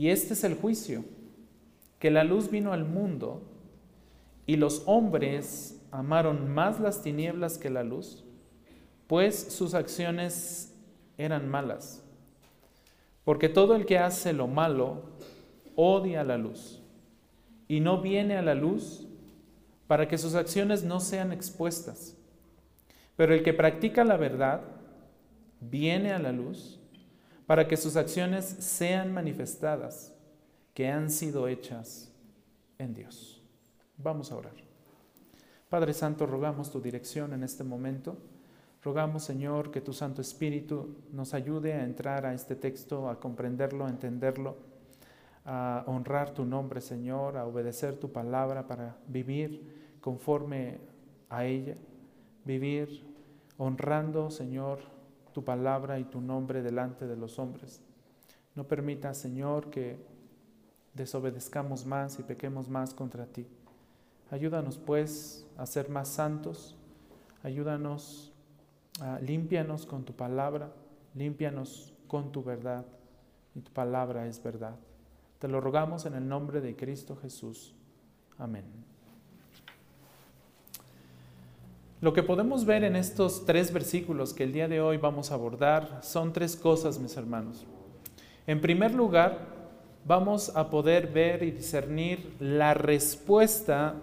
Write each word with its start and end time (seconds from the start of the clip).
Y 0.00 0.08
este 0.08 0.32
es 0.32 0.44
el 0.44 0.54
juicio, 0.54 1.04
que 1.98 2.10
la 2.10 2.24
luz 2.24 2.50
vino 2.50 2.72
al 2.72 2.86
mundo 2.86 3.42
y 4.46 4.56
los 4.56 4.82
hombres 4.86 5.78
amaron 5.90 6.50
más 6.50 6.80
las 6.80 7.02
tinieblas 7.02 7.58
que 7.58 7.68
la 7.68 7.84
luz, 7.84 8.24
pues 9.06 9.36
sus 9.38 9.74
acciones 9.74 10.74
eran 11.18 11.50
malas. 11.50 12.02
Porque 13.26 13.50
todo 13.50 13.76
el 13.76 13.84
que 13.84 13.98
hace 13.98 14.32
lo 14.32 14.46
malo 14.46 15.02
odia 15.76 16.24
la 16.24 16.38
luz 16.38 16.80
y 17.68 17.80
no 17.80 18.00
viene 18.00 18.38
a 18.38 18.42
la 18.42 18.54
luz 18.54 19.06
para 19.86 20.08
que 20.08 20.16
sus 20.16 20.34
acciones 20.34 20.82
no 20.82 21.00
sean 21.00 21.30
expuestas. 21.30 22.16
Pero 23.16 23.34
el 23.34 23.42
que 23.42 23.52
practica 23.52 24.02
la 24.04 24.16
verdad 24.16 24.62
viene 25.60 26.12
a 26.12 26.18
la 26.18 26.32
luz 26.32 26.79
para 27.50 27.66
que 27.66 27.76
sus 27.76 27.96
acciones 27.96 28.44
sean 28.44 29.12
manifestadas, 29.12 30.14
que 30.72 30.86
han 30.86 31.10
sido 31.10 31.48
hechas 31.48 32.12
en 32.78 32.94
Dios. 32.94 33.42
Vamos 33.96 34.30
a 34.30 34.36
orar. 34.36 34.54
Padre 35.68 35.92
Santo, 35.92 36.26
rogamos 36.26 36.70
tu 36.70 36.80
dirección 36.80 37.32
en 37.32 37.42
este 37.42 37.64
momento. 37.64 38.16
Rogamos, 38.84 39.24
Señor, 39.24 39.72
que 39.72 39.80
tu 39.80 39.92
Santo 39.92 40.20
Espíritu 40.22 40.94
nos 41.10 41.34
ayude 41.34 41.72
a 41.72 41.82
entrar 41.82 42.24
a 42.24 42.34
este 42.34 42.54
texto, 42.54 43.08
a 43.10 43.18
comprenderlo, 43.18 43.84
a 43.84 43.90
entenderlo, 43.90 44.56
a 45.44 45.82
honrar 45.88 46.30
tu 46.30 46.44
nombre, 46.44 46.80
Señor, 46.80 47.36
a 47.36 47.46
obedecer 47.46 47.96
tu 47.96 48.12
palabra 48.12 48.68
para 48.68 48.96
vivir 49.08 49.98
conforme 50.00 50.78
a 51.28 51.46
ella, 51.46 51.74
vivir 52.44 53.02
honrando, 53.58 54.30
Señor, 54.30 54.99
tu 55.32 55.44
palabra 55.44 55.98
y 55.98 56.04
tu 56.04 56.20
nombre 56.20 56.62
delante 56.62 57.06
de 57.06 57.16
los 57.16 57.38
hombres. 57.38 57.80
No 58.54 58.64
permita, 58.64 59.14
Señor, 59.14 59.70
que 59.70 59.98
desobedezcamos 60.94 61.86
más 61.86 62.18
y 62.18 62.22
pequemos 62.22 62.68
más 62.68 62.94
contra 62.94 63.26
ti. 63.26 63.46
Ayúdanos, 64.30 64.78
pues, 64.78 65.46
a 65.56 65.66
ser 65.66 65.88
más 65.88 66.08
santos. 66.08 66.76
Ayúdanos 67.42 68.30
Ah, 69.00 69.18
límpianos 69.22 69.86
con 69.86 70.04
tu 70.04 70.12
palabra, 70.12 70.70
límpianos 71.14 71.94
con 72.06 72.32
tu 72.32 72.42
verdad, 72.42 72.84
y 73.54 73.60
tu 73.60 73.72
palabra 73.72 74.26
es 74.26 74.42
verdad. 74.42 74.76
Te 75.38 75.48
lo 75.48 75.60
rogamos 75.60 76.04
en 76.04 76.14
el 76.14 76.28
nombre 76.28 76.60
de 76.60 76.76
Cristo 76.76 77.16
Jesús. 77.16 77.74
Amén. 78.36 78.89
Lo 82.00 82.14
que 82.14 82.22
podemos 82.22 82.64
ver 82.64 82.82
en 82.84 82.96
estos 82.96 83.44
tres 83.44 83.74
versículos 83.74 84.32
que 84.32 84.44
el 84.44 84.54
día 84.54 84.68
de 84.68 84.80
hoy 84.80 84.96
vamos 84.96 85.30
a 85.30 85.34
abordar 85.34 86.00
son 86.02 86.32
tres 86.32 86.56
cosas, 86.56 86.98
mis 86.98 87.14
hermanos. 87.18 87.66
En 88.46 88.62
primer 88.62 88.94
lugar, 88.94 89.38
vamos 90.06 90.56
a 90.56 90.70
poder 90.70 91.08
ver 91.08 91.42
y 91.42 91.50
discernir 91.50 92.36
la 92.40 92.72
respuesta 92.72 93.96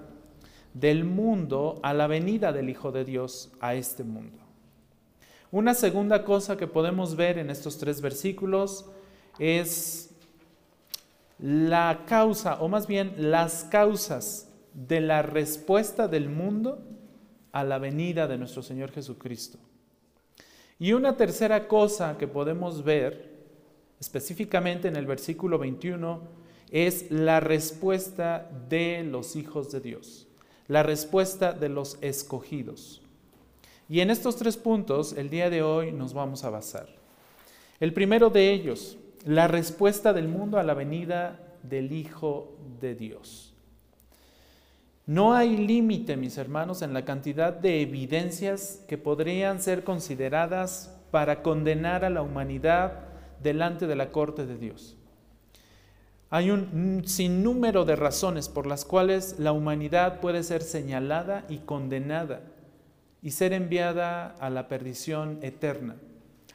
del 0.76 1.06
mundo 1.06 1.80
a 1.82 1.96
la 1.96 2.06
venida 2.06 2.54
del 2.54 2.70
Hijo 2.70 2.92
de 2.92 3.04
Dios 3.04 3.52
a 3.62 3.74
este 3.74 4.04
mundo. 4.04 4.38
Una 5.50 5.74
segunda 5.74 6.24
cosa 6.24 6.56
que 6.56 6.68
podemos 6.68 7.16
ver 7.16 7.40
en 7.40 7.50
estos 7.50 7.80
tres 7.80 8.00
versículos 8.00 8.86
es 9.40 10.12
la 11.40 12.04
causa, 12.06 12.62
o 12.62 12.68
más 12.68 12.86
bien 12.86 13.16
las 13.18 13.64
causas 13.64 14.52
de 14.76 15.02
la 15.02 15.24
respuesta 15.24 16.08
del 16.08 16.30
mundo 16.30 16.84
a 17.52 17.64
la 17.64 17.78
venida 17.78 18.28
de 18.28 18.38
nuestro 18.38 18.62
Señor 18.62 18.92
Jesucristo. 18.92 19.58
Y 20.80 20.94
una 20.94 21.18
tercera 21.18 21.68
cosa 21.68 22.18
que 22.18 22.28
podemos 22.28 22.84
ver, 22.84 23.36
específicamente 24.00 24.88
en 24.88 24.96
el 24.96 25.08
versículo 25.08 25.58
21, 25.58 26.22
es 26.72 27.10
la 27.10 27.40
respuesta 27.40 28.50
de 28.70 29.04
los 29.04 29.36
hijos 29.36 29.72
de 29.72 29.80
Dios, 29.80 30.28
la 30.68 30.84
respuesta 30.84 31.54
de 31.54 31.70
los 31.70 31.98
escogidos. 32.02 33.02
Y 33.90 34.02
en 34.02 34.12
estos 34.12 34.36
tres 34.36 34.58
puntos 34.58 35.14
el 35.14 35.30
día 35.30 35.50
de 35.50 35.64
hoy 35.64 35.92
nos 35.92 36.14
vamos 36.14 36.44
a 36.44 36.50
basar. 36.50 36.90
El 37.80 37.94
primero 37.94 38.30
de 38.30 38.52
ellos, 38.52 38.98
la 39.26 39.48
respuesta 39.48 40.14
del 40.14 40.28
mundo 40.28 40.60
a 40.60 40.64
la 40.64 40.74
venida 40.74 41.40
del 41.64 41.92
Hijo 41.92 42.58
de 42.80 42.96
Dios. 42.96 43.54
No 45.08 45.34
hay 45.34 45.56
límite, 45.56 46.18
mis 46.18 46.38
hermanos, 46.38 46.82
en 46.82 46.94
la 46.94 47.06
cantidad 47.06 47.54
de 47.54 47.82
evidencias 47.82 48.84
que 48.90 48.98
podrían 48.98 49.62
ser 49.62 49.86
consideradas 49.86 50.94
para 51.12 51.42
condenar 51.42 52.04
a 52.04 52.10
la 52.10 52.22
humanidad 52.22 53.06
delante 53.42 53.88
de 53.88 53.96
la 53.96 54.12
corte 54.12 54.46
de 54.46 54.58
Dios. 54.58 54.98
Hay 56.30 56.52
un 56.52 57.04
sinnúmero 57.06 57.86
de 57.86 57.96
razones 57.96 58.50
por 58.50 58.68
las 58.68 58.84
cuales 58.84 59.40
la 59.40 59.54
humanidad 59.54 60.20
puede 60.20 60.44
ser 60.44 60.62
señalada 60.62 61.46
y 61.48 61.60
condenada 61.60 62.42
y 63.22 63.32
ser 63.32 63.54
enviada 63.54 64.36
a 64.42 64.50
la 64.50 64.68
perdición 64.68 65.40
eterna, 65.42 65.96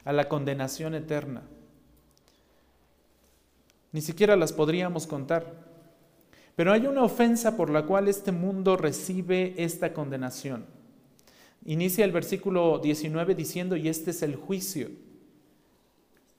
a 0.05 0.13
la 0.13 0.29
condenación 0.29 0.93
eterna. 0.93 1.41
Ni 3.91 4.01
siquiera 4.01 4.35
las 4.35 4.53
podríamos 4.53 5.07
contar. 5.07 5.72
Pero 6.55 6.71
hay 6.71 6.85
una 6.85 7.03
ofensa 7.03 7.57
por 7.57 7.69
la 7.69 7.85
cual 7.85 8.07
este 8.07 8.31
mundo 8.31 8.77
recibe 8.77 9.55
esta 9.57 9.93
condenación. 9.93 10.65
Inicia 11.65 12.05
el 12.05 12.11
versículo 12.11 12.79
19 12.79 13.35
diciendo, 13.35 13.75
y 13.75 13.87
este 13.87 14.11
es 14.11 14.21
el 14.21 14.35
juicio. 14.35 14.89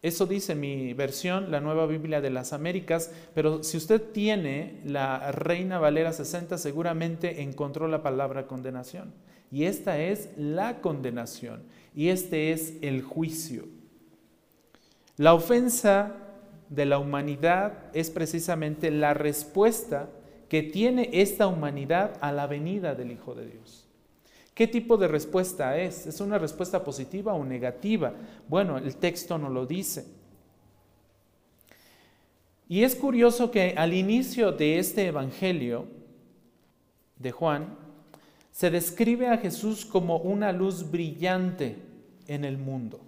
Eso 0.02 0.26
dice 0.26 0.54
mi 0.54 0.92
versión, 0.92 1.50
la 1.50 1.60
nueva 1.60 1.86
Biblia 1.86 2.20
de 2.20 2.28
las 2.28 2.52
Américas, 2.52 3.10
pero 3.34 3.62
si 3.62 3.78
usted 3.78 4.02
tiene 4.12 4.80
la 4.84 5.32
Reina 5.32 5.78
Valera 5.78 6.12
60, 6.12 6.58
seguramente 6.58 7.40
encontró 7.40 7.88
la 7.88 8.02
palabra 8.02 8.46
condenación. 8.46 9.14
Y 9.50 9.64
esta 9.64 9.98
es 9.98 10.28
la 10.36 10.80
condenación 10.80 11.62
y 11.94 12.08
este 12.08 12.52
es 12.52 12.74
el 12.82 13.02
juicio. 13.02 13.66
La 15.16 15.32
ofensa 15.32 16.23
de 16.74 16.86
la 16.86 16.98
humanidad 16.98 17.90
es 17.92 18.10
precisamente 18.10 18.90
la 18.90 19.14
respuesta 19.14 20.08
que 20.48 20.62
tiene 20.62 21.10
esta 21.12 21.46
humanidad 21.46 22.16
a 22.20 22.32
la 22.32 22.46
venida 22.46 22.94
del 22.94 23.12
Hijo 23.12 23.34
de 23.34 23.46
Dios. 23.46 23.86
¿Qué 24.54 24.68
tipo 24.68 24.96
de 24.96 25.08
respuesta 25.08 25.78
es? 25.78 26.06
¿Es 26.06 26.20
una 26.20 26.38
respuesta 26.38 26.84
positiva 26.84 27.34
o 27.34 27.44
negativa? 27.44 28.14
Bueno, 28.48 28.78
el 28.78 28.96
texto 28.96 29.36
no 29.36 29.48
lo 29.48 29.66
dice. 29.66 30.06
Y 32.68 32.82
es 32.82 32.94
curioso 32.94 33.50
que 33.50 33.74
al 33.76 33.92
inicio 33.92 34.52
de 34.52 34.78
este 34.78 35.06
Evangelio 35.06 35.86
de 37.18 37.32
Juan, 37.32 37.76
se 38.50 38.70
describe 38.70 39.28
a 39.28 39.38
Jesús 39.38 39.84
como 39.84 40.18
una 40.18 40.52
luz 40.52 40.90
brillante 40.90 41.76
en 42.28 42.44
el 42.44 42.58
mundo. 42.58 43.00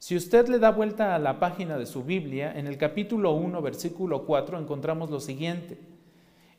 Si 0.00 0.16
usted 0.16 0.48
le 0.48 0.58
da 0.58 0.70
vuelta 0.70 1.14
a 1.14 1.18
la 1.18 1.38
página 1.38 1.76
de 1.76 1.84
su 1.84 2.02
Biblia, 2.02 2.54
en 2.56 2.66
el 2.66 2.78
capítulo 2.78 3.32
1, 3.32 3.60
versículo 3.60 4.24
4, 4.24 4.58
encontramos 4.58 5.10
lo 5.10 5.20
siguiente. 5.20 5.76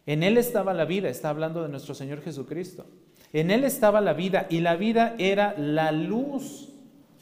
En 0.05 0.21
Él 0.21 0.37
estaba 0.37 0.75
la 0.75 0.85
vida, 0.85 1.09
está 1.09 1.29
hablando 1.29 1.63
de 1.63 1.69
nuestro 1.69 1.95
Señor 1.95 2.21
Jesucristo. 2.21 2.85
En 3.33 3.49
Él 3.49 3.63
estaba 3.63 3.99
la 3.99 4.13
vida 4.13 4.45
y 4.47 4.59
la 4.59 4.75
vida 4.75 5.15
era 5.17 5.55
la 5.57 5.91
luz 5.91 6.69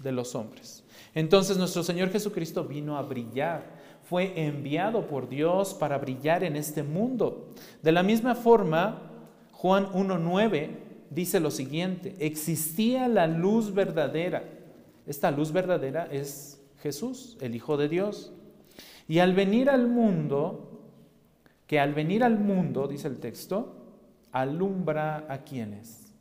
de 0.04 0.12
los 0.12 0.36
hombres. 0.36 0.84
Entonces 1.16 1.58
nuestro 1.58 1.84
Señor 1.84 2.10
Jesucristo 2.10 2.66
vino 2.66 2.98
a 2.98 3.02
brillar, 3.02 3.64
fue 4.04 4.46
enviado 4.46 5.08
por 5.08 5.30
Dios 5.30 5.74
para 5.74 6.00
brillar 6.00 6.44
en 6.44 6.58
este 6.58 6.84
mundo. 6.84 7.48
De 7.82 7.94
la 7.94 8.04
misma 8.04 8.36
forma, 8.36 9.04
Juan 9.54 9.86
1.9 9.94 10.68
dice 11.12 11.40
lo 11.40 11.50
siguiente, 11.50 12.18
existía 12.20 13.08
la 13.08 13.26
luz 13.26 13.74
verdadera. 13.74 14.59
Esta 15.08 15.32
luz 15.32 15.52
verdadera 15.52 16.08
es 16.12 16.62
Jesús, 16.82 17.38
el 17.42 17.56
Hijo 17.56 17.78
de 17.78 17.90
Dios. 17.90 18.34
Y 19.08 19.20
al 19.20 19.34
venir 19.34 19.70
al 19.70 19.88
mundo, 19.88 20.82
que 21.68 21.80
al 21.80 21.94
venir 21.94 22.24
al 22.24 22.38
mundo, 22.40 22.88
dice 22.88 23.08
el 23.08 23.20
texto, 23.20 23.76
alumbra 24.32 25.26
a 25.30 25.44
quienes? 25.44 26.14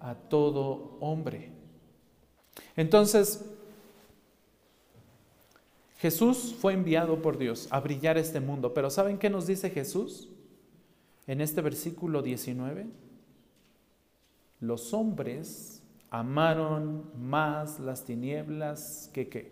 A 0.00 0.14
todo 0.14 0.96
hombre. 1.00 1.50
Entonces, 2.76 3.44
Jesús 5.98 6.54
fue 6.58 6.72
enviado 6.72 7.22
por 7.22 7.38
Dios 7.38 7.68
a 7.70 7.80
brillar 7.80 8.18
este 8.18 8.40
mundo, 8.40 8.74
pero 8.74 8.90
¿saben 8.90 9.18
qué 9.18 9.30
nos 9.30 9.46
dice 9.46 9.70
Jesús? 9.70 10.32
en 11.26 11.40
este 11.40 11.60
versículo 11.60 12.22
19, 12.22 12.86
los 14.60 14.92
hombres 14.92 15.81
amaron 16.12 17.10
más 17.18 17.80
las 17.80 18.04
tinieblas 18.04 19.10
que 19.14 19.30
qué? 19.30 19.50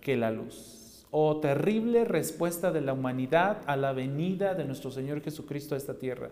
Que 0.00 0.16
la 0.16 0.32
luz. 0.32 1.06
Oh, 1.12 1.38
terrible 1.38 2.04
respuesta 2.04 2.72
de 2.72 2.80
la 2.80 2.92
humanidad 2.92 3.58
a 3.66 3.76
la 3.76 3.92
venida 3.92 4.54
de 4.54 4.64
nuestro 4.64 4.90
Señor 4.90 5.22
Jesucristo 5.22 5.76
a 5.76 5.78
esta 5.78 5.94
tierra. 5.94 6.30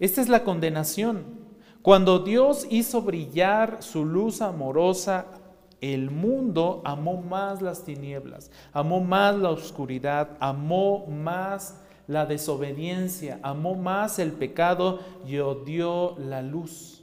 Esta 0.00 0.22
es 0.22 0.30
la 0.30 0.44
condenación. 0.44 1.24
Cuando 1.82 2.20
Dios 2.20 2.66
hizo 2.70 3.02
brillar 3.02 3.82
su 3.82 4.06
luz 4.06 4.40
amorosa 4.40 5.26
el 5.82 6.10
mundo 6.10 6.80
amó 6.86 7.20
más 7.20 7.60
las 7.60 7.84
tinieblas, 7.84 8.50
amó 8.72 9.02
más 9.02 9.36
la 9.36 9.50
oscuridad, 9.50 10.38
amó 10.40 11.06
más 11.06 11.82
la 12.06 12.24
desobediencia, 12.24 13.40
amó 13.42 13.74
más 13.74 14.18
el 14.18 14.32
pecado 14.32 15.00
y 15.26 15.36
odió 15.36 16.16
la 16.18 16.40
luz. 16.40 16.95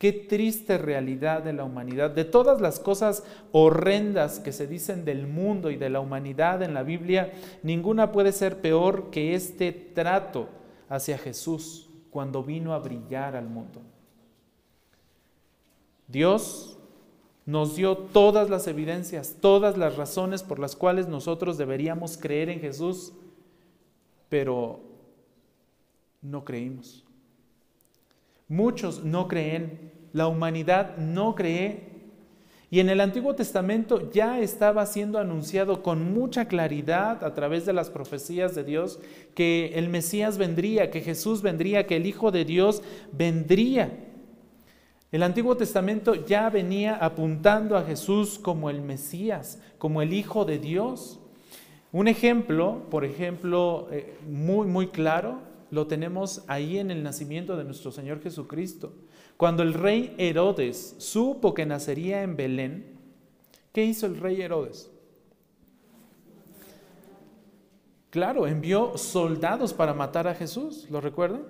Qué 0.00 0.14
triste 0.14 0.78
realidad 0.78 1.42
de 1.42 1.52
la 1.52 1.62
humanidad. 1.62 2.10
De 2.10 2.24
todas 2.24 2.62
las 2.62 2.80
cosas 2.80 3.22
horrendas 3.52 4.40
que 4.40 4.50
se 4.50 4.66
dicen 4.66 5.04
del 5.04 5.26
mundo 5.26 5.70
y 5.70 5.76
de 5.76 5.90
la 5.90 6.00
humanidad 6.00 6.62
en 6.62 6.72
la 6.72 6.82
Biblia, 6.82 7.34
ninguna 7.62 8.10
puede 8.10 8.32
ser 8.32 8.62
peor 8.62 9.10
que 9.10 9.34
este 9.34 9.72
trato 9.72 10.48
hacia 10.88 11.18
Jesús 11.18 11.90
cuando 12.10 12.42
vino 12.42 12.72
a 12.72 12.78
brillar 12.78 13.36
al 13.36 13.50
mundo. 13.50 13.82
Dios 16.08 16.78
nos 17.44 17.76
dio 17.76 17.98
todas 17.98 18.48
las 18.48 18.66
evidencias, 18.68 19.36
todas 19.38 19.76
las 19.76 19.96
razones 19.96 20.42
por 20.42 20.60
las 20.60 20.76
cuales 20.76 21.08
nosotros 21.08 21.58
deberíamos 21.58 22.16
creer 22.16 22.48
en 22.48 22.60
Jesús, 22.60 23.12
pero 24.30 24.80
no 26.22 26.42
creímos. 26.42 27.04
Muchos 28.50 29.04
no 29.04 29.28
creen, 29.28 29.92
la 30.12 30.26
humanidad 30.26 30.96
no 30.96 31.36
cree. 31.36 31.88
Y 32.68 32.80
en 32.80 32.88
el 32.88 33.00
Antiguo 33.00 33.36
Testamento 33.36 34.10
ya 34.10 34.40
estaba 34.40 34.84
siendo 34.86 35.20
anunciado 35.20 35.84
con 35.84 36.12
mucha 36.12 36.46
claridad 36.46 37.22
a 37.22 37.32
través 37.32 37.64
de 37.64 37.72
las 37.72 37.90
profecías 37.90 38.56
de 38.56 38.64
Dios 38.64 38.98
que 39.36 39.70
el 39.76 39.88
Mesías 39.88 40.36
vendría, 40.36 40.90
que 40.90 41.00
Jesús 41.00 41.42
vendría, 41.42 41.86
que 41.86 41.94
el 41.94 42.06
Hijo 42.06 42.32
de 42.32 42.44
Dios 42.44 42.82
vendría. 43.12 43.96
El 45.12 45.22
Antiguo 45.22 45.56
Testamento 45.56 46.16
ya 46.16 46.50
venía 46.50 46.96
apuntando 46.96 47.76
a 47.76 47.84
Jesús 47.84 48.36
como 48.36 48.68
el 48.68 48.82
Mesías, 48.82 49.62
como 49.78 50.02
el 50.02 50.12
Hijo 50.12 50.44
de 50.44 50.58
Dios. 50.58 51.20
Un 51.92 52.08
ejemplo, 52.08 52.82
por 52.90 53.04
ejemplo, 53.04 53.86
eh, 53.92 54.16
muy, 54.28 54.66
muy 54.66 54.88
claro, 54.88 55.49
lo 55.70 55.86
tenemos 55.86 56.44
ahí 56.46 56.78
en 56.78 56.90
el 56.90 57.02
nacimiento 57.02 57.56
de 57.56 57.64
nuestro 57.64 57.92
Señor 57.92 58.22
Jesucristo. 58.22 58.92
Cuando 59.36 59.62
el 59.62 59.74
rey 59.74 60.14
Herodes 60.18 60.96
supo 60.98 61.54
que 61.54 61.66
nacería 61.66 62.22
en 62.22 62.36
Belén, 62.36 62.98
¿qué 63.72 63.84
hizo 63.84 64.06
el 64.06 64.18
rey 64.18 64.40
Herodes? 64.40 64.90
Claro, 68.10 68.48
envió 68.48 68.98
soldados 68.98 69.72
para 69.72 69.94
matar 69.94 70.26
a 70.26 70.34
Jesús, 70.34 70.88
¿lo 70.90 71.00
recuerdan? 71.00 71.42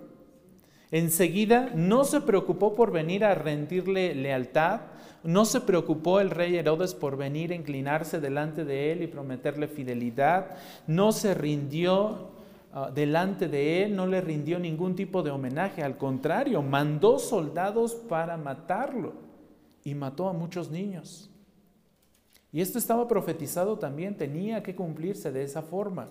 Enseguida 0.91 1.71
no 1.75 2.05
se 2.05 2.21
preocupó 2.21 2.75
por 2.75 2.91
venir 2.91 3.25
a 3.25 3.35
rendirle 3.35 4.15
lealtad, 4.15 4.81
no 5.23 5.45
se 5.45 5.61
preocupó 5.61 6.21
el 6.21 6.31
rey 6.31 6.57
Herodes 6.57 6.95
por 6.95 7.17
venir 7.17 7.53
a 7.53 7.55
inclinarse 7.55 8.21
delante 8.21 8.65
de 8.65 8.93
él 8.93 9.03
y 9.03 9.07
prometerle 9.07 9.69
fidelidad, 9.69 10.57
no 10.87 11.13
se 11.13 11.35
rindió 11.35 12.29
ah, 12.73 12.91
delante 12.95 13.49
de 13.49 13.85
él, 13.85 13.97
no 13.97 14.07
le 14.07 14.21
rindió 14.21 14.59
ningún 14.59 14.95
tipo 14.95 15.23
de 15.23 15.31
homenaje, 15.31 15.83
al 15.83 15.97
contrario, 15.97 16.63
mandó 16.63 17.19
soldados 17.19 17.95
para 17.95 18.37
matarlo 18.37 19.15
y 19.85 19.95
mató 19.95 20.29
a 20.29 20.33
muchos 20.33 20.71
niños. 20.71 21.31
Y 22.53 22.61
esto 22.61 22.79
estaba 22.79 23.07
profetizado 23.07 23.79
también, 23.79 24.17
tenía 24.17 24.63
que 24.63 24.75
cumplirse 24.75 25.31
de 25.31 25.45
esa 25.45 25.63
forma. 25.63 26.09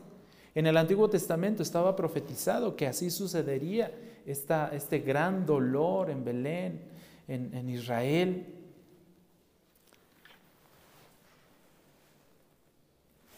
En 0.56 0.68
el 0.68 0.78
Antiguo 0.78 1.10
Testamento 1.10 1.64
estaba 1.64 1.96
profetizado 1.96 2.76
que 2.76 2.88
así 2.88 3.10
sucedería 3.10 3.92
este 4.26 5.00
gran 5.00 5.46
dolor 5.46 6.10
en 6.10 6.24
Belén, 6.24 6.82
en, 7.28 7.70
Israel. 7.70 8.46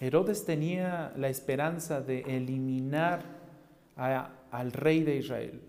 Herodes 0.02 0.46
tenía 0.46 1.14
la 1.16 1.30
esperanza 1.30 2.02
de 2.02 2.22
eliminar 2.36 3.22
al 3.96 4.72
rey 4.72 5.04
de 5.04 5.18
Israel. 5.18 5.62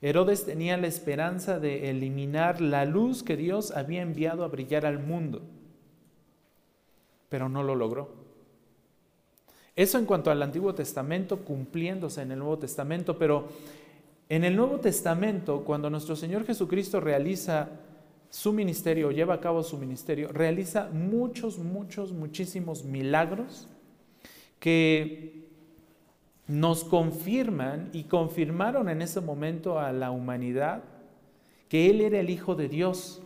Herodes 0.00 0.44
tenía 0.44 0.76
la 0.76 0.88
esperanza 0.88 1.60
de 1.60 1.88
eliminar 1.88 2.60
la 2.60 2.84
luz 2.84 3.22
que 3.22 3.36
Dios 3.36 3.70
había 3.70 4.02
enviado 4.02 4.42
a 4.42 4.48
brillar 4.48 4.84
al 4.84 4.98
mundo, 4.98 5.42
pero 7.28 7.48
no 7.48 7.62
lo 7.62 7.76
logró. 7.76 8.10
Eso 9.76 9.96
en 9.96 10.06
cuanto 10.06 10.32
al 10.32 10.42
Antiguo 10.42 10.74
Testamento 10.74 11.44
cumpliéndose 11.44 12.22
en 12.22 12.32
el 12.32 12.40
Nuevo 12.40 12.58
Testamento, 12.58 13.16
pero 13.16 13.46
en 14.28 14.42
el 14.42 14.56
Nuevo 14.56 14.80
Testamento, 14.80 15.62
cuando 15.64 15.88
nuestro 15.88 16.16
Señor 16.16 16.44
Jesucristo 16.44 16.98
realiza 16.98 17.68
su 18.32 18.54
ministerio, 18.54 19.10
lleva 19.10 19.34
a 19.34 19.40
cabo 19.40 19.62
su 19.62 19.76
ministerio, 19.76 20.28
realiza 20.28 20.88
muchos, 20.90 21.58
muchos, 21.58 22.12
muchísimos 22.12 22.82
milagros 22.82 23.68
que 24.58 25.50
nos 26.46 26.82
confirman 26.82 27.90
y 27.92 28.04
confirmaron 28.04 28.88
en 28.88 29.02
ese 29.02 29.20
momento 29.20 29.78
a 29.78 29.92
la 29.92 30.10
humanidad 30.10 30.82
que 31.68 31.90
Él 31.90 32.00
era 32.00 32.20
el 32.20 32.30
Hijo 32.30 32.54
de 32.54 32.70
Dios. 32.70 33.20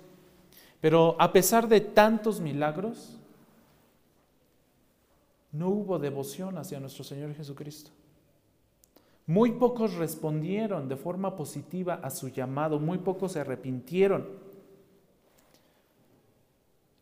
Pero 0.81 1.15
a 1.21 1.33
pesar 1.33 1.69
de 1.69 1.81
tantos 1.81 2.41
milagros, 2.41 3.17
no 5.53 5.69
hubo 5.69 6.01
devoción 6.01 6.59
hacia 6.59 6.81
nuestro 6.81 7.05
Señor 7.05 7.33
Jesucristo. 7.33 7.93
Muy 9.25 9.53
pocos 9.53 9.95
respondieron 9.95 10.89
de 10.89 10.97
forma 10.97 11.37
positiva 11.37 12.01
a 12.03 12.11
su 12.11 12.29
llamado, 12.29 12.81
muy 12.81 12.99
pocos 12.99 13.33
se 13.33 13.41
arrepintieron. 13.41 14.46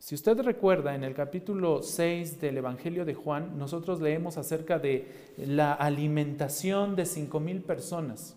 Si 0.05 0.15
usted 0.15 0.39
recuerda, 0.41 0.95
en 0.95 1.03
el 1.03 1.15
capítulo 1.15 1.83
6 1.83 2.39
del 2.39 2.59
Evangelio 2.59 3.07
de 3.07 3.15
Juan, 3.15 3.57
nosotros 3.57 4.03
leemos 4.03 4.37
acerca 4.37 4.79
de 4.79 5.33
la 5.39 5.73
alimentación 5.73 6.95
de 6.95 7.07
cinco 7.07 7.41
mil 7.41 7.63
personas. 7.63 8.37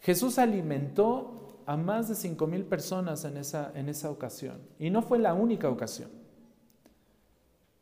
Jesús 0.00 0.40
alimentó 0.40 1.60
a 1.64 1.76
más 1.76 2.08
de 2.08 2.16
cinco 2.16 2.48
mil 2.48 2.64
personas 2.64 3.24
en 3.24 3.36
esa, 3.36 3.70
en 3.76 3.88
esa 3.88 4.10
ocasión. 4.10 4.58
Y 4.80 4.90
no 4.90 5.00
fue 5.00 5.20
la 5.20 5.32
única 5.32 5.70
ocasión. 5.70 6.10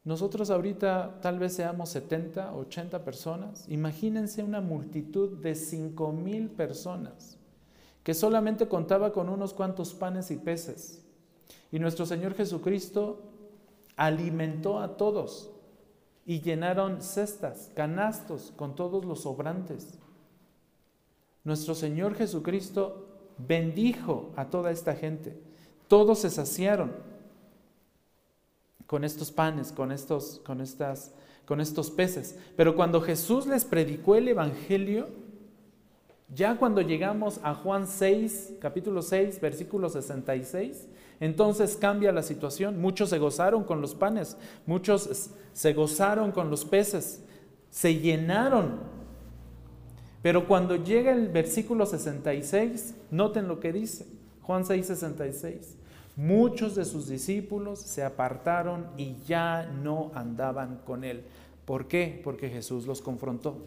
Nosotros 0.05 0.50
ahorita 0.50 1.19
tal 1.22 1.38
vez 1.38 1.55
seamos 1.55 1.88
70, 1.88 2.55
80 2.55 3.05
personas. 3.06 3.64
Imagínense 3.70 4.43
una 4.43 4.60
multitud 4.60 5.38
de 5.38 5.55
5 5.55 6.12
mil 6.12 6.50
personas 6.50 7.38
que 8.03 8.12
solamente 8.12 8.69
contaba 8.69 9.15
con 9.15 9.31
unos 9.31 9.55
cuantos 9.55 9.94
panes 9.94 10.31
y 10.31 10.36
peces. 10.36 11.04
Y 11.74 11.81
nuestro 11.81 12.06
Señor 12.06 12.34
Jesucristo 12.34 13.19
alimentó 13.96 14.78
a 14.78 14.96
todos 14.96 15.50
y 16.24 16.40
llenaron 16.40 17.02
cestas, 17.02 17.72
canastos 17.74 18.52
con 18.54 18.76
todos 18.76 19.04
los 19.04 19.22
sobrantes. 19.22 19.98
Nuestro 21.43 21.74
Señor 21.74 22.14
Jesucristo 22.14 23.08
bendijo 23.38 24.31
a 24.36 24.50
toda 24.50 24.70
esta 24.70 24.94
gente. 24.94 25.36
Todos 25.88 26.20
se 26.20 26.31
saciaron 26.31 26.93
con 28.86 29.02
estos 29.02 29.32
panes, 29.32 29.72
con 29.72 29.90
estos, 29.90 30.40
con, 30.46 30.60
estas, 30.60 31.12
con 31.44 31.60
estos 31.60 31.90
peces. 31.90 32.38
Pero 32.56 32.76
cuando 32.76 33.00
Jesús 33.00 33.48
les 33.48 33.64
predicó 33.64 34.14
el 34.14 34.28
Evangelio, 34.28 35.08
ya 36.28 36.56
cuando 36.56 36.81
llegamos 36.81 37.40
a 37.43 37.54
Juan 37.54 37.86
6, 37.86 38.54
capítulo 38.60 39.02
6, 39.02 39.40
versículo 39.40 39.88
66, 39.88 40.88
entonces 41.20 41.76
cambia 41.76 42.12
la 42.12 42.22
situación. 42.22 42.81
Muchos 42.81 43.10
se 43.10 43.19
gozaron 43.19 43.64
con 43.64 43.81
los 43.81 43.94
panes, 43.94 44.36
muchos 44.66 45.31
se 45.52 45.72
gozaron 45.74 46.32
con 46.32 46.50
los 46.50 46.64
peces, 46.64 47.22
se 47.70 47.94
llenaron. 47.94 48.81
Pero 50.22 50.48
cuando 50.48 50.76
llega 50.76 51.12
el 51.12 51.28
versículo 51.28 51.84
66, 51.84 52.94
noten 53.10 53.46
lo 53.46 53.60
que 53.60 53.72
dice, 53.72 54.06
Juan 54.43 54.64
6, 54.64 54.86
66. 54.86 55.76
Muchos 56.16 56.74
de 56.76 56.84
sus 56.84 57.08
discípulos 57.08 57.81
se 57.81 58.04
apartaron 58.04 58.86
y 58.96 59.16
ya 59.26 59.64
no 59.64 60.12
andaban 60.14 60.81
con 60.86 61.04
él. 61.04 61.24
¿Por 61.64 61.88
qué? 61.88 62.20
Porque 62.22 62.48
Jesús 62.48 62.86
los 62.86 63.02
confrontó. 63.02 63.58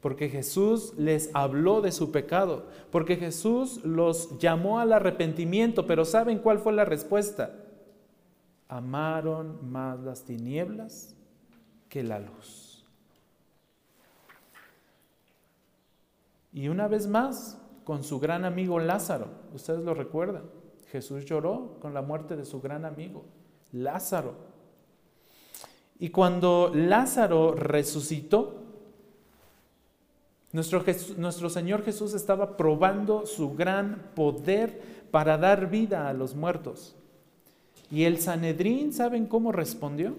Porque 0.00 0.28
Jesús 0.28 0.94
les 0.96 1.30
habló 1.34 1.80
de 1.80 1.92
su 1.92 2.10
pecado. 2.10 2.66
Porque 2.90 3.16
Jesús 3.16 3.84
los 3.84 4.38
llamó 4.38 4.78
al 4.78 4.92
arrepentimiento. 4.92 5.86
Pero 5.86 6.04
¿saben 6.04 6.38
cuál 6.38 6.58
fue 6.58 6.72
la 6.72 6.84
respuesta? 6.84 7.54
Amaron 8.68 9.70
más 9.70 10.00
las 10.00 10.24
tinieblas 10.24 11.14
que 11.88 12.02
la 12.02 12.18
luz. 12.20 12.84
Y 16.52 16.68
una 16.68 16.88
vez 16.88 17.06
más, 17.06 17.58
con 17.84 18.02
su 18.02 18.18
gran 18.20 18.44
amigo 18.44 18.78
Lázaro, 18.78 19.28
ustedes 19.52 19.84
lo 19.84 19.94
recuerdan 19.94 20.44
Jesús 20.90 21.24
lloró 21.24 21.78
con 21.80 21.94
la 21.94 22.02
muerte 22.02 22.36
de 22.36 22.44
su 22.44 22.60
gran 22.60 22.84
amigo, 22.84 23.24
Lázaro. 23.72 24.34
Y 25.98 26.10
cuando 26.10 26.72
Lázaro 26.74 27.54
resucitó, 27.54 28.59
nuestro, 30.52 30.84
nuestro, 31.16 31.50
Señor 31.50 31.84
Jesús 31.84 32.14
estaba 32.14 32.56
probando 32.56 33.26
su 33.26 33.54
gran 33.54 34.10
poder 34.14 34.80
para 35.10 35.38
dar 35.38 35.70
vida 35.70 36.08
a 36.08 36.12
los 36.12 36.34
muertos. 36.34 36.96
Y 37.90 38.04
el 38.04 38.18
Sanedrín, 38.18 38.92
¿saben 38.92 39.26
cómo 39.26 39.52
respondió? 39.52 40.14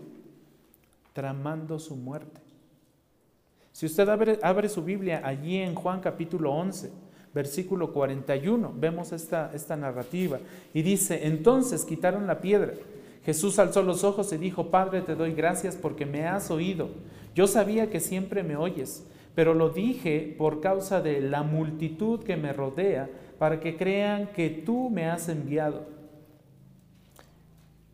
Tramando 1.14 1.80
su 1.80 1.96
muerte. 1.96 2.42
Si 3.72 3.86
usted 3.86 4.08
abre, 4.10 4.40
abre, 4.44 4.70
su 4.70 4.84
Biblia 4.84 5.22
allí 5.24 5.58
en 5.58 5.76
Juan 5.76 6.02
capítulo 6.02 6.52
11, 6.52 6.92
versículo 7.34 7.94
41, 7.94 8.74
vemos 8.76 9.12
esta, 9.14 9.52
esta 9.54 9.76
narrativa. 9.76 10.40
Y 10.74 10.82
dice, 10.82 11.28
entonces 11.28 11.86
quitaron 11.86 12.28
la 12.28 12.42
piedra. 12.42 12.74
Jesús 13.26 13.60
alzó 13.60 13.84
los 13.84 14.04
ojos 14.04 14.34
y 14.34 14.38
dijo, 14.38 14.70
Padre, 14.70 15.02
te 15.02 15.16
doy 15.16 15.34
gracias 15.34 15.76
porque 15.76 16.06
me 16.06 16.28
has 16.28 16.52
oído. 16.52 16.90
Yo 17.36 17.48
sabía 17.48 17.90
que 17.90 18.00
siempre 18.00 18.44
me 18.44 18.56
oyes, 18.56 19.06
pero 19.36 19.54
lo 19.54 19.70
dije 19.70 20.36
por 20.38 20.62
causa 20.62 21.02
de 21.02 21.22
la 21.22 21.44
multitud 21.44 22.24
que 22.24 22.38
me 22.38 22.54
rodea, 22.54 23.10
para 23.40 23.60
que 23.60 23.76
crean 23.76 24.28
que 24.28 24.50
tú 24.50 24.90
me 24.90 25.10
has 25.10 25.30
enviado. 25.30 25.86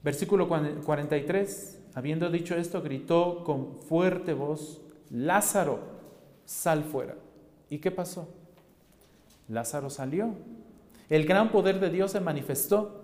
Versículo 0.03 0.47
43. 0.47 1.83
Habiendo 1.93 2.29
dicho 2.29 2.55
esto, 2.55 2.81
gritó 2.81 3.43
con 3.43 3.81
fuerte 3.81 4.33
voz, 4.33 4.81
Lázaro, 5.09 5.79
sal 6.45 6.83
fuera. 6.83 7.15
¿Y 7.69 7.79
qué 7.79 7.91
pasó? 7.91 8.29
Lázaro 9.47 9.89
salió. 9.89 10.35
El 11.09 11.25
gran 11.25 11.51
poder 11.51 11.79
de 11.79 11.89
Dios 11.89 12.11
se 12.11 12.19
manifestó. 12.19 13.03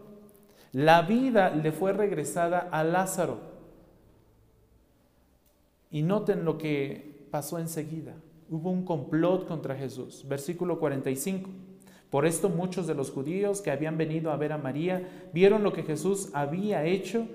La 0.71 1.01
vida 1.01 1.49
le 1.49 1.71
fue 1.71 1.93
regresada 1.93 2.59
a 2.71 2.83
Lázaro. 2.83 3.39
Y 5.91 6.01
noten 6.01 6.45
lo 6.45 6.57
que 6.57 7.12
pasó 7.33 7.57
enseguida. 7.57 8.13
Hubo 8.47 8.69
un 8.69 8.85
complot 8.85 9.47
contra 9.47 9.75
Jesús. 9.75 10.23
Versículo 10.29 10.77
45. 10.77 11.49
Por 12.11 12.27
esto 12.27 12.47
muchos 12.47 12.85
de 12.85 12.93
los 12.93 13.09
judíos 13.09 13.59
que 13.59 13.71
habían 13.71 13.97
venido 13.97 14.29
a 14.29 14.37
ver 14.37 14.51
a 14.51 14.59
María 14.59 15.29
vieron 15.33 15.63
lo 15.63 15.73
que 15.73 15.81
Jesús 15.81 16.29
había 16.33 16.85
hecho 16.85 17.25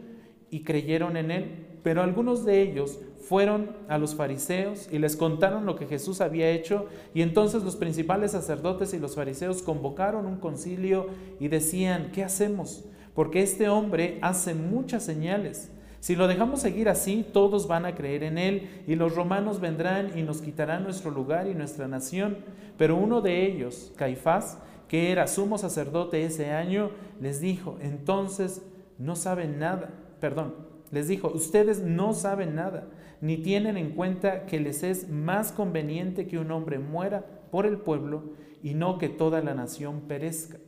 y 0.51 0.63
creyeron 0.63 1.17
en 1.17 1.33
él. 1.33 1.67
Pero 1.83 2.05
algunos 2.05 2.45
de 2.45 2.63
ellos 2.63 3.01
fueron 3.23 3.73
a 3.89 3.99
los 3.99 4.15
fariseos 4.15 4.89
y 4.93 5.01
les 5.01 5.17
contaron 5.17 5.67
lo 5.67 5.75
que 5.75 5.89
Jesús 5.89 6.21
había 6.21 6.49
hecho 6.49 6.87
y 7.13 7.23
entonces 7.23 7.65
los 7.65 7.75
principales 7.75 8.31
sacerdotes 8.31 8.95
y 8.95 9.01
los 9.01 9.17
fariseos 9.17 9.63
convocaron 9.63 10.27
un 10.27 10.37
concilio 10.37 11.09
y 11.41 11.49
decían, 11.49 12.13
¿qué 12.13 12.23
hacemos? 12.23 12.85
Porque 13.17 13.43
este 13.43 13.69
hombre 13.69 14.21
hace 14.23 14.55
muchas 14.55 15.03
señales. 15.03 15.73
Si 16.01 16.15
lo 16.15 16.29
dejamos 16.29 16.61
seguir 16.61 16.89
así, 16.89 17.27
todos 17.33 17.67
van 17.67 17.85
a 17.85 17.95
creer 17.95 18.23
en 18.23 18.39
él 18.39 18.85
y 18.87 18.95
los 18.95 19.15
romanos 19.15 19.61
vendrán 19.61 20.17
y 20.17 20.23
nos 20.23 20.41
quitarán 20.41 20.85
nuestro 20.85 21.11
lugar 21.11 21.49
y 21.49 21.55
nuestra 21.55 21.89
nación. 21.89 22.39
Pero 22.77 22.97
uno 22.97 23.21
de 23.21 23.45
ellos, 23.47 23.93
Caifás, 23.97 24.59
que 24.87 25.11
era 25.11 25.27
sumo 25.27 25.59
sacerdote 25.59 26.25
ese 26.25 26.53
año, 26.53 26.91
les 27.21 27.41
dijo, 27.41 27.77
entonces 27.81 28.63
no 28.97 29.17
saben 29.17 29.59
nada, 29.59 29.91
perdón, 30.21 30.55
les 30.91 31.09
dijo, 31.09 31.29
ustedes 31.29 31.81
no 31.81 32.15
saben 32.15 32.55
nada, 32.55 32.89
ni 33.21 33.37
tienen 33.37 33.77
en 33.77 33.91
cuenta 33.91 34.47
que 34.47 34.61
les 34.61 34.83
es 34.83 35.09
más 35.09 35.53
conveniente 35.53 36.27
que 36.27 36.39
un 36.39 36.51
hombre 36.51 36.79
muera 36.79 37.27
por 37.51 37.67
el 37.67 37.79
pueblo 37.79 38.33
y 38.63 38.75
no 38.75 38.99
que 38.99 39.09
toda 39.09 39.43
la 39.43 39.55
nación 39.55 40.03
perezca. 40.03 40.59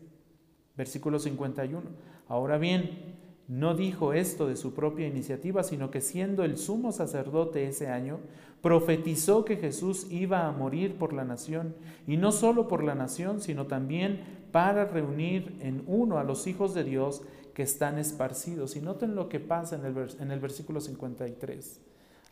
Versículo 0.77 1.19
51. 1.19 1.83
Ahora 2.29 2.59
bien, 2.59 3.10
no 3.51 3.75
dijo 3.75 4.13
esto 4.13 4.47
de 4.47 4.55
su 4.55 4.75
propia 4.75 5.09
iniciativa, 5.09 5.65
sino 5.65 5.91
que 5.91 6.01
siendo 6.01 6.45
el 6.45 6.57
sumo 6.57 6.93
sacerdote 6.93 7.67
ese 7.67 7.89
año, 7.89 8.21
profetizó 8.63 9.45
que 9.45 9.57
Jesús 9.57 10.07
iba 10.09 10.47
a 10.47 10.53
morir 10.53 10.97
por 10.99 11.13
la 11.13 11.25
nación, 11.25 11.75
y 12.07 12.17
no 12.17 12.31
solo 12.31 12.69
por 12.69 12.85
la 12.85 12.95
nación, 12.95 13.41
sino 13.41 13.67
también 13.67 14.21
para 14.53 14.85
reunir 14.85 15.57
en 15.63 15.83
uno 15.89 16.19
a 16.19 16.25
los 16.25 16.47
hijos 16.47 16.75
de 16.75 16.85
Dios 16.85 17.23
que 17.53 17.65
están 17.65 17.99
esparcidos. 17.99 18.77
Y 18.77 18.83
noten 18.83 19.17
lo 19.17 19.29
que 19.29 19.41
pasa 19.41 19.75
en 19.75 20.31
el, 20.31 20.39
versículo 20.39 20.81
53. 20.81 21.81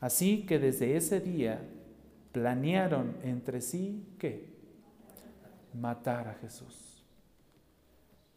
Así 0.00 0.46
que 0.46 0.60
desde 0.60 0.96
ese 0.96 1.18
día 1.18 1.68
planearon 2.30 3.16
entre 3.24 3.60
sí 3.60 4.06
que 4.20 4.54
matar 5.74 6.28
a 6.28 6.34
Jesús 6.34 6.87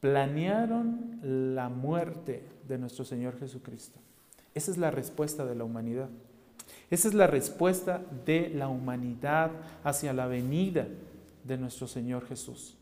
planearon 0.02 1.20
la 1.56 1.70
muerte 1.70 2.44
de 2.68 2.78
nuestro 2.78 3.06
Señor 3.06 3.40
Jesucristo. 3.40 4.00
Esa 4.54 4.72
es 4.72 4.78
la 4.78 4.92
respuesta 4.92 5.46
de 5.46 5.56
la 5.56 5.64
humanidad. 5.64 6.10
Esa 6.90 7.08
es 7.08 7.14
la 7.14 7.28
respuesta 7.28 8.02
de 8.26 8.50
la 8.50 8.68
humanidad 8.68 9.52
hacia 9.84 10.12
la 10.12 10.28
venida 10.28 10.88
de 11.44 11.58
nuestro 11.58 11.88
Señor 11.88 12.28
Jesús. 12.28 12.76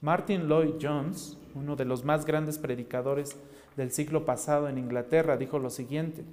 Martin 0.00 0.48
Lloyd 0.48 0.74
Jones, 0.80 1.38
uno 1.54 1.76
de 1.76 1.84
los 1.84 2.04
más 2.04 2.26
grandes 2.26 2.58
predicadores 2.58 3.36
del 3.76 3.92
siglo 3.92 4.26
pasado 4.26 4.68
en 4.68 4.78
Inglaterra, 4.78 5.36
dijo 5.36 5.58
lo 5.58 5.70
siguiente, 5.70 6.24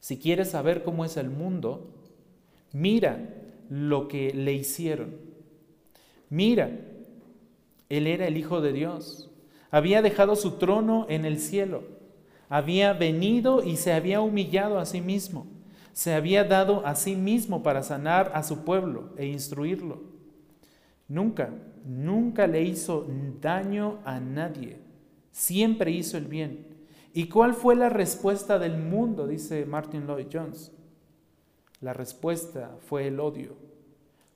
si 0.00 0.18
quieres 0.18 0.50
saber 0.50 0.82
cómo 0.82 1.04
es 1.04 1.16
el 1.16 1.30
mundo, 1.30 1.88
mira 2.72 3.18
lo 3.70 4.08
que 4.08 4.34
le 4.34 4.52
hicieron. 4.52 5.14
Mira 6.28 6.70
él 7.96 8.06
era 8.06 8.26
el 8.26 8.36
Hijo 8.36 8.60
de 8.60 8.72
Dios. 8.72 9.30
Había 9.70 10.02
dejado 10.02 10.36
su 10.36 10.52
trono 10.52 11.06
en 11.08 11.24
el 11.24 11.38
cielo. 11.38 11.84
Había 12.48 12.92
venido 12.92 13.62
y 13.62 13.76
se 13.76 13.92
había 13.92 14.20
humillado 14.20 14.78
a 14.78 14.86
sí 14.86 15.00
mismo. 15.00 15.46
Se 15.92 16.14
había 16.14 16.44
dado 16.44 16.86
a 16.86 16.94
sí 16.94 17.16
mismo 17.16 17.62
para 17.62 17.82
sanar 17.82 18.32
a 18.34 18.42
su 18.42 18.64
pueblo 18.64 19.10
e 19.16 19.26
instruirlo. 19.26 20.02
Nunca, 21.08 21.50
nunca 21.84 22.46
le 22.46 22.62
hizo 22.62 23.06
daño 23.40 23.98
a 24.04 24.20
nadie. 24.20 24.78
Siempre 25.30 25.90
hizo 25.90 26.16
el 26.16 26.26
bien. 26.26 26.66
¿Y 27.12 27.28
cuál 27.28 27.52
fue 27.54 27.74
la 27.74 27.90
respuesta 27.90 28.58
del 28.58 28.78
mundo? 28.78 29.26
Dice 29.26 29.66
Martin 29.66 30.06
Lloyd 30.06 30.28
Jones. 30.32 30.72
La 31.80 31.92
respuesta 31.92 32.76
fue 32.80 33.08
el 33.08 33.20
odio. 33.20 33.56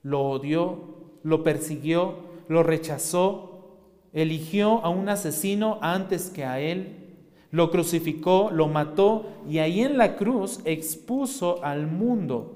Lo 0.03 0.21
odió, 0.29 0.97
lo 1.23 1.43
persiguió, 1.43 2.26
lo 2.47 2.63
rechazó, 2.63 3.77
eligió 4.13 4.83
a 4.83 4.89
un 4.89 5.09
asesino 5.09 5.79
antes 5.81 6.29
que 6.29 6.45
a 6.45 6.59
él, 6.59 7.07
lo 7.51 7.71
crucificó, 7.71 8.49
lo 8.51 8.67
mató 8.67 9.25
y 9.47 9.59
ahí 9.59 9.81
en 9.81 9.97
la 9.97 10.17
cruz 10.17 10.59
expuso 10.65 11.63
al 11.63 11.87
mundo 11.87 12.55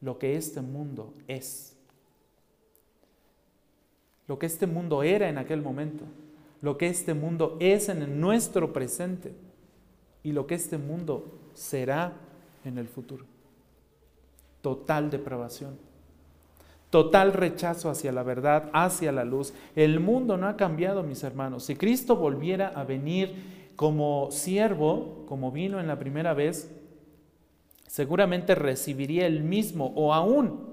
lo 0.00 0.18
que 0.18 0.36
este 0.36 0.60
mundo 0.60 1.12
es. 1.28 1.76
Lo 4.26 4.38
que 4.38 4.46
este 4.46 4.66
mundo 4.66 5.02
era 5.02 5.28
en 5.28 5.38
aquel 5.38 5.60
momento, 5.60 6.04
lo 6.62 6.78
que 6.78 6.86
este 6.86 7.14
mundo 7.14 7.56
es 7.60 7.88
en 7.88 8.20
nuestro 8.20 8.72
presente 8.72 9.34
y 10.22 10.32
lo 10.32 10.46
que 10.46 10.54
este 10.54 10.78
mundo 10.78 11.40
será 11.54 12.12
en 12.64 12.78
el 12.78 12.88
futuro. 12.88 13.24
Total 14.62 15.10
depravación. 15.10 15.89
Total 16.90 17.32
rechazo 17.32 17.88
hacia 17.88 18.10
la 18.10 18.24
verdad, 18.24 18.68
hacia 18.72 19.12
la 19.12 19.24
luz. 19.24 19.54
El 19.76 20.00
mundo 20.00 20.36
no 20.36 20.48
ha 20.48 20.56
cambiado, 20.56 21.04
mis 21.04 21.22
hermanos. 21.22 21.64
Si 21.64 21.76
Cristo 21.76 22.16
volviera 22.16 22.68
a 22.68 22.82
venir 22.82 23.32
como 23.76 24.28
siervo, 24.32 25.24
como 25.26 25.52
vino 25.52 25.78
en 25.78 25.86
la 25.86 26.00
primera 26.00 26.34
vez, 26.34 26.68
seguramente 27.86 28.56
recibiría 28.56 29.26
el 29.26 29.44
mismo 29.44 29.92
o 29.94 30.12
aún 30.12 30.68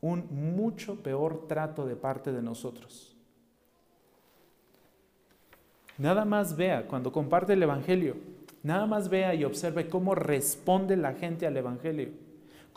un 0.00 0.26
mucho 0.30 0.96
peor 1.02 1.46
trato 1.46 1.86
de 1.86 1.94
parte 1.94 2.32
de 2.32 2.42
nosotros. 2.42 3.16
Nada 5.98 6.24
más 6.24 6.56
vea, 6.56 6.86
cuando 6.86 7.12
comparte 7.12 7.52
el 7.52 7.62
Evangelio, 7.62 8.16
nada 8.64 8.86
más 8.86 9.08
vea 9.08 9.34
y 9.34 9.44
observe 9.44 9.88
cómo 9.88 10.16
responde 10.16 10.96
la 10.96 11.14
gente 11.14 11.46
al 11.46 11.56
Evangelio 11.56 12.27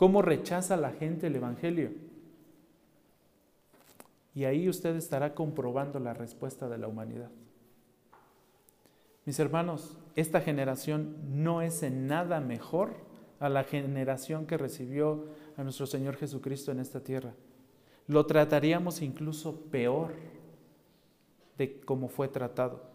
cómo 0.02 0.20
rechaza 0.20 0.76
la 0.76 0.90
gente 0.90 1.28
el 1.28 1.36
Evangelio. 1.36 1.92
Y 4.34 4.46
ahí 4.46 4.68
usted 4.68 4.96
estará 4.96 5.36
comprobando 5.36 6.00
la 6.00 6.12
respuesta 6.12 6.68
de 6.68 6.76
la 6.76 6.88
humanidad. 6.88 7.30
Mis 9.24 9.38
hermanos, 9.38 9.96
esta 10.16 10.40
generación 10.40 11.14
no 11.28 11.62
es 11.62 11.84
en 11.84 12.08
nada 12.08 12.40
mejor 12.40 12.96
a 13.38 13.48
la 13.48 13.62
generación 13.62 14.44
que 14.44 14.56
recibió 14.56 15.26
a 15.56 15.62
nuestro 15.62 15.86
Señor 15.86 16.16
Jesucristo 16.16 16.72
en 16.72 16.80
esta 16.80 16.98
tierra. 16.98 17.34
Lo 18.08 18.26
trataríamos 18.26 19.02
incluso 19.02 19.54
peor 19.70 20.14
de 21.58 21.80
cómo 21.82 22.08
fue 22.08 22.26
tratado. 22.26 22.91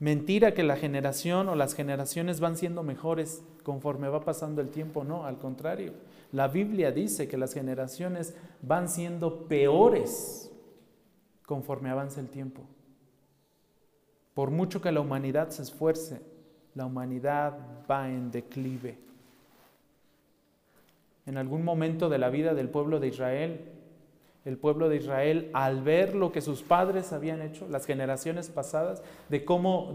Mentira 0.00 0.54
que 0.54 0.62
la 0.62 0.76
generación 0.76 1.50
o 1.50 1.54
las 1.54 1.74
generaciones 1.74 2.40
van 2.40 2.56
siendo 2.56 2.82
mejores 2.82 3.44
conforme 3.62 4.08
va 4.08 4.24
pasando 4.24 4.62
el 4.62 4.70
tiempo, 4.70 5.04
no, 5.04 5.26
al 5.26 5.38
contrario. 5.38 5.92
La 6.32 6.48
Biblia 6.48 6.90
dice 6.90 7.28
que 7.28 7.36
las 7.36 7.52
generaciones 7.52 8.34
van 8.62 8.88
siendo 8.88 9.46
peores 9.46 10.50
conforme 11.44 11.90
avanza 11.90 12.20
el 12.20 12.28
tiempo. 12.28 12.62
Por 14.32 14.50
mucho 14.50 14.80
que 14.80 14.90
la 14.90 15.00
humanidad 15.00 15.50
se 15.50 15.62
esfuerce, 15.62 16.22
la 16.74 16.86
humanidad 16.86 17.58
va 17.90 18.08
en 18.08 18.30
declive. 18.30 18.96
En 21.26 21.36
algún 21.36 21.62
momento 21.62 22.08
de 22.08 22.18
la 22.18 22.30
vida 22.30 22.54
del 22.54 22.70
pueblo 22.70 23.00
de 23.00 23.08
Israel, 23.08 23.60
el 24.44 24.56
pueblo 24.56 24.88
de 24.88 24.96
Israel 24.96 25.50
al 25.52 25.82
ver 25.82 26.14
lo 26.14 26.32
que 26.32 26.40
sus 26.40 26.62
padres 26.62 27.12
habían 27.12 27.42
hecho, 27.42 27.68
las 27.68 27.84
generaciones 27.84 28.48
pasadas, 28.48 29.02
de 29.28 29.44
cómo, 29.44 29.92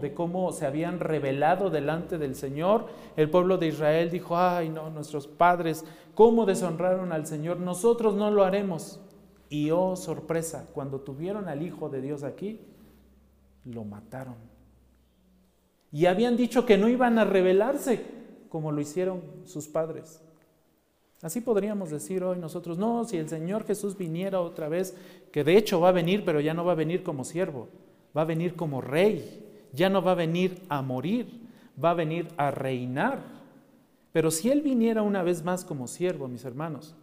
se 0.52 0.66
habían 0.66 1.00
revelado 1.00 1.68
delante 1.70 2.16
del 2.18 2.36
Señor, 2.36 2.86
el 3.16 3.28
pueblo 3.28 3.58
de 3.58 3.68
Israel 3.68 4.10
dijo, 4.10 4.36
ay 4.36 4.68
no, 4.68 4.90
nuestros 4.90 5.26
padres, 5.26 5.84
cómo 6.14 6.46
deshonraron 6.46 7.12
al 7.12 7.26
Señor, 7.26 7.58
nosotros 7.58 8.14
no 8.14 8.30
lo 8.30 8.44
haremos. 8.44 9.00
Y 9.48 9.70
oh 9.70 9.96
sorpresa, 9.96 10.68
cuando 10.72 11.00
tuvieron 11.00 11.48
al 11.48 11.62
Hijo 11.62 11.88
de 11.88 12.00
Dios 12.00 12.22
aquí, 12.22 12.60
lo 13.64 13.84
mataron. 13.84 14.36
Y 15.92 16.06
habían 16.06 16.36
dicho 16.36 16.66
que 16.66 16.78
no 16.78 16.88
iban 16.88 17.18
a 17.18 17.24
rebelarse 17.24 18.04
como 18.48 18.72
lo 18.72 18.80
hicieron 18.80 19.22
sus 19.44 19.68
padres. 19.68 20.22
Así 21.22 21.40
podríamos 21.40 21.90
decir 21.90 22.22
hoy 22.22 22.38
nosotros, 22.38 22.76
no, 22.76 23.04
si 23.04 23.16
el 23.16 23.28
Señor 23.28 23.64
Jesús 23.64 23.96
viniera 23.96 24.40
otra 24.40 24.68
vez, 24.68 24.94
que 25.32 25.44
de 25.44 25.56
hecho 25.56 25.80
va 25.80 25.88
a 25.88 25.92
venir, 25.92 26.24
pero 26.24 26.40
ya 26.40 26.52
no 26.52 26.64
va 26.64 26.72
a 26.72 26.76
venir 26.76 27.02
como 27.02 27.24
siervo, 27.24 27.68
va 28.16 28.22
a 28.22 28.26
venir 28.26 28.54
como 28.54 28.80
rey, 28.80 29.44
ya 29.72 29.88
no 29.88 30.02
va 30.02 30.12
a 30.12 30.16
venir 30.16 30.62
a 30.68 30.82
morir, 30.82 31.40
va 31.82 31.90
a 31.90 31.94
venir 31.94 32.28
a 32.36 32.50
reinar. 32.50 33.22
Pero 34.12 34.30
si 34.30 34.50
Él 34.50 34.60
viniera 34.60 35.02
una 35.02 35.22
vez 35.22 35.42
más 35.42 35.64
como 35.64 35.86
siervo, 35.86 36.28
mis 36.28 36.44
hermanos, 36.44 36.94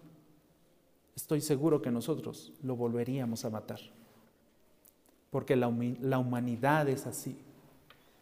estoy 1.15 1.41
seguro 1.41 1.82
que 1.82 1.91
nosotros 1.91 2.53
lo 2.62 2.75
volveríamos 2.75 3.46
a 3.46 3.50
matar. 3.50 3.79
Porque 5.32 5.55
la, 5.55 5.72
la 6.01 6.20
humanidad 6.20 6.88
es 6.88 7.08
así. 7.08 7.36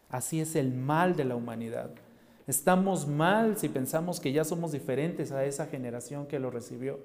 Así 0.08 0.40
es 0.40 0.56
el 0.56 0.72
mal 0.72 1.16
de 1.16 1.24
la 1.24 1.36
humanidad. 1.36 1.90
Estamos 2.46 3.06
mal 3.06 3.56
si 3.56 3.68
pensamos 3.68 4.18
que 4.18 4.32
ya 4.32 4.44
somos 4.44 4.72
diferentes 4.72 5.30
a 5.30 5.44
esa 5.44 5.66
generación 5.66 6.26
que 6.26 6.40
lo 6.40 6.50
recibió. 6.50 6.98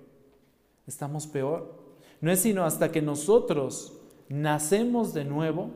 Estamos 0.87 1.27
peor. 1.27 1.75
No 2.21 2.31
es 2.31 2.39
sino 2.39 2.63
hasta 2.63 2.91
que 2.91 3.01
nosotros 3.01 3.93
nacemos 4.29 5.13
de 5.13 5.25
nuevo, 5.25 5.69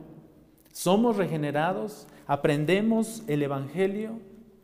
somos 0.72 1.18
regenerados, 1.18 2.08
aprendemos 2.26 3.24
el 3.28 3.44
Evangelio, 3.44 4.14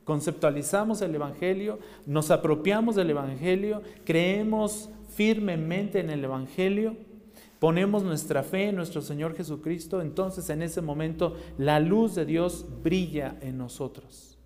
conceptualizamos 0.03 1.01
el 1.01 1.13
Evangelio, 1.13 1.77
nos 2.07 2.31
apropiamos 2.31 2.95
del 2.95 3.11
Evangelio, 3.11 3.83
creemos 4.03 4.89
firmemente 5.13 5.99
en 5.99 6.09
el 6.09 6.23
Evangelio, 6.23 6.95
ponemos 7.59 8.03
nuestra 8.03 8.41
fe 8.41 8.69
en 8.69 8.77
nuestro 8.77 9.01
Señor 9.01 9.35
Jesucristo, 9.35 10.01
entonces 10.01 10.49
en 10.49 10.63
ese 10.63 10.81
momento 10.81 11.35
la 11.57 11.79
luz 11.79 12.15
de 12.15 12.25
Dios 12.25 12.65
brilla 12.81 13.37
en 13.41 13.57
nosotros 13.59 14.36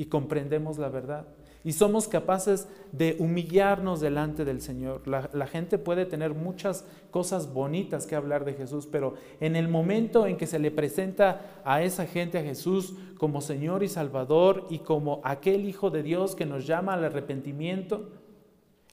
y 0.00 0.06
comprendemos 0.06 0.78
la 0.78 0.88
verdad. 0.88 1.26
Y 1.62 1.72
somos 1.72 2.08
capaces 2.08 2.66
de 2.90 3.16
humillarnos 3.18 4.00
delante 4.00 4.46
del 4.46 4.62
Señor. 4.62 5.06
La, 5.06 5.46
gente 5.46 5.76
puede 5.76 6.06
tener 6.06 6.32
muchas 6.32 6.86
cosas 7.10 7.52
bonitas 7.52 8.06
que 8.06 8.16
hablar 8.16 8.46
de 8.46 8.54
Jesús, 8.54 8.88
pero 8.90 9.12
en 9.40 9.56
el 9.56 9.68
momento 9.68 10.26
en 10.26 10.38
que 10.38 10.46
se 10.46 10.58
le 10.58 10.70
presenta 10.70 11.60
a 11.66 11.82
esa 11.82 12.06
gente 12.06 12.38
a 12.38 12.42
Jesús 12.42 12.94
como 13.18 13.42
Señor 13.42 13.82
y 13.82 13.88
Salvador 13.88 14.66
y 14.70 14.78
como 14.78 15.20
aquel 15.22 15.68
Hijo 15.68 15.90
de 15.90 16.02
Dios 16.02 16.34
que 16.34 16.46
nos 16.46 16.66
llama 16.66 16.94
al 16.94 17.04
arrepentimiento, 17.04 18.08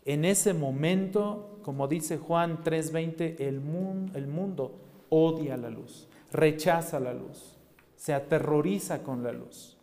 en 0.03 0.25
ese 0.25 0.53
momento, 0.53 1.61
como 1.63 1.87
dice 1.87 2.17
Juan 2.17 2.65
3:20, 2.65 3.39
el, 3.39 3.61
el 4.13 4.27
mundo 4.27 4.75
odia 5.07 5.55
la 5.55 5.69
luz, 5.69 6.09
rechaza 6.33 6.99
la 6.99 7.13
luz, 7.13 7.55
se 7.95 8.13
aterroriza 8.13 9.03
con 9.03 9.23
la 9.23 9.31
luz. 9.31 9.76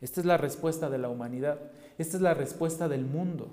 Esta 0.00 0.20
es 0.20 0.26
la 0.26 0.36
respuesta 0.36 0.90
de 0.90 0.98
la 0.98 1.08
humanidad. 1.08 1.58
Esta 1.98 2.16
es 2.16 2.22
la 2.22 2.34
respuesta 2.34 2.88
del 2.88 3.04
mundo. 3.04 3.50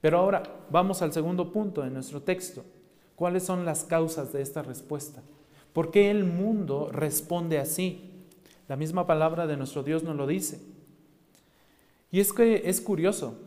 Pero 0.00 0.18
ahora 0.18 0.42
vamos 0.70 1.02
al 1.02 1.12
segundo 1.12 1.52
punto 1.52 1.82
de 1.82 1.90
nuestro 1.90 2.22
texto. 2.22 2.64
¿Cuáles 3.16 3.44
son 3.44 3.64
las 3.64 3.84
causas 3.84 4.32
de 4.32 4.42
esta 4.42 4.62
respuesta? 4.62 5.22
¿Por 5.72 5.90
qué 5.90 6.10
el 6.10 6.24
mundo 6.24 6.88
responde 6.90 7.58
así? 7.58 8.10
La 8.68 8.76
misma 8.76 9.06
palabra 9.06 9.46
de 9.46 9.56
nuestro 9.56 9.82
Dios 9.82 10.02
nos 10.02 10.16
lo 10.16 10.26
dice. 10.26 10.60
Y 12.10 12.20
es 12.20 12.32
que 12.32 12.62
es 12.68 12.80
curioso, 12.80 13.38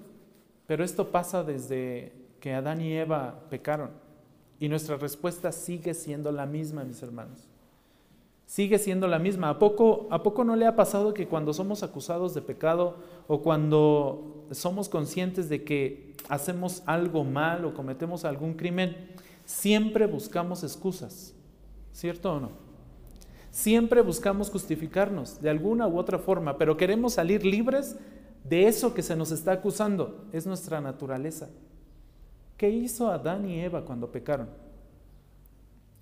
pero 0.66 0.84
esto 0.84 1.12
pasa 1.12 1.44
desde 1.44 2.14
que 2.40 2.54
Adán 2.54 2.82
y 2.82 2.94
Eva 2.94 3.42
pecaron. 3.50 3.92
Y 4.60 4.70
nuestra 4.70 4.98
respuesta 4.98 5.52
sigue 5.52 5.94
siendo 5.94 6.32
la 6.32 6.46
misma, 6.46 6.84
mis 6.84 7.02
hermanos 7.04 7.48
sigue 8.46 8.78
siendo 8.78 9.08
la 9.08 9.20
misma. 9.20 9.50
¿A 9.50 9.60
poco, 9.60 10.08
¿A 10.12 10.24
poco 10.24 10.44
no 10.44 10.56
le 10.56 10.66
ha 10.66 10.76
pasado 10.76 11.14
que 11.14 11.28
cuando 11.28 11.54
somos 11.54 11.84
acusados 11.84 12.34
de 12.34 12.42
pecado 12.42 12.98
o 13.28 13.42
cuando 13.42 14.46
somos 14.52 14.90
conscientes 14.90 15.50
de 15.50 15.64
que 15.64 16.16
hacemos 16.30 16.84
algo 16.86 17.24
mal 17.24 17.66
o 17.66 17.74
cometemos 17.74 18.26
algún 18.26 18.54
crimen, 18.54 18.96
siempre 19.46 20.06
buscamos 20.06 20.64
excusas? 20.64 21.34
¿Cierto 21.92 22.34
o 22.34 22.40
no? 22.40 22.50
Siempre 23.52 24.02
buscamos 24.02 24.50
justificarnos 24.50 25.42
de 25.42 25.50
alguna 25.50 25.88
u 25.88 25.98
otra 25.98 26.20
forma, 26.20 26.58
pero 26.58 26.76
queremos 26.76 27.14
salir 27.14 27.46
libres 27.46 27.96
de 28.44 28.68
eso 28.68 28.94
que 28.94 29.02
se 29.02 29.16
nos 29.16 29.32
está 29.32 29.54
acusando. 29.54 30.26
Es 30.34 30.46
nuestra 30.46 30.82
naturaleza. 30.82 31.50
¿Qué 32.58 32.70
hizo 32.70 33.10
Adán 33.10 33.50
y 33.50 33.62
Eva 33.62 33.86
cuando 33.86 34.12
pecaron? 34.12 34.65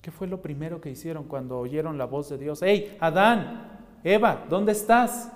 ¿Qué 0.03 0.11
fue 0.11 0.27
lo 0.27 0.41
primero 0.41 0.81
que 0.81 0.91
hicieron 0.91 1.23
cuando 1.23 1.57
oyeron 1.57 1.97
la 1.97 2.03
voz 2.03 2.27
de 2.27 2.37
Dios? 2.37 2.61
¡Hey, 2.61 2.97
Adán! 2.99 3.79
Eva, 4.03 4.45
¿dónde 4.49 4.73
estás? 4.73 5.31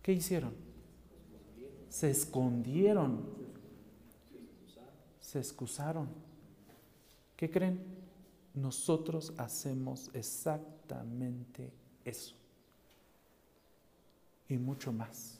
¿Qué 0.00 0.10
hicieron? 0.10 0.54
Se 1.90 2.10
escondieron. 2.10 3.26
Se 5.20 5.38
excusaron. 5.38 6.08
¿Qué 7.36 7.50
creen? 7.50 7.78
Nosotros 8.54 9.34
hacemos 9.36 10.10
exactamente 10.14 11.74
eso. 12.06 12.34
Y 14.48 14.56
mucho 14.56 14.94
más. 14.94 15.38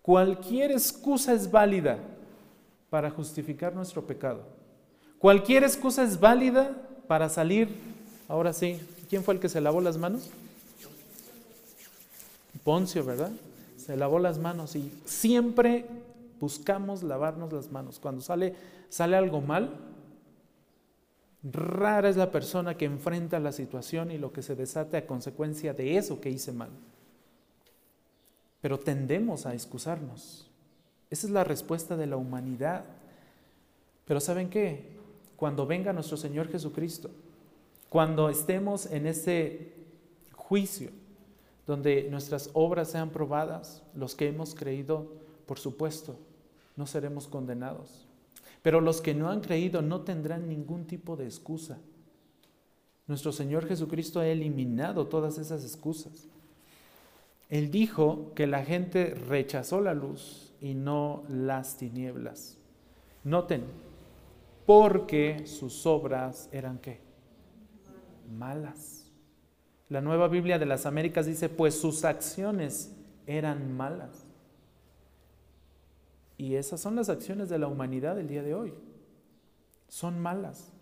Cualquier 0.00 0.72
excusa 0.72 1.34
es 1.34 1.50
válida 1.50 1.98
para 2.88 3.10
justificar 3.10 3.74
nuestro 3.74 4.06
pecado. 4.06 4.61
Cualquier 5.22 5.62
excusa 5.62 6.02
es 6.02 6.18
válida 6.18 6.76
para 7.06 7.28
salir. 7.28 7.68
Ahora 8.26 8.52
sí, 8.52 8.80
¿quién 9.08 9.22
fue 9.22 9.34
el 9.34 9.40
que 9.40 9.48
se 9.48 9.60
lavó 9.60 9.80
las 9.80 9.96
manos? 9.96 10.28
Poncio, 12.64 13.04
¿verdad? 13.04 13.30
Se 13.76 13.96
lavó 13.96 14.18
las 14.18 14.38
manos 14.38 14.74
y 14.74 14.92
siempre 15.04 15.86
buscamos 16.40 17.04
lavarnos 17.04 17.52
las 17.52 17.70
manos. 17.70 18.00
Cuando 18.00 18.20
sale, 18.20 18.56
sale 18.88 19.16
algo 19.16 19.40
mal, 19.40 19.70
rara 21.44 22.08
es 22.08 22.16
la 22.16 22.32
persona 22.32 22.76
que 22.76 22.86
enfrenta 22.86 23.38
la 23.38 23.52
situación 23.52 24.10
y 24.10 24.18
lo 24.18 24.32
que 24.32 24.42
se 24.42 24.56
desate 24.56 24.96
a 24.96 25.06
consecuencia 25.06 25.72
de 25.72 25.98
eso 25.98 26.20
que 26.20 26.30
hice 26.30 26.50
mal. 26.50 26.70
Pero 28.60 28.80
tendemos 28.80 29.46
a 29.46 29.54
excusarnos. 29.54 30.50
Esa 31.10 31.28
es 31.28 31.32
la 31.32 31.44
respuesta 31.44 31.96
de 31.96 32.08
la 32.08 32.16
humanidad. 32.16 32.82
Pero 34.04 34.18
¿saben 34.18 34.50
qué? 34.50 35.00
Cuando 35.36 35.66
venga 35.66 35.92
nuestro 35.92 36.16
Señor 36.16 36.48
Jesucristo, 36.48 37.10
cuando 37.88 38.28
estemos 38.28 38.86
en 38.86 39.06
ese 39.06 39.72
juicio 40.34 40.90
donde 41.66 42.08
nuestras 42.10 42.50
obras 42.54 42.90
sean 42.90 43.10
probadas, 43.10 43.82
los 43.94 44.14
que 44.14 44.28
hemos 44.28 44.54
creído, 44.54 45.12
por 45.46 45.58
supuesto, 45.58 46.16
no 46.76 46.86
seremos 46.86 47.28
condenados. 47.28 48.06
Pero 48.62 48.80
los 48.80 49.00
que 49.00 49.14
no 49.14 49.30
han 49.30 49.40
creído 49.40 49.82
no 49.82 50.02
tendrán 50.02 50.48
ningún 50.48 50.86
tipo 50.86 51.16
de 51.16 51.24
excusa. 51.24 51.78
Nuestro 53.06 53.32
Señor 53.32 53.66
Jesucristo 53.66 54.20
ha 54.20 54.26
eliminado 54.26 55.06
todas 55.06 55.38
esas 55.38 55.64
excusas. 55.64 56.28
Él 57.48 57.70
dijo 57.70 58.32
que 58.34 58.46
la 58.46 58.64
gente 58.64 59.14
rechazó 59.14 59.80
la 59.80 59.94
luz 59.94 60.52
y 60.60 60.74
no 60.74 61.24
las 61.28 61.76
tinieblas. 61.76 62.56
Noten, 63.24 63.64
porque 64.66 65.46
sus 65.46 65.86
obras 65.86 66.48
eran 66.52 66.78
qué? 66.78 67.00
Malas. 68.30 69.10
La 69.88 70.00
nueva 70.00 70.28
Biblia 70.28 70.58
de 70.58 70.66
las 70.66 70.86
Américas 70.86 71.26
dice, 71.26 71.48
pues 71.48 71.78
sus 71.78 72.04
acciones 72.04 72.96
eran 73.26 73.76
malas. 73.76 74.24
Y 76.38 76.54
esas 76.54 76.80
son 76.80 76.96
las 76.96 77.08
acciones 77.08 77.48
de 77.48 77.58
la 77.58 77.68
humanidad 77.68 78.18
el 78.18 78.28
día 78.28 78.42
de 78.42 78.54
hoy. 78.54 78.74
Son 79.88 80.18
malas. 80.18 80.72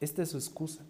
Esta 0.00 0.22
es 0.22 0.30
su 0.30 0.36
excusa. 0.36 0.84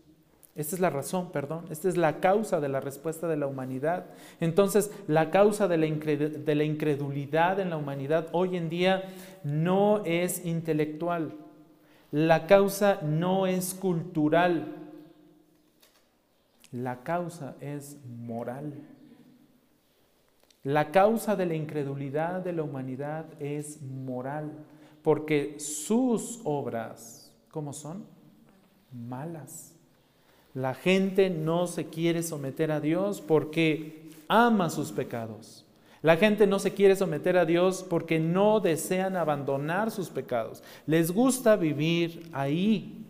Esta 0.55 0.76
es 0.76 0.81
la 0.81 0.90
razón, 0.90 1.33
perdón. 1.33 1.64
Esta 1.70 1.88
es 1.88 1.96
la 1.96 2.20
causa 2.20 2.61
de 2.61 2.68
la 2.68 2.81
respuesta 2.81 3.26
de 3.26 3.38
la 3.38 3.46
humanidad. 3.46 4.07
Entonces, 4.38 4.90
la 5.09 5.31
causa 5.31 5.66
de 5.66 5.78
la, 5.78 5.87
de 5.87 6.55
la 6.55 6.64
incredulidad 6.64 7.59
en 7.59 7.70
la 7.70 7.78
humanidad 7.78 8.28
hoy 8.33 8.57
en 8.59 8.68
día 8.68 9.02
no 9.44 10.05
es 10.05 10.44
intelectual. 10.44 11.33
La 12.12 12.46
causa 12.46 13.01
no 13.03 13.46
es 13.46 13.72
cultural, 13.72 14.77
la 16.70 17.03
causa 17.03 17.57
es 17.61 17.96
moral. 18.07 18.75
La 20.62 20.92
causa 20.92 21.37
de 21.37 21.46
la 21.46 21.55
incredulidad 21.55 22.42
de 22.42 22.53
la 22.53 22.62
humanidad 22.62 23.25
es 23.40 23.83
moral, 23.83 24.53
porque 25.03 25.59
sus 25.59 26.40
obras, 26.44 27.33
¿cómo 27.51 27.72
son? 27.72 28.05
Malas. 28.92 29.75
La 30.55 30.75
gente 30.75 31.31
no 31.31 31.66
se 31.66 31.87
quiere 31.87 32.22
someter 32.22 32.72
a 32.72 32.81
Dios 32.81 33.22
porque 33.22 34.11
ama 34.29 34.68
sus 34.68 34.92
pecados. 34.92 35.62
La 36.03 36.17
gente 36.17 36.49
no 36.49 36.59
se 36.59 36.75
quiere 36.75 36.97
someter 36.97 37.37
a 37.37 37.45
Dios 37.45 37.87
porque 37.88 38.19
no 38.19 38.59
desean 38.59 39.17
abandonar 39.17 39.93
sus 39.93 40.11
pecados. 40.11 40.62
Les 40.85 41.12
gusta 41.12 41.55
vivir 41.55 42.29
ahí. 42.33 43.07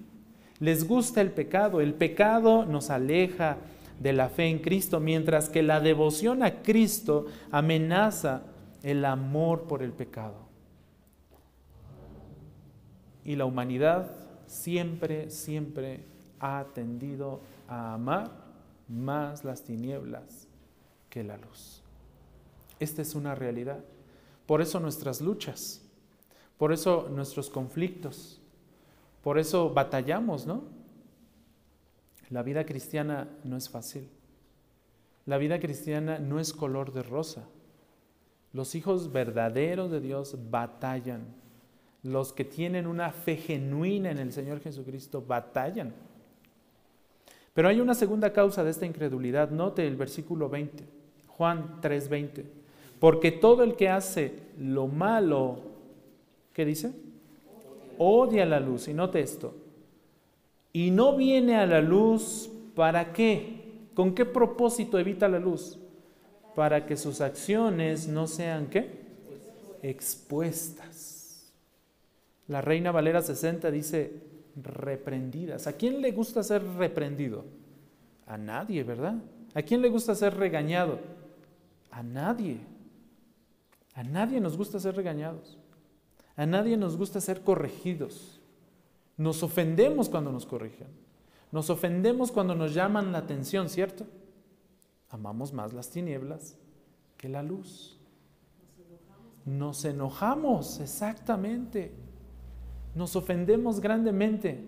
Les 0.61 0.87
gusta 0.87 1.23
el 1.23 1.31
pecado. 1.31 1.81
El 1.81 1.95
pecado 1.95 2.67
nos 2.67 2.91
aleja 2.91 3.57
de 3.99 4.13
la 4.13 4.29
fe 4.29 4.47
en 4.47 4.59
Cristo, 4.59 5.01
mientras 5.01 5.49
que 5.49 5.63
la 5.63 5.81
devoción 5.81 6.43
a 6.43 6.63
Cristo 6.63 7.27
amenaza 7.51 8.43
el 8.83 9.05
amor 9.07 9.63
por 9.63 9.83
el 9.83 9.93
pecado. 9.93 10.37
Y 13.25 13.37
la 13.37 13.47
humanidad 13.47 14.11
siempre, 14.47 15.31
siempre 15.31 16.05
ha 16.41 16.67
tendido 16.75 17.41
a 17.69 17.95
amar 17.95 18.31
más 18.89 19.45
las 19.45 19.63
tinieblas 19.63 20.49
que 21.09 21.25
la 21.25 21.39
luz. 21.39 21.82
Esta 22.83 23.01
es 23.01 23.15
una 23.15 23.37
realidad. 23.37 23.79
Por 24.45 24.61
eso 24.61 24.81
nuestras 24.81 25.21
luchas, 25.21 25.83
por 26.59 26.73
eso 26.73 27.09
nuestros 27.09 27.49
conflictos, 27.49 28.41
por 29.23 29.39
eso 29.39 29.71
batallamos, 29.71 30.49
¿no? 30.49 30.65
La 32.29 32.43
vida 32.43 32.67
cristiana 32.67 33.29
no 33.45 33.57
es 33.57 33.69
fácil. 33.69 34.09
La 35.27 35.39
vida 35.39 35.61
cristiana 35.61 36.19
no 36.19 36.41
es 36.41 36.53
color 36.53 36.93
de 36.93 37.05
rosa. 37.05 37.47
Los 38.53 38.75
hijos 38.75 39.13
verdaderos 39.13 39.93
de 39.93 40.01
Dios 40.01 40.37
batallan. 40.51 41.27
Los 42.03 42.33
que 42.33 42.45
tienen 42.45 42.89
una 42.89 43.13
fe 43.13 43.37
genuina 43.37 44.11
en 44.11 44.19
el 44.19 44.33
Señor 44.33 44.59
Jesucristo 44.59 45.23
batallan. 45.25 45.95
Pero 47.55 47.69
hay 47.69 47.81
una 47.81 47.95
segunda 47.95 48.33
causa 48.33 48.65
de 48.65 48.71
esta 48.71 48.87
incredulidad. 48.87 49.51
Note 49.51 49.87
el 49.87 49.95
versículo 49.95 50.49
20, 50.49 50.85
Juan 51.29 51.81
3:20. 51.81 52.62
Porque 53.03 53.33
todo 53.33 53.65
el 53.65 53.75
que 53.75 53.89
hace 53.89 54.33
lo 54.61 54.87
malo, 54.87 55.59
¿qué 56.53 56.65
dice? 56.65 56.93
Odia 57.99 58.47
la 58.47 58.61
luz. 58.61 58.87
Y 58.87 58.95
note 58.95 59.19
esto. 59.19 59.57
Y 60.73 60.93
no 60.93 61.17
viene 61.17 61.57
a 61.57 61.67
la 61.67 61.81
luz 61.81 62.49
para 62.77 63.13
qué? 63.13 63.89
¿Con 63.95 64.15
qué 64.15 64.25
propósito 64.25 65.01
evita 65.01 65.27
la 65.29 65.41
luz? 65.41 65.81
Para 66.55 66.87
que 66.87 66.97
sus 66.97 67.21
acciones 67.21 68.07
no 68.07 68.29
sean 68.29 68.69
qué? 68.69 69.01
Expuestas. 69.83 71.53
La 72.47 72.61
Reina 72.61 72.93
Valera 72.93 73.21
60 73.21 73.69
dice 73.73 74.13
reprendidas. 74.63 75.67
¿A 75.67 75.73
quién 75.73 76.01
le 76.01 76.13
gusta 76.13 76.45
ser 76.45 76.63
reprendido? 76.79 77.47
A 78.29 78.39
nadie, 78.39 78.85
¿verdad? 78.85 79.17
¿A 79.55 79.63
quién 79.63 79.83
le 79.83 79.89
gusta 79.89 80.15
ser 80.15 80.37
regañado? 80.37 81.01
A 81.91 82.05
nadie. 82.05 82.71
A 83.95 84.03
nadie 84.03 84.41
nos 84.41 84.57
gusta 84.57 84.81
ser 84.81 84.97
regañados. 84.97 85.59
A 86.37 86.47
nadie 86.47 86.77
nos 86.77 86.97
gusta 86.97 87.21
ser 87.21 87.43
corregidos. 87.43 88.41
Nos 89.17 89.43
ofendemos 89.43 90.09
cuando 90.09 90.33
nos 90.33 90.47
corrigen. 90.47 90.89
Nos 91.51 91.69
ofendemos 91.69 92.33
cuando 92.33 92.55
nos 92.55 92.73
llaman 92.73 93.13
la 93.13 93.19
atención, 93.19 93.69
¿cierto? 93.69 94.07
Amamos 95.11 95.53
más 95.53 95.75
las 95.75 95.91
tinieblas 95.91 96.57
que 97.19 97.29
la 97.29 97.43
luz. 97.43 97.99
Nos 99.45 99.85
enojamos, 99.85 100.81
exactamente. 100.81 101.93
Nos 102.95 103.15
ofendemos 103.17 103.81
grandemente. 103.81 104.67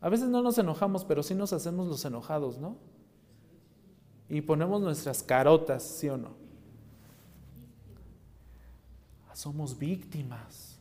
A 0.00 0.08
veces 0.08 0.28
no 0.28 0.42
nos 0.42 0.58
enojamos, 0.58 1.04
pero 1.04 1.24
sí 1.24 1.34
nos 1.34 1.52
hacemos 1.52 1.88
los 1.88 2.04
enojados, 2.04 2.58
¿no? 2.58 2.76
Y 4.28 4.42
ponemos 4.42 4.80
nuestras 4.80 5.22
carotas, 5.22 5.82
¿sí 5.82 6.08
o 6.08 6.16
no? 6.16 6.45
Somos 9.36 9.78
víctimas. 9.78 10.78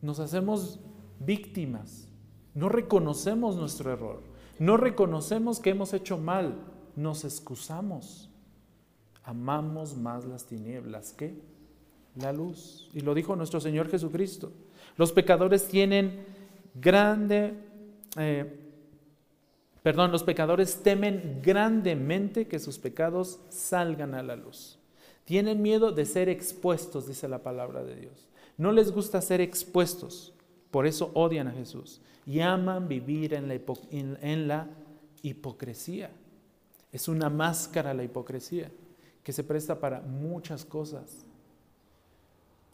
Nos 0.00 0.20
hacemos 0.20 0.78
víctimas. 1.18 2.06
No 2.54 2.68
reconocemos 2.68 3.56
nuestro 3.56 3.92
error. 3.92 4.22
No 4.60 4.76
reconocemos 4.76 5.58
que 5.58 5.70
hemos 5.70 5.92
hecho 5.92 6.18
mal. 6.18 6.54
Nos 6.94 7.24
excusamos. 7.24 8.30
Amamos 9.24 9.96
más 9.96 10.24
las 10.24 10.46
tinieblas 10.46 11.12
que 11.12 11.34
la 12.14 12.32
luz. 12.32 12.90
Y 12.94 13.00
lo 13.00 13.12
dijo 13.12 13.34
nuestro 13.34 13.58
Señor 13.58 13.90
Jesucristo. 13.90 14.52
Los 14.96 15.10
pecadores 15.10 15.66
tienen 15.66 16.26
grande, 16.76 17.54
eh, 18.16 18.70
perdón, 19.82 20.12
los 20.12 20.22
pecadores 20.22 20.80
temen 20.84 21.40
grandemente 21.42 22.46
que 22.46 22.60
sus 22.60 22.78
pecados 22.78 23.40
salgan 23.48 24.14
a 24.14 24.22
la 24.22 24.36
luz. 24.36 24.77
Tienen 25.28 25.60
miedo 25.60 25.92
de 25.92 26.06
ser 26.06 26.30
expuestos, 26.30 27.06
dice 27.06 27.28
la 27.28 27.42
palabra 27.42 27.84
de 27.84 27.96
Dios. 27.96 28.30
No 28.56 28.72
les 28.72 28.90
gusta 28.90 29.20
ser 29.20 29.42
expuestos. 29.42 30.32
Por 30.70 30.86
eso 30.86 31.10
odian 31.12 31.48
a 31.48 31.52
Jesús 31.52 32.00
y 32.24 32.40
aman 32.40 32.88
vivir 32.88 33.34
en 33.34 34.48
la, 34.48 34.68
hipocresía. 35.20 36.10
Es 36.92 37.08
una 37.08 37.28
máscara 37.28 37.92
la 37.92 38.04
hipocresía 38.04 38.70
que 39.22 39.34
se 39.34 39.44
presta 39.44 39.78
para 39.78 40.00
muchas 40.00 40.64
cosas. 40.64 41.26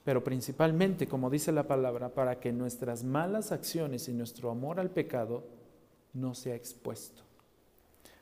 Pero 0.04 0.22
principalmente, 0.22 1.08
como 1.08 1.30
dice 1.30 1.50
la 1.50 1.66
palabra, 1.66 2.10
para 2.10 2.38
que 2.38 2.52
nuestras 2.52 3.02
malas 3.02 3.50
acciones 3.50 4.08
y 4.08 4.12
nuestro 4.12 4.52
amor 4.52 4.78
al 4.78 4.90
pecado 4.90 5.42
no 6.12 6.36
sea 6.36 6.54
expuesto. 6.54 7.20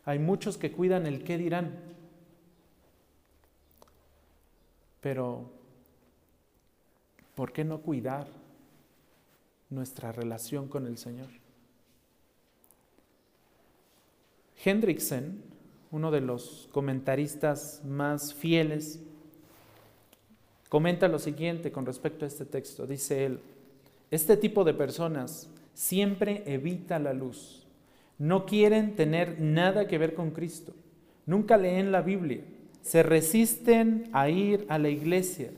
Hay 0.07 0.19
muchos 0.19 0.57
que 0.57 0.73
cuidan 0.73 1.07
el 1.07 1.23
qué 1.23 1.37
dirán, 1.37 2.01
pero 5.03 5.51
¿por 7.35 7.53
qué 7.53 7.65
no 7.65 7.83
cuidar 7.83 8.27
nuestra 9.73 10.13
relación 10.13 10.69
con 10.69 10.87
el 10.87 10.99
Señor. 10.99 11.29
Hendrickson, 14.65 15.43
uno 15.91 16.11
de 16.11 16.21
los 16.21 16.69
comentaristas 16.73 17.83
más 17.85 18.33
fieles, 18.33 19.01
comenta 20.69 21.09
lo 21.09 21.19
siguiente 21.19 21.73
con 21.73 21.85
respecto 21.85 22.25
a 22.25 22.29
este 22.29 22.45
texto. 22.45 22.87
Dice 22.87 23.25
él, 23.25 23.41
este 24.11 24.37
tipo 24.37 24.63
de 24.63 24.75
personas 24.75 25.49
siempre 25.75 26.43
evita 26.47 26.99
la 26.99 27.13
luz, 27.13 27.67
no 28.19 28.47
quieren 28.47 28.95
tener 28.95 29.41
nada 29.41 29.89
que 29.89 29.99
ver 29.99 30.15
con 30.15 30.31
Cristo, 30.31 30.75
nunca 31.27 31.57
leen 31.57 31.91
la 31.91 32.03
Biblia, 32.03 32.45
se 32.83 33.03
resisten 33.03 34.11
a 34.13 34.29
ir 34.29 34.67
a 34.69 34.79
la 34.79 34.89
iglesia. 34.89 35.51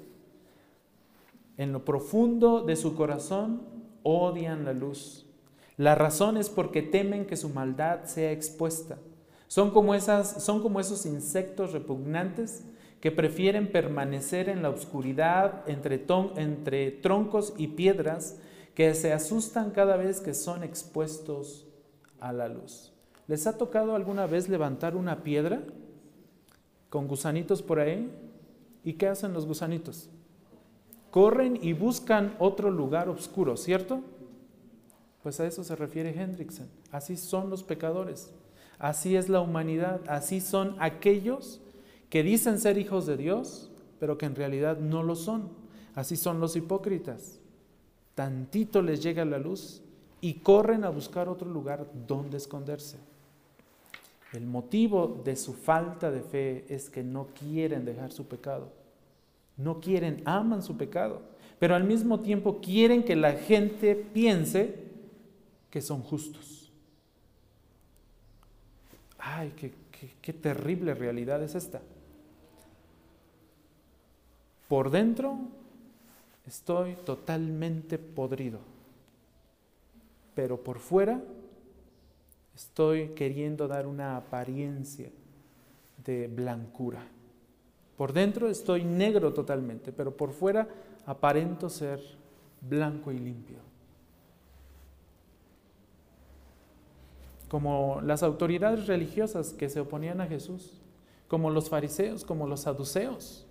En 1.57 1.73
lo 1.73 1.85
profundo 1.85 2.63
de 2.63 2.77
su 2.77 2.95
corazón 2.95 3.63
odian 4.03 4.65
la 4.65 4.73
luz. 4.73 5.27
La 5.77 5.95
razón 5.95 6.37
es 6.37 6.51
porque 6.51 6.83
temen 6.83 7.27
que 7.27 7.37
su 7.37 7.49
maldad 7.49 8.05
sea 8.05 8.31
expuesta. 8.31 8.99
Son 9.49 9.71
como, 9.71 9.95
esas, 9.95 10.45
son 10.45 10.63
como 10.63 10.81
esos 10.81 11.07
insectos 11.07 11.73
repugnantes 11.73 12.65
que 13.01 13.11
prefieren 13.11 13.71
permanecer 13.71 14.49
en 14.49 14.63
la 14.63 14.71
oscuridad 14.71 15.69
entre, 15.69 16.05
entre 16.37 16.91
troncos 16.91 17.55
y 17.57 17.69
piedras 17.69 18.39
que 18.75 18.95
se 18.95 19.13
asustan 19.13 19.71
cada 19.71 19.97
vez 19.97 20.21
que 20.21 20.35
son 20.35 20.63
expuestos 20.63 21.67
a 22.21 22.33
la 22.33 22.49
luz. 22.49 22.93
¿Les 23.27 23.47
ha 23.47 23.57
tocado 23.57 23.95
alguna 23.95 24.27
vez 24.27 24.49
levantar 24.49 24.97
una 24.97 25.23
piedra 25.23 25.63
con 26.95 27.09
gusanitos 27.09 27.61
por 27.61 27.81
ahí? 27.81 28.11
¿Y 28.85 28.95
qué 28.95 29.09
hacen 29.09 29.33
los 29.35 29.47
gusanitos? 29.47 30.09
corren 31.15 31.61
y 31.63 31.75
buscan 31.75 32.35
otro 32.41 32.73
lugar 32.73 33.09
oscuro, 33.09 33.57
¿cierto? 33.57 34.01
Pues 35.23 35.39
a 35.39 35.47
eso 35.47 35.63
se 35.63 35.77
refiere 35.77 36.11
Hendrickson. 36.11 36.67
Así 36.91 37.17
son 37.17 37.51
los 37.51 37.63
pecadores, 37.63 38.33
así 38.81 39.15
es 39.15 39.29
la 39.29 39.41
humanidad, 39.41 40.01
así 40.09 40.41
son 40.41 40.75
aquellos 40.81 41.61
que 42.11 42.25
dicen 42.25 42.59
ser 42.59 42.79
hijos 42.79 43.07
de 43.07 43.17
Dios, 43.17 43.71
pero 44.01 44.19
que 44.19 44.27
en 44.27 44.35
realidad 44.35 44.79
no 44.79 45.05
lo 45.05 45.15
son. 45.15 45.51
Así 45.95 46.17
son 46.17 46.41
los 46.41 46.57
hipócritas. 46.57 47.39
Tantito 48.17 48.83
les 48.83 49.01
llega 49.01 49.25
la 49.25 49.39
luz 49.39 49.83
y 50.21 50.41
corren 50.41 50.83
a 50.83 50.91
buscar 50.91 51.29
otro 51.29 51.49
lugar 51.49 51.87
donde 52.09 52.39
esconderse. 52.39 52.99
El 54.35 54.47
motivo 54.47 55.23
de 55.25 55.37
su 55.37 55.53
falta 55.53 56.11
de 56.11 56.21
fe 56.21 56.65
es 56.69 56.91
que 56.91 57.05
no 57.05 57.29
quieren 57.39 57.85
dejar 57.85 58.11
su 58.11 58.27
pecado. 58.27 58.73
No 59.57 59.81
quieren, 59.81 60.23
aman 60.25 60.61
su 60.61 60.77
pecado, 60.77 61.23
pero 61.61 61.77
al 61.77 61.85
mismo 61.85 62.19
tiempo 62.19 62.61
quieren 62.61 63.05
que 63.05 63.15
la 63.15 63.35
gente 63.35 63.95
piense 63.95 64.75
que 65.71 65.81
son 65.81 66.03
justos. 66.03 66.73
Ay, 69.19 69.53
qué, 70.21 70.33
terrible 70.33 70.95
realidad 70.95 71.41
es 71.41 71.55
esta. 71.55 71.81
Por 74.67 74.91
dentro 74.91 75.39
estoy 76.45 76.97
totalmente 77.07 77.99
podrido, 77.99 78.59
pero 80.35 80.57
por 80.57 80.81
fuera 80.81 81.23
estoy 82.55 83.09
queriendo 83.11 83.69
dar 83.69 83.87
una 83.87 84.17
apariencia 84.17 85.11
de 86.05 86.29
blancura. 86.29 87.03
Por 87.97 88.13
dentro 88.13 88.49
estoy 88.49 88.85
negro 88.85 89.33
totalmente, 89.33 89.93
pero 89.93 90.17
por 90.17 90.33
fuera 90.33 90.69
aparento 91.07 91.69
ser 91.69 92.01
blanco 92.61 93.13
y 93.13 93.19
limpio. 93.19 93.59
Como 97.49 98.01
las 98.01 98.23
autoridades 98.23 98.87
religiosas 98.87 99.53
que 99.53 99.69
se 99.69 99.81
oponían 99.81 100.21
a 100.21 100.27
Jesús, 100.27 100.81
como 101.29 101.51
los 101.51 101.69
fariseos, 101.69 102.25
como 102.25 102.47
los 102.47 102.61
saduceos. 102.61 103.47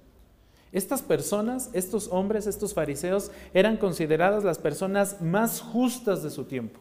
Estas 0.72 1.02
personas, 1.02 1.70
estos 1.74 2.08
hombres, 2.12 2.48
estos 2.48 2.74
fariseos, 2.74 3.32
eran 3.54 3.78
consideradas 3.78 4.44
las 4.44 4.58
personas 4.58 5.22
más 5.22 5.62
justas 5.62 6.24
de 6.24 6.32
su 6.32 6.46
tiempo. 6.46 6.80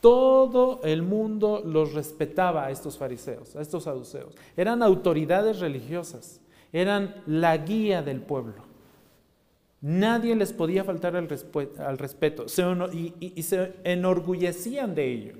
Todo 0.00 0.80
el 0.84 1.02
mundo 1.02 1.62
los 1.64 1.94
respetaba 1.94 2.66
a 2.66 2.70
estos 2.70 2.98
fariseos, 2.98 3.56
a 3.56 3.62
estos 3.62 3.84
saduceos. 3.84 4.34
Eran 4.56 4.82
autoridades 4.82 5.58
religiosas, 5.60 6.40
eran 6.72 7.22
la 7.26 7.56
guía 7.56 8.02
del 8.02 8.20
pueblo. 8.20 8.66
Nadie 9.80 10.34
les 10.34 10.52
podía 10.52 10.84
faltar 10.84 11.16
al, 11.16 11.28
respeto 11.98 12.46
y 12.92 13.42
se 13.42 13.74
enorgullecían 13.84 14.94
de 14.94 15.12
ello, 15.12 15.32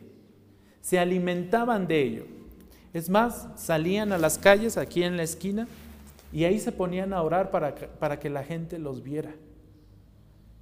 se 0.80 0.98
alimentaban 0.98 1.86
de 1.86 2.02
ello. 2.02 2.24
Es 2.92 3.10
más, 3.10 3.48
salían 3.56 4.12
a 4.12 4.18
las 4.18 4.38
calles 4.38 4.78
aquí 4.78 5.02
en 5.02 5.16
la 5.16 5.22
esquina 5.22 5.66
y 6.32 6.44
ahí 6.44 6.58
se 6.58 6.72
ponían 6.72 7.12
a 7.12 7.22
orar 7.22 7.50
para, 7.50 8.20
que 8.20 8.30
la 8.30 8.44
gente 8.44 8.78
los 8.78 9.02
viera, 9.02 9.34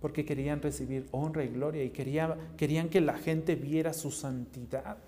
porque 0.05 0.27
querían 0.27 0.61
recibir 0.61 1.07
honra 1.13 1.45
y 1.45 1.49
gloria 1.49 1.83
y 1.83 1.89
querían, 1.89 2.91
que 2.91 3.01
la 3.01 3.15
gente 3.15 3.55
viera 3.55 3.95
su 3.95 4.11
santidad. 4.11 4.99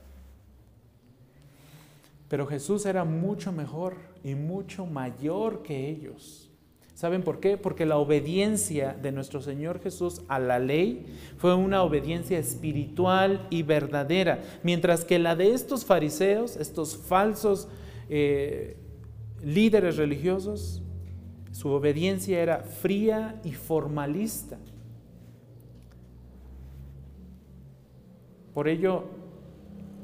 Pero 2.30 2.46
Jesús 2.46 2.86
era 2.86 3.04
mucho 3.04 3.52
mejor 3.52 3.96
y 4.24 4.34
mucho 4.34 4.86
mayor 4.86 5.62
que 5.62 5.90
ellos. 5.90 6.50
¿Saben 6.94 7.22
por 7.22 7.40
qué? 7.40 7.58
Porque 7.58 7.84
la 7.84 7.98
obediencia 7.98 8.94
de 8.94 9.12
nuestro 9.12 9.42
Señor 9.42 9.82
Jesús 9.82 10.22
a 10.28 10.38
la 10.38 10.58
ley 10.58 11.04
fue 11.36 11.54
una 11.54 11.82
obediencia 11.82 12.38
espiritual 12.38 13.46
y 13.50 13.64
verdadera, 13.64 14.40
mientras 14.62 15.04
que 15.04 15.18
la 15.18 15.36
de 15.36 15.52
estos 15.52 15.84
fariseos, 15.84 16.56
estos 16.56 16.96
falsos 16.96 17.68
eh, 18.08 18.78
líderes 19.44 19.98
religiosos, 19.98 20.80
su 21.52 21.68
obediencia 21.68 22.40
era 22.40 22.60
fría 22.60 23.38
y 23.44 23.52
formalista. 23.52 24.56
Por 28.56 28.68
ello 28.68 29.04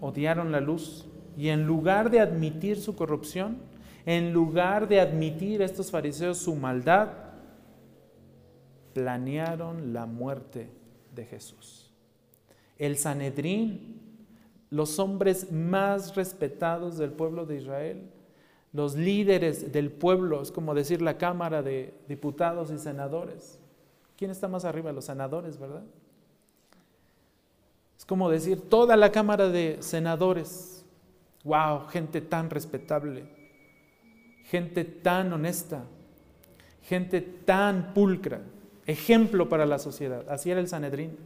odiaron 0.03 0.53
la 0.53 0.61
luz 0.61 1.07
y 1.39 1.49
en 1.49 1.67
lugar 1.67 2.11
de 2.11 2.21
admitir 2.21 2.79
su 2.79 2.95
corrupción, 2.95 3.57
en 4.05 4.35
lugar 4.35 4.89
de 4.89 5.01
admitir 5.01 5.63
estos 5.63 5.91
fariseos 5.91 6.37
su 6.37 6.55
maldad, 6.55 7.09
planearon 8.93 9.95
la 9.95 10.05
muerte 10.05 10.69
de 11.15 11.25
Jesús. 11.25 11.95
El 12.77 12.99
Sanedrín, 12.99 14.19
los 14.69 14.99
hombres 14.99 15.51
más 15.51 16.15
respetados 16.15 16.99
del 16.99 17.13
pueblo 17.13 17.47
de 17.47 17.57
Israel, 17.57 18.11
los 18.75 18.97
líderes 18.97 19.73
del 19.73 19.91
pueblo, 19.91 20.43
es 20.43 20.53
como 20.53 20.75
decir 20.75 21.01
la 21.01 21.17
Cámara 21.17 21.63
de 21.63 21.95
Diputados 22.07 22.71
y 22.71 22.77
Senadores. 22.77 23.59
¿Quién 24.19 24.31
está 24.31 24.47
más 24.47 24.67
arriba? 24.67 24.93
Los 24.93 25.07
senadores, 25.07 25.59
¿verdad? 25.59 25.85
Como 28.13 28.29
decir 28.29 28.61
toda 28.69 28.95
la 28.99 29.11
Cámara 29.11 29.49
de 29.49 29.79
Senadores. 29.81 30.85
¡Wow! 31.45 31.87
Gente 31.89 32.21
tan 32.21 32.51
respetable 32.51 33.25
gente 34.53 34.85
tan 34.85 35.33
honesta, 35.33 35.83
gente 36.83 37.23
tan 37.23 37.95
pulcra, 37.95 38.43
ejemplo 38.85 39.49
para 39.49 39.65
la 39.65 39.79
sociedad. 39.79 40.29
Así 40.29 40.51
era 40.51 40.61
el 40.61 40.69
Sanedrín. 40.69 41.17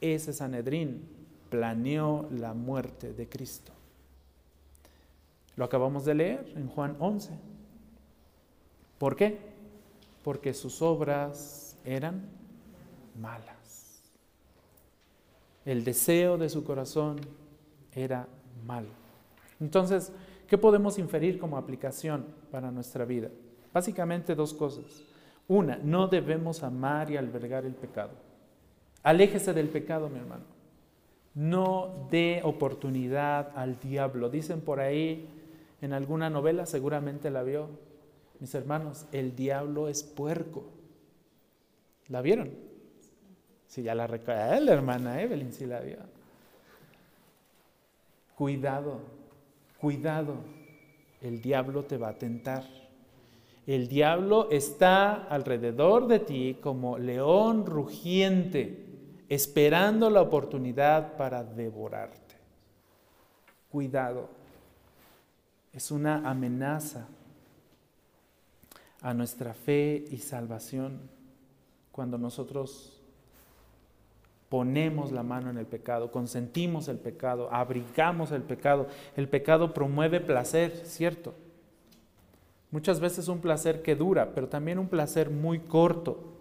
Ese 0.00 0.32
Sanedrín 0.32 1.02
planeó 1.50 2.28
la 2.30 2.54
muerte 2.54 3.12
de 3.12 3.28
Cristo. 3.28 3.72
Lo 5.56 5.64
acabamos 5.64 6.04
de 6.04 6.14
leer 6.14 6.52
en 6.54 6.68
Juan 6.68 6.94
11. 7.00 7.32
¿Por 8.98 9.16
qué? 9.16 9.36
Porque 10.22 10.54
sus 10.54 10.82
obras 10.82 11.76
eran 11.84 12.28
malas. 13.20 13.55
El 15.66 15.84
deseo 15.84 16.38
de 16.38 16.48
su 16.48 16.64
corazón 16.64 17.20
era 17.92 18.26
malo. 18.64 18.88
Entonces, 19.60 20.12
¿Qué 20.46 20.56
podemos 20.56 20.98
inferir 20.98 21.38
como 21.38 21.56
aplicación 21.56 22.24
para 22.50 22.70
nuestra 22.70 23.04
vida? 23.04 23.30
Básicamente 23.72 24.34
dos 24.34 24.54
cosas. 24.54 24.84
Una, 25.48 25.76
no 25.82 26.06
debemos 26.06 26.62
amar 26.62 27.10
y 27.10 27.16
albergar 27.16 27.64
el 27.64 27.74
pecado. 27.74 28.12
Aléjese 29.02 29.52
del 29.52 29.68
pecado, 29.68 30.08
mi 30.08 30.18
hermano. 30.18 30.44
No 31.34 32.08
dé 32.10 32.40
oportunidad 32.44 33.52
al 33.56 33.78
diablo. 33.80 34.30
Dicen 34.30 34.60
por 34.60 34.80
ahí 34.80 35.28
en 35.80 35.92
alguna 35.92 36.30
novela, 36.30 36.64
seguramente 36.64 37.30
la 37.30 37.42
vio, 37.42 37.68
mis 38.38 38.54
hermanos, 38.54 39.06
el 39.12 39.34
diablo 39.34 39.88
es 39.88 40.02
puerco. 40.02 40.64
¿La 42.08 42.22
vieron? 42.22 42.50
Sí, 43.76 43.82
ya 43.82 43.94
la 43.94 44.06
recuerda 44.06 44.58
la 44.58 44.72
hermana 44.72 45.20
Evelyn, 45.20 45.52
sí 45.52 45.66
la 45.66 45.80
vio. 45.80 45.98
Cuidado, 48.34 49.02
Cuidado, 49.78 50.36
el 51.20 51.42
diablo 51.42 51.84
te 51.84 51.98
va 51.98 52.08
a 52.08 52.14
tentar. 52.16 52.64
El 53.66 53.86
diablo 53.86 54.48
está 54.50 55.24
alrededor 55.24 56.06
de 56.06 56.20
ti 56.20 56.56
como 56.58 56.96
león 56.96 57.66
rugiente, 57.66 59.22
esperando 59.28 60.08
la 60.08 60.22
oportunidad 60.22 61.18
para 61.18 61.44
devorarte. 61.44 62.36
Cuidado, 63.70 64.30
es 65.74 65.90
una 65.90 66.26
amenaza 66.26 67.08
a 69.02 69.12
nuestra 69.12 69.52
fe 69.52 70.02
y 70.10 70.16
salvación 70.16 71.10
cuando 71.92 72.16
nosotros 72.16 72.95
ponemos 74.48 75.12
la 75.12 75.22
mano 75.22 75.50
en 75.50 75.58
el 75.58 75.66
pecado, 75.66 76.12
consentimos 76.12 76.88
el 76.88 76.98
pecado, 76.98 77.48
abrigamos 77.52 78.30
el 78.30 78.42
pecado. 78.42 78.86
El 79.16 79.28
pecado 79.28 79.74
promueve 79.74 80.20
placer, 80.20 80.82
¿cierto? 80.84 81.34
Muchas 82.70 83.00
veces 83.00 83.28
un 83.28 83.40
placer 83.40 83.82
que 83.82 83.96
dura, 83.96 84.32
pero 84.34 84.48
también 84.48 84.78
un 84.78 84.88
placer 84.88 85.30
muy 85.30 85.60
corto, 85.60 86.32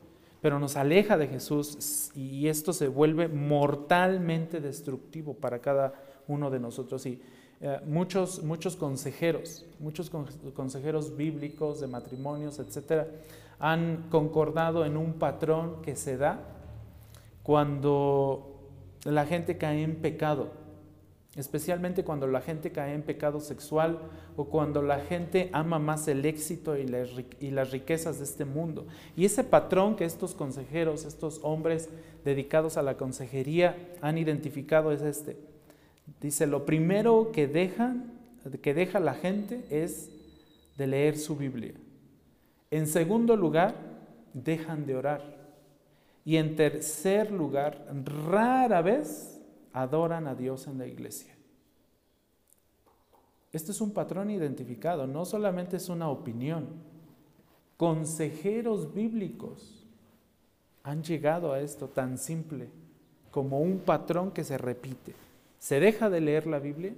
pero 0.41 0.59
nos 0.59 0.75
aleja 0.75 1.17
de 1.17 1.27
Jesús 1.27 2.11
y 2.15 2.47
esto 2.47 2.73
se 2.73 2.87
vuelve 2.87 3.27
mortalmente 3.27 4.59
destructivo 4.59 5.33
para 5.33 5.59
cada 5.59 5.93
uno 6.27 6.51
de 6.51 6.59
nosotros. 6.59 7.05
Y 7.05 7.21
eh, 7.61 7.79
muchos, 7.85 8.43
muchos 8.43 8.75
consejeros, 8.75 9.65
muchos 9.79 10.11
consejeros 10.53 11.15
bíblicos 11.15 11.79
de 11.79 11.87
matrimonios, 11.87 12.59
etcétera, 12.59 13.07
han 13.59 14.07
concordado 14.11 14.85
en 14.85 14.97
un 14.97 15.13
patrón 15.13 15.81
que 15.81 15.95
se 15.95 16.17
da 16.17 16.54
cuando 17.45 18.71
la 19.03 19.27
gente 19.27 19.55
cae 19.55 19.83
en 19.83 19.97
pecado, 19.97 20.49
especialmente 21.35 22.03
cuando 22.03 22.25
la 22.25 22.41
gente 22.41 22.71
cae 22.71 22.95
en 22.95 23.03
pecado 23.03 23.39
sexual 23.39 23.99
o 24.35 24.45
cuando 24.45 24.81
la 24.81 24.99
gente 24.99 25.51
ama 25.53 25.77
más 25.77 26.07
el 26.07 26.25
éxito 26.25 26.75
y 26.75 26.87
las, 26.87 27.71
riquezas 27.71 28.17
de 28.17 28.23
este 28.23 28.45
mundo. 28.45 28.87
Y 29.15 29.25
ese 29.25 29.43
patrón 29.43 29.95
que 29.95 30.05
estos 30.05 30.33
consejeros, 30.33 31.05
estos 31.05 31.39
hombres 31.43 31.87
dedicados 32.23 32.77
a 32.77 32.81
la 32.81 32.97
consejería 32.97 33.77
han 34.01 34.17
identificado 34.17 34.91
es 34.91 35.03
este. 35.03 35.37
Dice, 36.19 36.47
lo 36.47 36.65
primero 36.65 37.31
que 37.31 37.45
dejan, 37.45 38.11
que 38.63 38.73
deja 38.73 38.99
la 38.99 39.13
gente 39.13 39.65
es 39.69 40.09
de 40.79 40.87
leer 40.87 41.15
su 41.15 41.35
Biblia. 41.35 41.75
En 42.71 42.87
segundo 42.87 43.35
lugar, 43.35 43.75
dejan 44.33 44.87
de 44.87 44.95
orar. 44.95 45.34
Y 46.25 46.37
en 46.37 46.55
tercer 46.55 47.31
lugar, 47.31 47.87
rara 48.03 48.81
vez 48.81 49.39
adoran 49.71 50.27
a 50.27 50.35
Dios 50.35 50.67
en 50.67 50.79
la 50.79 50.87
iglesia. 50.87 51.33
Este 53.53 53.71
es 53.71 53.79
un 53.79 53.93
patrón 53.93 54.31
identificado, 54.31 55.07
no 55.07 55.23
solamente 55.23 55.77
es 55.77 55.87
una 55.87 56.09
opinión. 56.09 56.67
Consejeros 57.77 58.93
bíblicos 58.93 59.85
han 60.83 61.03
llegado 61.03 61.53
a 61.53 61.61
esto 61.61 61.87
tan 61.87 62.17
simple 62.17 62.69
como 63.31 63.61
un 63.61 63.79
patrón 63.79 64.31
que 64.31 64.43
se 64.43 64.57
repite. 64.57 65.13
Se 65.59 65.79
deja 65.79 66.09
de 66.09 66.19
leer 66.19 66.47
la 66.47 66.59
Biblia, 66.59 66.95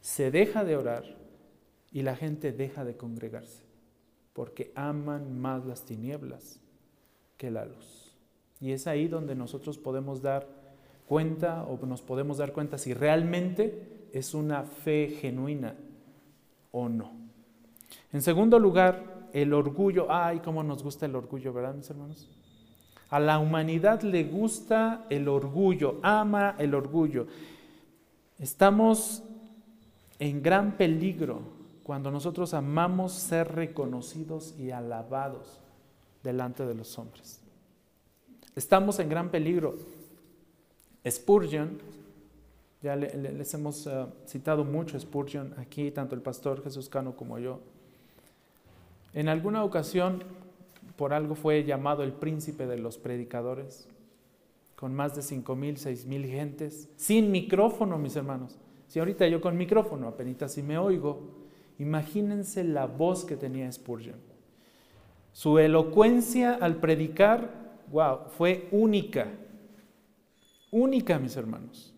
se 0.00 0.30
deja 0.30 0.62
de 0.62 0.76
orar 0.76 1.04
y 1.90 2.02
la 2.02 2.14
gente 2.14 2.52
deja 2.52 2.84
de 2.84 2.96
congregarse 2.96 3.66
porque 4.36 4.70
aman 4.74 5.40
más 5.40 5.64
las 5.64 5.86
tinieblas 5.86 6.60
que 7.38 7.50
la 7.50 7.64
luz. 7.64 8.05
Y 8.60 8.72
es 8.72 8.86
ahí 8.86 9.08
donde 9.08 9.34
nosotros 9.34 9.78
podemos 9.78 10.22
dar 10.22 10.46
cuenta 11.06 11.64
o 11.64 11.84
nos 11.86 12.02
podemos 12.02 12.38
dar 12.38 12.52
cuenta 12.52 12.78
si 12.78 12.94
realmente 12.94 14.08
es 14.12 14.34
una 14.34 14.62
fe 14.62 15.16
genuina 15.20 15.74
o 16.72 16.88
no. 16.88 17.12
En 18.12 18.22
segundo 18.22 18.58
lugar, 18.58 19.28
el 19.32 19.52
orgullo. 19.52 20.06
Ay, 20.08 20.40
cómo 20.40 20.62
nos 20.62 20.82
gusta 20.82 21.06
el 21.06 21.14
orgullo, 21.14 21.52
¿verdad, 21.52 21.74
mis 21.74 21.90
hermanos? 21.90 22.28
A 23.10 23.20
la 23.20 23.38
humanidad 23.38 24.02
le 24.02 24.24
gusta 24.24 25.06
el 25.10 25.28
orgullo, 25.28 26.00
ama 26.02 26.56
el 26.58 26.74
orgullo. 26.74 27.26
Estamos 28.38 29.22
en 30.18 30.42
gran 30.42 30.76
peligro 30.76 31.40
cuando 31.84 32.10
nosotros 32.10 32.52
amamos 32.52 33.12
ser 33.12 33.54
reconocidos 33.54 34.54
y 34.58 34.70
alabados 34.70 35.60
delante 36.24 36.66
de 36.66 36.74
los 36.74 36.98
hombres. 36.98 37.45
Estamos 38.56 38.98
en 39.00 39.10
gran 39.10 39.30
peligro. 39.30 39.76
Spurgeon, 41.06 41.78
ya 42.82 42.96
les 42.96 43.52
hemos 43.52 43.86
eh, 43.86 44.06
citado 44.26 44.64
mucho 44.64 44.98
Spurgeon 44.98 45.52
aquí, 45.58 45.90
tanto 45.90 46.14
el 46.14 46.22
pastor 46.22 46.64
Jesús 46.64 46.88
Cano 46.88 47.14
como 47.14 47.38
yo. 47.38 47.60
En 49.12 49.28
alguna 49.28 49.62
ocasión, 49.62 50.24
por 50.96 51.12
algo 51.12 51.34
fue 51.34 51.64
llamado 51.64 52.02
el 52.02 52.12
príncipe 52.12 52.66
de 52.66 52.78
los 52.78 52.96
predicadores, 52.96 53.88
con 54.74 54.94
más 54.94 55.14
de 55.14 55.20
cinco 55.20 55.54
mil, 55.54 55.76
seis 55.76 56.06
mil 56.06 56.24
gentes, 56.24 56.88
sin 56.96 57.30
micrófono, 57.30 57.98
mis 57.98 58.16
hermanos. 58.16 58.56
Si 58.88 58.98
ahorita 58.98 59.28
yo 59.28 59.42
con 59.42 59.58
micrófono 59.58 60.08
apenas 60.08 60.52
si 60.52 60.62
me 60.62 60.78
oigo, 60.78 61.28
imagínense 61.78 62.64
la 62.64 62.86
voz 62.86 63.26
que 63.26 63.36
tenía 63.36 63.70
Spurgeon. 63.70 64.18
Su 65.34 65.58
elocuencia 65.58 66.54
al 66.54 66.76
predicar, 66.76 67.65
wow, 67.90 68.28
fue 68.28 68.68
única. 68.70 69.28
Única, 70.70 71.18
mis 71.18 71.36
hermanos. 71.36 71.94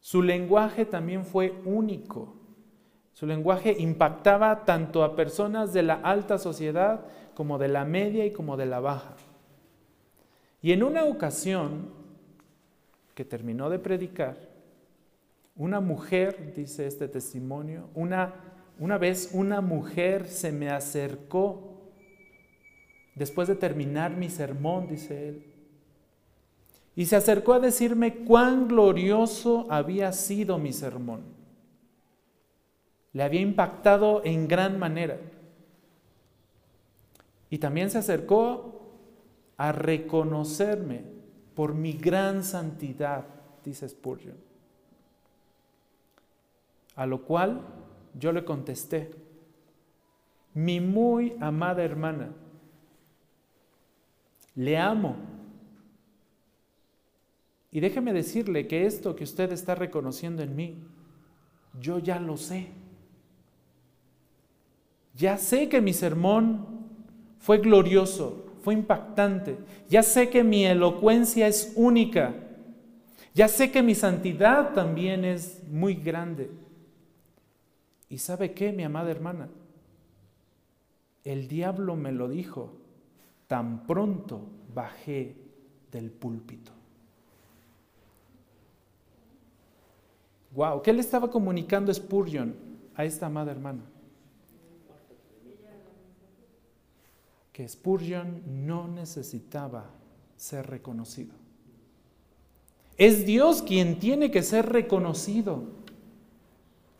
Su 0.00 0.22
lenguaje 0.22 0.84
también 0.84 1.24
fue 1.24 1.60
único. 1.64 2.34
Su 3.12 3.26
lenguaje 3.26 3.76
impactaba 3.78 4.64
tanto 4.64 5.04
a 5.04 5.14
personas 5.14 5.72
de 5.72 5.82
la 5.82 5.94
alta 5.94 6.38
sociedad 6.38 7.04
como 7.34 7.58
de 7.58 7.68
la 7.68 7.84
media 7.84 8.24
y 8.24 8.32
como 8.32 8.56
de 8.56 8.66
la 8.66 8.80
baja. 8.80 9.14
Y 10.62 10.72
en 10.72 10.82
una 10.82 11.04
ocasión 11.04 11.90
que 13.14 13.24
terminó 13.24 13.68
de 13.68 13.78
predicar, 13.78 14.50
una 15.56 15.80
mujer, 15.80 16.54
dice 16.54 16.86
este 16.86 17.08
testimonio, 17.08 17.90
una, 17.94 18.34
una 18.78 18.96
vez 18.96 19.30
una 19.34 19.60
mujer 19.60 20.26
se 20.26 20.52
me 20.52 20.70
acercó 20.70 21.69
después 23.20 23.48
de 23.48 23.54
terminar 23.54 24.16
mi 24.16 24.30
sermón, 24.30 24.88
dice 24.88 25.28
él. 25.28 25.44
Y 26.96 27.04
se 27.04 27.16
acercó 27.16 27.52
a 27.52 27.60
decirme 27.60 28.24
cuán 28.24 28.66
glorioso 28.66 29.66
había 29.68 30.10
sido 30.12 30.56
mi 30.56 30.72
sermón. 30.72 31.20
Le 33.12 33.22
había 33.22 33.42
impactado 33.42 34.22
en 34.24 34.48
gran 34.48 34.78
manera. 34.78 35.18
Y 37.50 37.58
también 37.58 37.90
se 37.90 37.98
acercó 37.98 38.88
a 39.58 39.70
reconocerme 39.72 41.02
por 41.54 41.74
mi 41.74 41.92
gran 41.92 42.42
santidad, 42.42 43.26
dice 43.62 43.86
Spurgeon. 43.86 44.38
A 46.96 47.04
lo 47.04 47.20
cual 47.20 47.60
yo 48.18 48.32
le 48.32 48.46
contesté, 48.46 49.10
mi 50.54 50.80
muy 50.80 51.36
amada 51.38 51.84
hermana, 51.84 52.30
le 54.60 54.76
amo. 54.76 55.16
Y 57.72 57.80
déjeme 57.80 58.12
decirle 58.12 58.66
que 58.66 58.84
esto 58.84 59.16
que 59.16 59.24
usted 59.24 59.50
está 59.52 59.74
reconociendo 59.74 60.42
en 60.42 60.54
mí, 60.54 60.76
yo 61.80 61.98
ya 61.98 62.20
lo 62.20 62.36
sé. 62.36 62.66
Ya 65.16 65.38
sé 65.38 65.70
que 65.70 65.80
mi 65.80 65.94
sermón 65.94 66.66
fue 67.38 67.56
glorioso, 67.58 68.52
fue 68.62 68.74
impactante. 68.74 69.56
Ya 69.88 70.02
sé 70.02 70.28
que 70.28 70.44
mi 70.44 70.66
elocuencia 70.66 71.48
es 71.48 71.72
única. 71.74 72.34
Ya 73.34 73.48
sé 73.48 73.70
que 73.70 73.82
mi 73.82 73.94
santidad 73.94 74.74
también 74.74 75.24
es 75.24 75.62
muy 75.70 75.94
grande. 75.94 76.50
¿Y 78.10 78.18
sabe 78.18 78.52
qué, 78.52 78.72
mi 78.72 78.82
amada 78.82 79.10
hermana? 79.10 79.48
El 81.24 81.48
diablo 81.48 81.96
me 81.96 82.12
lo 82.12 82.28
dijo 82.28 82.79
tan 83.50 83.84
pronto 83.84 84.42
bajé 84.72 85.34
del 85.90 86.08
púlpito. 86.08 86.70
Wow, 90.54 90.80
¿qué 90.82 90.92
le 90.92 91.00
estaba 91.00 91.28
comunicando 91.28 91.92
Spurgeon 91.92 92.54
a 92.94 93.04
esta 93.04 93.26
amada 93.26 93.50
hermana? 93.50 93.82
Que 97.52 97.68
Spurgeon 97.68 98.40
no 98.46 98.86
necesitaba 98.86 99.90
ser 100.36 100.68
reconocido. 100.68 101.34
Es 102.96 103.26
Dios 103.26 103.62
quien 103.62 103.98
tiene 103.98 104.30
que 104.30 104.44
ser 104.44 104.66
reconocido. 104.66 105.64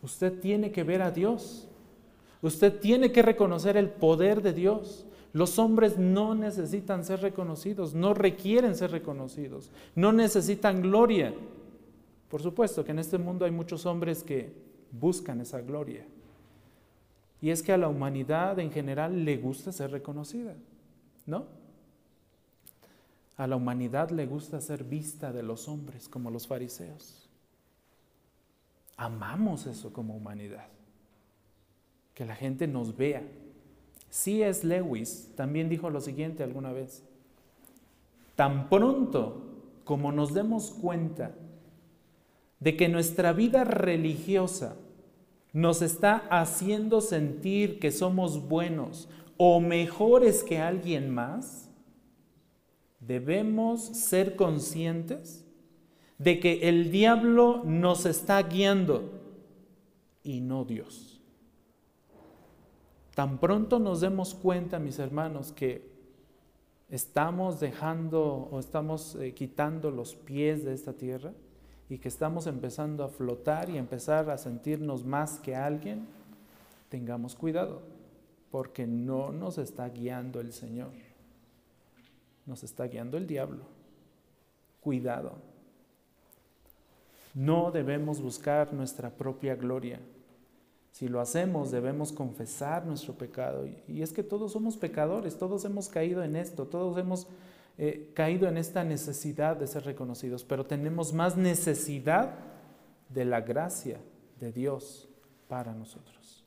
Usted 0.03 0.41
tiene 0.41 0.73
que 0.73 0.83
ver 0.83 1.03
a 1.03 1.13
Dios. 1.13 1.69
Usted 2.43 2.81
tiene 2.81 3.13
que 3.13 3.23
reconocer 3.23 3.77
el 3.77 3.89
poder 3.89 4.43
de 4.43 4.53
Dios. 4.53 5.07
Los 5.33 5.59
hombres 5.59 5.97
no 5.97 6.35
necesitan 6.35 7.05
ser 7.05 7.21
reconocidos, 7.21 7.95
no 7.95 8.15
requieren 8.15 8.75
ser 8.75 8.91
reconocidos, 8.91 9.71
no 9.95 10.13
necesitan 10.13 10.83
gloria. 10.83 11.33
Por 12.29 12.43
supuesto 12.43 12.85
que 12.85 12.91
en 12.91 12.99
este 12.99 13.19
mundo 13.19 13.45
hay 13.45 13.51
muchos 13.51 13.87
hombres 13.87 14.25
que 14.25 14.53
buscan 14.93 15.41
esa 15.41 15.61
gloria. 15.61 16.05
Y 17.41 17.51
es 17.51 17.63
que 17.63 17.73
a 17.73 17.79
la 17.79 17.89
humanidad 17.89 18.59
en 18.59 18.71
general 18.71 19.25
le 19.25 19.37
gusta 19.37 19.73
ser 19.73 19.91
reconocida, 19.91 20.55
¿no? 21.27 21.47
A 23.37 23.47
la 23.47 23.57
humanidad 23.57 24.11
le 24.11 24.27
gusta 24.27 24.61
ser 24.61 24.85
vista 24.85 25.33
de 25.33 25.43
los 25.43 25.67
hombres 25.69 26.09
como 26.09 26.31
los 26.31 26.47
fariseos. 26.47 27.29
Amamos 28.99 29.67
eso 29.67 29.93
como 29.95 30.15
humanidad. 30.15 30.67
Que 32.13 32.27
la 32.27 32.37
gente 32.37 32.67
nos 32.67 32.95
vea, 32.95 33.23
C.S. 34.11 34.67
Lewis 34.67 35.33
también 35.37 35.69
dijo 35.69 35.89
lo 35.89 36.01
siguiente 36.01 36.43
alguna 36.43 36.73
vez. 36.73 37.03
Tan 38.37 38.69
pronto 38.69 39.43
como 39.85 40.13
nos 40.13 40.35
demos 40.35 40.71
cuenta 40.71 41.35
de 42.59 42.77
que 42.77 42.89
nuestra 42.89 43.33
vida 43.33 43.65
religiosa 43.65 44.77
nos 45.53 45.83
está 45.83 46.17
haciendo 46.31 47.01
sentir 47.01 47.79
que 47.79 47.91
somos 47.91 48.49
buenos 48.49 49.09
o 49.37 49.61
mejores 49.61 50.45
que 50.45 50.59
alguien 50.59 51.11
más, 51.11 51.71
debemos 53.01 53.81
ser 53.81 54.37
conscientes 54.37 55.45
de 56.19 56.39
que 56.39 56.69
el 56.69 56.91
diablo 56.91 57.63
nos 57.65 58.05
está 58.05 58.43
guiando 58.43 59.11
y 60.23 60.41
no 60.41 60.65
Dios. 60.65 61.10
Tan 63.21 63.37
pronto 63.37 63.79
nos 63.79 64.01
demos 64.01 64.33
cuenta, 64.33 64.79
mis 64.79 64.99
hermanos, 64.99 65.53
que 65.53 65.87
estamos 66.89 67.61
dejando 67.61 68.49
o 68.51 68.59
estamos 68.59 69.15
eh, 69.17 69.35
quitando 69.35 69.91
los 69.91 70.15
pies 70.15 70.65
de 70.65 70.73
esta 70.73 70.95
tierra 70.95 71.35
y 71.91 71.99
que 71.99 72.09
estamos 72.09 72.47
empezando 72.47 73.05
a 73.05 73.11
flotar 73.11 73.69
y 73.69 73.77
empezar 73.77 74.31
a 74.31 74.39
sentirnos 74.39 75.05
más 75.05 75.39
que 75.39 75.55
alguien, 75.55 76.07
tengamos 76.89 77.35
cuidado, 77.35 77.83
porque 78.51 78.87
no 78.87 79.33
nos 79.33 79.59
está 79.59 79.87
guiando 79.91 80.41
el 80.41 80.55
Señor, 80.55 80.93
nos 82.47 82.65
está 82.65 82.85
guiando 82.85 83.19
el 83.19 83.27
diablo. 83.27 83.65
Cuidado. 84.81 85.35
No 87.35 87.71
debemos 87.71 88.23
buscar 88.23 88.73
nuestra 88.73 89.11
propia 89.11 89.57
gloria. 89.57 90.01
Si 90.93 91.09
lo 91.09 91.21
hacemos, 91.21 91.71
debemos 91.71 92.13
confesar 92.13 92.85
nuestro 92.85 93.15
pecado. 93.15 93.67
Y 93.87 94.03
es 94.03 94.13
que 94.13 94.23
todos 94.23 94.53
somos 94.53 94.77
pecadores, 94.77 95.39
todos 95.39 95.65
hemos 95.65 95.89
caído 95.89 96.23
en 96.23 96.37
esto, 96.37 96.67
todos 96.67 96.99
hemos 96.99 97.27
eh, 97.79 98.11
caído 98.15 98.49
en 98.49 98.59
esta 98.59 98.85
necesidad 98.85 99.57
de 99.57 99.67
ser 99.67 99.85
reconocidos, 99.85 100.45
pero 100.45 100.67
tenemos 100.67 101.13
más 101.13 101.37
necesidad 101.37 102.35
de 103.09 103.25
la 103.25 103.41
gracia 103.41 103.99
de 104.39 104.53
Dios 104.53 105.09
para 105.49 105.73
nosotros, 105.73 106.45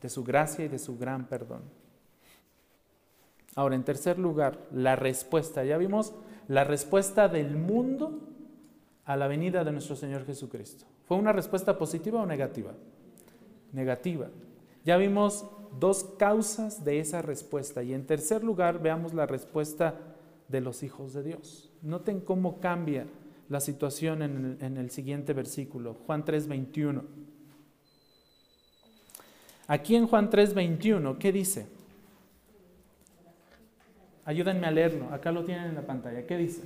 de 0.00 0.08
su 0.08 0.24
gracia 0.24 0.64
y 0.64 0.68
de 0.68 0.78
su 0.78 0.96
gran 0.96 1.26
perdón. 1.26 1.62
Ahora, 3.54 3.74
en 3.74 3.84
tercer 3.84 4.18
lugar, 4.18 4.58
la 4.72 4.96
respuesta. 4.96 5.64
Ya 5.64 5.76
vimos 5.76 6.14
la 6.48 6.64
respuesta 6.64 7.28
del 7.28 7.56
mundo 7.56 8.20
a 9.04 9.16
la 9.16 9.28
venida 9.28 9.64
de 9.64 9.72
nuestro 9.72 9.94
Señor 9.94 10.24
Jesucristo. 10.24 10.86
¿Fue 11.06 11.16
una 11.16 11.32
respuesta 11.32 11.78
positiva 11.78 12.22
o 12.22 12.26
negativa? 12.26 12.72
Negativa. 13.74 14.28
Ya 14.84 14.96
vimos 14.96 15.46
dos 15.78 16.04
causas 16.18 16.84
de 16.84 17.00
esa 17.00 17.20
respuesta. 17.20 17.82
Y 17.82 17.92
en 17.92 18.06
tercer 18.06 18.44
lugar, 18.44 18.80
veamos 18.80 19.12
la 19.12 19.26
respuesta 19.26 19.98
de 20.48 20.60
los 20.60 20.82
hijos 20.82 21.12
de 21.12 21.22
Dios. 21.22 21.70
Noten 21.82 22.20
cómo 22.20 22.60
cambia 22.60 23.06
la 23.48 23.60
situación 23.60 24.22
en 24.22 24.56
el, 24.60 24.64
en 24.64 24.76
el 24.78 24.90
siguiente 24.90 25.32
versículo, 25.32 25.94
Juan 26.06 26.24
3:21. 26.24 27.02
Aquí 29.66 29.96
en 29.96 30.06
Juan 30.06 30.30
3:21, 30.30 31.18
¿qué 31.18 31.32
dice? 31.32 31.66
Ayúdenme 34.24 34.66
a 34.66 34.70
leerlo, 34.70 35.12
acá 35.12 35.32
lo 35.32 35.44
tienen 35.44 35.66
en 35.66 35.74
la 35.74 35.82
pantalla. 35.82 36.26
¿Qué 36.26 36.38
dice? 36.38 36.62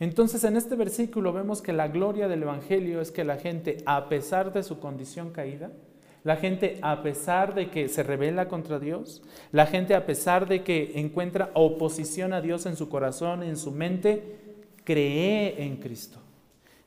Entonces 0.00 0.44
en 0.44 0.56
este 0.56 0.76
versículo 0.76 1.32
vemos 1.34 1.60
que 1.60 1.74
la 1.74 1.88
gloria 1.88 2.26
del 2.26 2.42
Evangelio 2.42 3.02
es 3.02 3.12
que 3.12 3.22
la 3.22 3.36
gente, 3.36 3.76
a 3.84 4.08
pesar 4.08 4.52
de 4.52 4.62
su 4.62 4.80
condición 4.80 5.30
caída, 5.30 5.70
la 6.24 6.36
gente 6.36 6.78
a 6.80 7.02
pesar 7.02 7.54
de 7.54 7.70
que 7.70 7.88
se 7.88 8.02
revela 8.02 8.48
contra 8.48 8.78
Dios, 8.78 9.22
la 9.52 9.66
gente 9.66 9.94
a 9.94 10.06
pesar 10.06 10.48
de 10.48 10.62
que 10.62 10.92
encuentra 10.98 11.50
oposición 11.52 12.32
a 12.32 12.40
Dios 12.40 12.64
en 12.64 12.76
su 12.76 12.88
corazón, 12.88 13.42
en 13.42 13.58
su 13.58 13.72
mente, 13.72 14.38
cree 14.84 15.62
en 15.62 15.76
Cristo. 15.76 16.18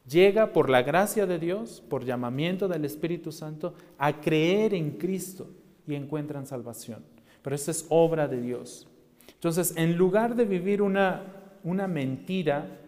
Llega 0.10 0.52
por 0.52 0.70
la 0.70 0.82
gracia 0.82 1.28
de 1.28 1.38
Dios, 1.38 1.84
por 1.88 2.04
llamamiento 2.04 2.68
del 2.68 2.84
Espíritu 2.84 3.32
Santo, 3.32 3.76
a 4.00 4.22
creer 4.22 4.74
en 4.74 4.92
Cristo 4.92 5.50
y 5.88 5.94
encuentran 5.94 6.48
salvación. 6.48 7.04
Pero 7.44 7.56
esa 7.56 7.72
es 7.72 7.86
obra 7.90 8.28
de 8.28 8.42
Dios. 8.42 8.88
Entonces, 9.34 9.76
en 9.78 9.98
lugar 9.98 10.36
de 10.36 10.46
vivir 10.46 10.82
una, 10.82 11.24
una 11.64 11.88
mentira, 11.88 12.80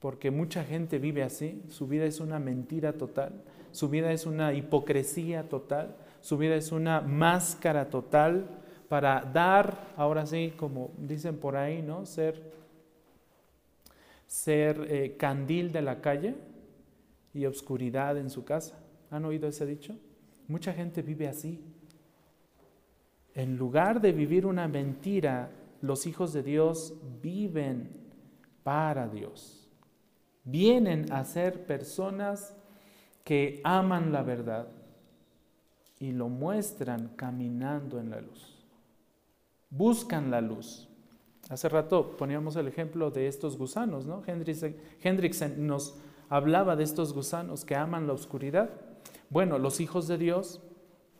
porque 0.00 0.30
mucha 0.30 0.64
gente 0.64 0.98
vive 0.98 1.22
así, 1.22 1.62
su 1.68 1.86
vida 1.86 2.06
es 2.06 2.20
una 2.20 2.38
mentira 2.38 2.94
total, 2.94 3.44
su 3.70 3.90
vida 3.90 4.12
es 4.12 4.24
una 4.26 4.54
hipocresía 4.54 5.48
total, 5.48 5.94
su 6.22 6.38
vida 6.38 6.56
es 6.56 6.72
una 6.72 7.02
máscara 7.02 7.90
total 7.90 8.46
para 8.88 9.20
dar, 9.20 9.92
ahora 9.96 10.24
sí, 10.24 10.54
como 10.56 10.90
dicen 10.96 11.36
por 11.36 11.54
ahí, 11.54 11.82
¿no? 11.82 12.06
Ser, 12.06 12.50
ser 14.26 14.86
eh, 14.88 15.16
candil 15.18 15.70
de 15.70 15.82
la 15.82 16.00
calle 16.00 16.34
y 17.34 17.44
obscuridad 17.44 18.16
en 18.16 18.30
su 18.30 18.42
casa. 18.44 18.82
¿Han 19.10 19.26
oído 19.26 19.48
ese 19.48 19.66
dicho? 19.66 19.94
Mucha 20.48 20.72
gente 20.72 21.02
vive 21.02 21.28
así. 21.28 21.62
En 23.34 23.56
lugar 23.56 24.00
de 24.00 24.12
vivir 24.12 24.46
una 24.46 24.66
mentira, 24.66 25.50
los 25.82 26.06
hijos 26.06 26.32
de 26.32 26.42
Dios 26.42 26.94
viven 27.22 27.90
para 28.64 29.06
Dios 29.06 29.59
vienen 30.44 31.12
a 31.12 31.24
ser 31.24 31.66
personas 31.66 32.54
que 33.24 33.60
aman 33.64 34.12
la 34.12 34.22
verdad 34.22 34.68
y 35.98 36.12
lo 36.12 36.28
muestran 36.28 37.08
caminando 37.16 38.00
en 38.00 38.10
la 38.10 38.20
luz. 38.20 38.56
Buscan 39.68 40.30
la 40.30 40.40
luz. 40.40 40.88
Hace 41.48 41.68
rato 41.68 42.16
poníamos 42.16 42.56
el 42.56 42.68
ejemplo 42.68 43.10
de 43.10 43.28
estos 43.28 43.58
gusanos, 43.58 44.06
¿no? 44.06 44.22
Hendrickson 44.26 45.66
nos 45.66 45.96
hablaba 46.28 46.76
de 46.76 46.84
estos 46.84 47.12
gusanos 47.12 47.64
que 47.64 47.76
aman 47.76 48.06
la 48.06 48.14
oscuridad. 48.14 48.70
Bueno, 49.28 49.58
los 49.58 49.80
hijos 49.80 50.08
de 50.08 50.18
Dios 50.18 50.60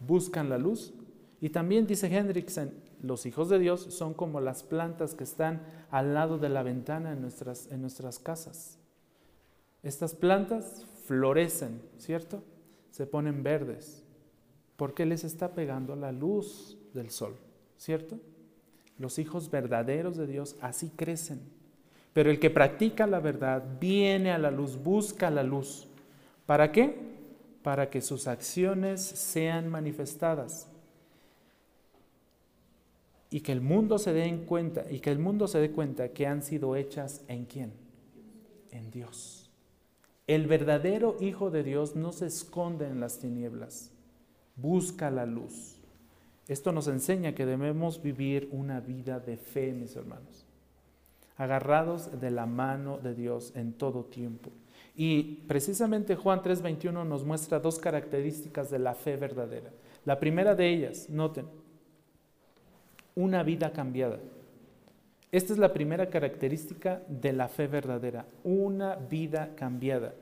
buscan 0.01 0.49
la 0.49 0.59
luz. 0.59 0.95
Y 1.41 1.51
también 1.51 1.87
dice 1.87 2.07
Hendrickson, 2.07 2.73
los 3.03 3.27
hijos 3.27 3.49
de 3.49 3.59
Dios 3.59 3.83
son 3.91 4.15
como 4.15 4.41
las 4.41 4.63
plantas 4.63 5.15
que 5.15 5.25
están 5.25 5.63
al 5.91 6.15
lado 6.15 6.39
de 6.39 6.49
la 6.49 6.63
ventana 6.63 7.13
en 7.13 7.23
nuestras, 7.23 7.71
en 7.71 7.81
nuestras 7.81 8.19
casas. 8.19 8.80
Estas 9.83 10.15
plantas 10.15 10.85
florecen, 11.07 11.81
¿cierto? 11.99 12.43
Se 12.91 13.07
ponen 13.07 13.43
verdes, 13.43 14.03
porque 14.77 15.07
les 15.07 15.25
está 15.25 15.55
pegando 15.55 15.97
la 15.97 16.13
luz 16.13 16.79
del 16.93 17.11
sol, 17.11 17.37
¿cierto? 17.79 18.19
Los 18.99 19.19
hijos 19.19 19.51
verdaderos 19.51 20.17
de 20.17 20.27
Dios 20.27 20.57
así 20.61 20.91
crecen. 20.91 21.41
Pero 22.13 22.31
el 22.31 22.39
que 22.39 22.51
practica 22.51 23.07
la 23.07 23.21
verdad 23.21 23.65
viene 23.81 24.33
a 24.33 24.39
la 24.39 24.51
luz, 24.51 24.77
busca 24.83 25.31
la 25.31 25.43
luz. 25.43 25.87
¿Para 26.45 26.73
qué? 26.73 26.97
Para 27.63 27.89
que 27.89 28.03
sus 28.03 28.27
acciones 28.27 29.01
sean 29.01 29.71
manifestadas. 29.71 30.67
Y 33.31 33.41
que 33.41 33.53
el 33.53 33.61
mundo 33.61 33.99
se 33.99 34.13
dé 34.13 34.25
en 34.25 34.45
cuenta, 34.45 34.85
y 34.91 34.99
que 34.99 35.11
el 35.11 35.21
mundo 35.21 35.47
se 35.47 35.61
dé 35.61 35.71
cuenta 35.71 36.09
que 36.09 36.27
han 36.27 36.43
sido 36.43 36.75
hechas 36.75 37.23
en 37.29 37.45
quién? 37.45 37.73
En 38.73 38.91
Dios. 38.91 39.40
El 40.31 40.47
verdadero 40.47 41.17
Hijo 41.19 41.51
de 41.51 41.65
Dios 41.65 41.97
no 41.97 42.13
se 42.13 42.27
esconde 42.27 42.87
en 42.87 43.01
las 43.01 43.19
tinieblas, 43.19 43.91
busca 44.55 45.11
la 45.11 45.27
luz. 45.27 45.81
Esto 46.47 46.71
nos 46.71 46.87
enseña 46.87 47.35
que 47.35 47.47
debemos 47.47 48.01
vivir 48.01 48.49
una 48.53 48.79
vida 48.79 49.19
de 49.19 49.37
fe, 49.37 49.73
mis 49.73 49.97
hermanos, 49.97 50.47
agarrados 51.37 52.21
de 52.21 52.31
la 52.31 52.47
mano 52.47 52.99
de 52.99 53.17
Dios 53.17 53.51
en 53.57 53.73
todo 53.73 54.05
tiempo. 54.05 54.53
Y 54.95 55.47
precisamente 55.49 56.15
Juan 56.15 56.43
3:21 56.45 57.05
nos 57.05 57.25
muestra 57.25 57.59
dos 57.59 57.81
características 57.81 58.71
de 58.71 58.79
la 58.79 58.95
fe 58.95 59.17
verdadera. 59.17 59.73
La 60.05 60.21
primera 60.21 60.55
de 60.55 60.73
ellas, 60.73 61.11
noten, 61.11 61.47
una 63.17 63.43
vida 63.43 63.73
cambiada. 63.73 64.21
Esta 65.33 65.53
es 65.53 65.59
la 65.59 65.73
primera 65.73 66.11
característica 66.11 67.03
de 67.09 67.33
la 67.33 67.49
fe 67.49 67.69
verdadera, 67.69 68.27
una 68.43 68.97
vida 68.97 69.55
cambiada. 69.55 70.15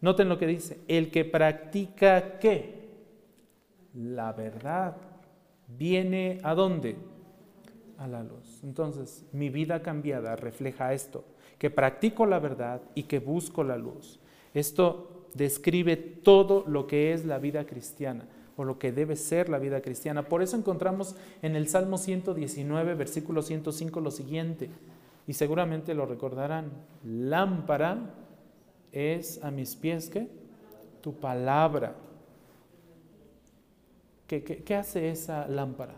Noten 0.00 0.28
lo 0.28 0.38
que 0.38 0.46
dice, 0.46 0.78
el 0.86 1.10
que 1.10 1.24
practica 1.24 2.38
qué? 2.38 2.84
La 3.94 4.32
verdad. 4.32 4.96
¿Viene 5.66 6.38
a 6.42 6.54
dónde? 6.54 6.96
A 7.98 8.06
la 8.06 8.22
luz. 8.22 8.60
Entonces, 8.62 9.24
mi 9.32 9.48
vida 9.48 9.82
cambiada 9.82 10.36
refleja 10.36 10.92
esto, 10.92 11.24
que 11.58 11.70
practico 11.70 12.26
la 12.26 12.38
verdad 12.38 12.82
y 12.94 13.04
que 13.04 13.18
busco 13.18 13.64
la 13.64 13.76
luz. 13.76 14.20
Esto 14.52 15.28
describe 15.34 15.96
todo 15.96 16.64
lo 16.68 16.86
que 16.86 17.12
es 17.12 17.24
la 17.24 17.38
vida 17.38 17.64
cristiana 17.66 18.28
o 18.56 18.64
lo 18.64 18.78
que 18.78 18.92
debe 18.92 19.16
ser 19.16 19.48
la 19.48 19.58
vida 19.58 19.80
cristiana. 19.80 20.28
Por 20.28 20.42
eso 20.42 20.56
encontramos 20.56 21.16
en 21.42 21.56
el 21.56 21.68
Salmo 21.68 21.98
119, 21.98 22.94
versículo 22.94 23.42
105 23.42 24.00
lo 24.00 24.10
siguiente, 24.10 24.70
y 25.26 25.32
seguramente 25.32 25.94
lo 25.94 26.06
recordarán, 26.06 26.70
lámpara 27.04 28.14
es 28.92 29.42
a 29.42 29.50
mis 29.50 29.74
pies 29.74 30.08
que 30.08 30.28
tu 31.00 31.14
palabra. 31.14 31.96
¿Qué, 34.26 34.42
qué 34.42 34.74
hace 34.74 35.10
esa 35.10 35.48
lámpara? 35.48 35.94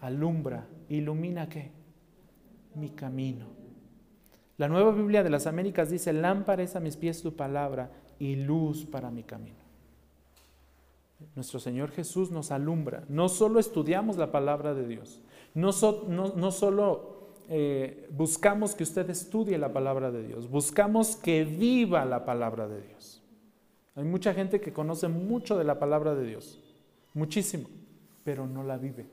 Alumbra, 0.00 0.66
ilumina 0.88 1.48
qué? 1.48 1.70
Mi 2.74 2.90
camino. 2.90 3.46
La 4.56 4.68
nueva 4.68 4.92
Biblia 4.92 5.22
de 5.22 5.30
las 5.30 5.46
Américas 5.46 5.90
dice, 5.90 6.12
lámpara 6.12 6.62
es 6.62 6.76
a 6.76 6.80
mis 6.80 6.96
pies 6.96 7.22
tu 7.22 7.34
palabra 7.34 7.90
y 8.18 8.36
luz 8.36 8.86
para 8.86 9.10
mi 9.10 9.22
camino. 9.22 9.61
Nuestro 11.34 11.60
Señor 11.60 11.90
Jesús 11.90 12.30
nos 12.30 12.50
alumbra. 12.50 13.04
No 13.08 13.28
solo 13.28 13.60
estudiamos 13.60 14.16
la 14.16 14.32
palabra 14.32 14.74
de 14.74 14.86
Dios, 14.86 15.22
no, 15.54 15.72
solo 15.72 17.32
eh, 17.48 18.08
buscamos 18.10 18.74
que 18.74 18.84
usted 18.84 19.08
estudie 19.10 19.58
la 19.58 19.72
palabra 19.72 20.10
de 20.10 20.22
Dios, 20.22 20.48
buscamos 20.50 21.16
que 21.16 21.44
viva 21.44 22.04
la 22.04 22.24
palabra 22.24 22.68
de 22.68 22.80
Dios. 22.80 23.22
Hay 23.94 24.04
mucha 24.04 24.32
gente 24.32 24.60
que 24.60 24.72
conoce 24.72 25.08
mucho 25.08 25.58
de 25.58 25.64
la 25.64 25.78
palabra 25.78 26.14
de 26.14 26.26
Dios, 26.26 26.58
muchísimo, 27.12 27.68
pero 28.24 28.46
no 28.46 28.62
la 28.62 28.78
vive. 28.78 29.06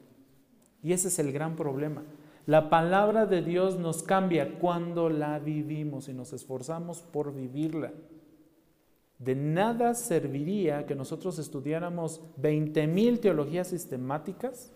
Y 0.82 0.93
ese 0.93 1.10
es 1.10 1.20
el 1.20 1.34
gran 1.34 1.55
problema. 1.57 2.03
La 2.45 2.70
palabra 2.70 3.26
de 3.26 3.41
Dios 3.41 3.78
nos 3.78 4.01
cambia 4.01 4.57
cuando 4.57 5.10
la 5.10 5.38
vivimos 5.39 6.07
y 6.07 6.14
nos 6.14 6.34
esforzamos 6.34 7.01
por 7.01 7.34
vivirla. 7.34 7.91
De 9.20 9.36
nada 9.36 9.93
serviría 9.95 10.86
que 10.86 10.95
nosotros 10.95 11.38
estudiáramos 11.39 12.22
20.000 12.41 13.20
teologías 13.20 13.67
sistemáticas 13.67 14.72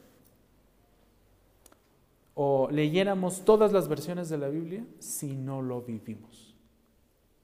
o 2.36 2.70
leyéramos 2.70 3.46
todas 3.46 3.72
las 3.72 3.88
versiones 3.88 4.28
de 4.28 4.38
la 4.38 4.50
Biblia 4.50 4.86
si 5.00 5.38
no 5.38 5.62
lo 5.62 5.82
vivimos. 5.82 6.56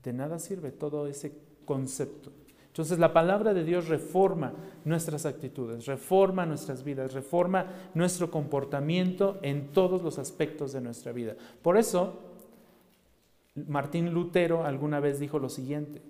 De 0.03 0.11
nada 0.11 0.39
sirve 0.39 0.71
todo 0.71 1.07
ese 1.07 1.33
concepto. 1.63 2.31
Entonces 2.67 2.99
la 2.99 3.13
palabra 3.13 3.53
de 3.53 3.63
Dios 3.63 3.87
reforma 3.87 4.53
nuestras 4.83 5.25
actitudes, 5.25 5.85
reforma 5.85 6.45
nuestras 6.45 6.83
vidas, 6.83 7.13
reforma 7.13 7.65
nuestro 7.93 8.29
comportamiento 8.29 9.39
en 9.41 9.71
todos 9.71 10.01
los 10.01 10.19
aspectos 10.19 10.73
de 10.73 10.81
nuestra 10.81 11.11
vida. 11.11 11.35
Por 11.61 11.77
eso, 11.77 12.19
Martín 13.55 14.13
Lutero 14.13 14.65
alguna 14.65 14.99
vez 14.99 15.19
dijo 15.19 15.39
lo 15.39 15.49
siguiente, 15.49 16.01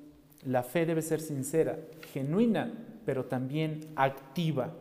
la 0.46 0.64
fe 0.64 0.86
debe 0.86 1.02
ser 1.02 1.20
sincera, 1.22 1.80
genuina, 2.14 2.72
pero 3.06 3.26
también 3.26 3.82
activa. 3.96 4.74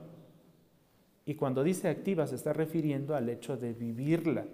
Y 1.24 1.34
cuando 1.34 1.62
dice 1.62 1.88
activa 1.88 2.26
se 2.26 2.36
está 2.36 2.52
refiriendo 2.52 3.14
al 3.14 3.28
hecho 3.28 3.56
de 3.56 3.72
vivirla. 3.72 4.44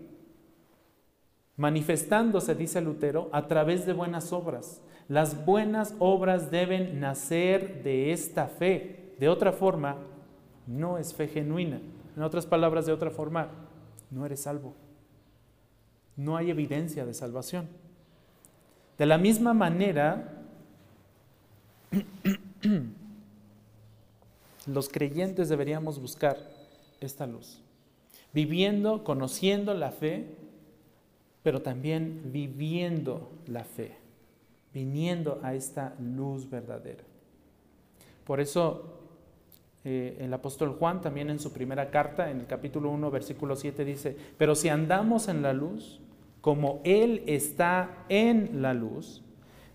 manifestándose, 1.56 2.56
dice 2.56 2.80
Lutero, 2.80 3.28
a 3.30 3.46
través 3.46 3.86
de 3.86 3.92
buenas 3.92 4.32
obras. 4.32 4.82
Las 5.06 5.44
buenas 5.46 5.94
obras 6.00 6.50
deben 6.50 6.98
nacer 6.98 7.84
de 7.84 8.10
esta 8.12 8.48
fe. 8.48 9.12
De 9.20 9.28
otra 9.28 9.52
forma, 9.52 9.98
no 10.66 10.98
es 10.98 11.14
fe 11.14 11.28
genuina. 11.28 11.80
En 12.16 12.22
otras 12.22 12.46
palabras, 12.46 12.86
de 12.86 12.92
otra 12.92 13.10
forma, 13.10 13.50
no 14.10 14.26
eres 14.26 14.42
salvo. 14.42 14.74
No 16.16 16.36
hay 16.36 16.50
evidencia 16.50 17.06
de 17.06 17.14
salvación. 17.14 17.68
De 18.98 19.06
la 19.06 19.18
misma 19.18 19.54
manera, 19.54 20.43
los 24.66 24.88
creyentes 24.88 25.48
deberíamos 25.48 26.00
buscar 26.00 26.38
esta 27.00 27.26
luz, 27.26 27.60
viviendo, 28.32 29.04
conociendo 29.04 29.74
la 29.74 29.90
fe, 29.90 30.26
pero 31.42 31.62
también 31.62 32.30
viviendo 32.32 33.30
la 33.46 33.64
fe, 33.64 33.96
viniendo 34.72 35.40
a 35.42 35.54
esta 35.54 35.94
luz 36.00 36.48
verdadera. 36.48 37.04
Por 38.24 38.40
eso 38.40 38.94
eh, 39.84 40.16
el 40.20 40.32
apóstol 40.32 40.76
Juan 40.78 41.02
también 41.02 41.28
en 41.28 41.38
su 41.38 41.52
primera 41.52 41.90
carta, 41.90 42.30
en 42.30 42.40
el 42.40 42.46
capítulo 42.46 42.90
1, 42.90 43.10
versículo 43.10 43.54
7, 43.54 43.84
dice, 43.84 44.16
pero 44.38 44.54
si 44.54 44.70
andamos 44.70 45.28
en 45.28 45.42
la 45.42 45.52
luz, 45.52 46.00
como 46.40 46.80
Él 46.84 47.22
está 47.26 48.04
en 48.08 48.62
la 48.62 48.72
luz, 48.72 49.22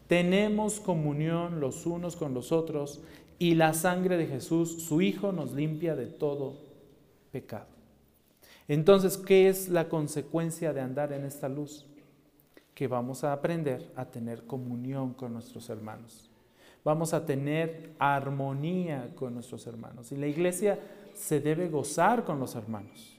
tenemos 0.10 0.82
comunión 0.82 1.62
los 1.62 1.86
unos 1.86 2.18
con 2.18 2.34
los 2.34 2.51
otros 2.51 3.01
y 3.38 3.55
la 3.55 3.74
sangre 3.74 4.18
de 4.18 4.28
Jesús, 4.28 4.84
su 4.84 5.01
Hijo, 5.01 5.32
nos 5.32 5.53
limpia 5.53 5.95
de 5.95 6.07
todo 6.07 6.57
pecado. 7.32 7.68
Entonces, 8.68 9.16
¿qué 9.16 9.47
es 9.47 9.70
la 9.70 9.88
consecuencia 9.88 10.74
de 10.74 10.82
andar 10.82 11.14
en 11.14 11.24
esta 11.24 11.47
luz? 11.47 11.86
Que 12.74 12.88
vamos 12.88 13.24
a 13.24 13.32
aprender 13.32 13.89
a 13.95 14.03
tener 14.03 14.45
comunión 14.45 15.14
con 15.14 15.32
nuestros 15.32 15.70
hermanos 15.70 16.30
vamos 16.84 17.14
a 17.14 17.26
tener 17.26 17.91
armonía 17.99 19.12
con 19.16 19.34
nuestros 19.34 19.68
hermanos. 19.68 20.12
Y 20.12 20.16
la 20.16 20.28
iglesia 20.28 20.80
se 21.14 21.39
debe 21.39 21.68
gozar 21.70 22.24
con 22.24 22.39
los 22.39 22.55
hermanos. 22.55 23.18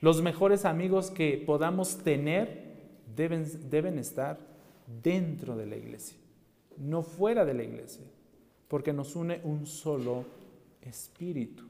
Los 0.00 0.22
mejores 0.22 0.64
amigos 0.64 1.10
que 1.10 1.42
podamos 1.44 1.98
tener 1.98 2.76
deben, 3.14 3.46
deben 3.70 3.98
estar 3.98 4.38
dentro 5.02 5.56
de 5.56 5.66
la 5.66 5.76
iglesia, 5.76 6.18
no 6.78 7.02
fuera 7.02 7.44
de 7.44 7.54
la 7.54 7.62
iglesia, 7.62 8.04
porque 8.68 8.92
nos 8.92 9.16
une 9.16 9.40
un 9.44 9.66
solo 9.66 10.24
espíritu 10.82 11.68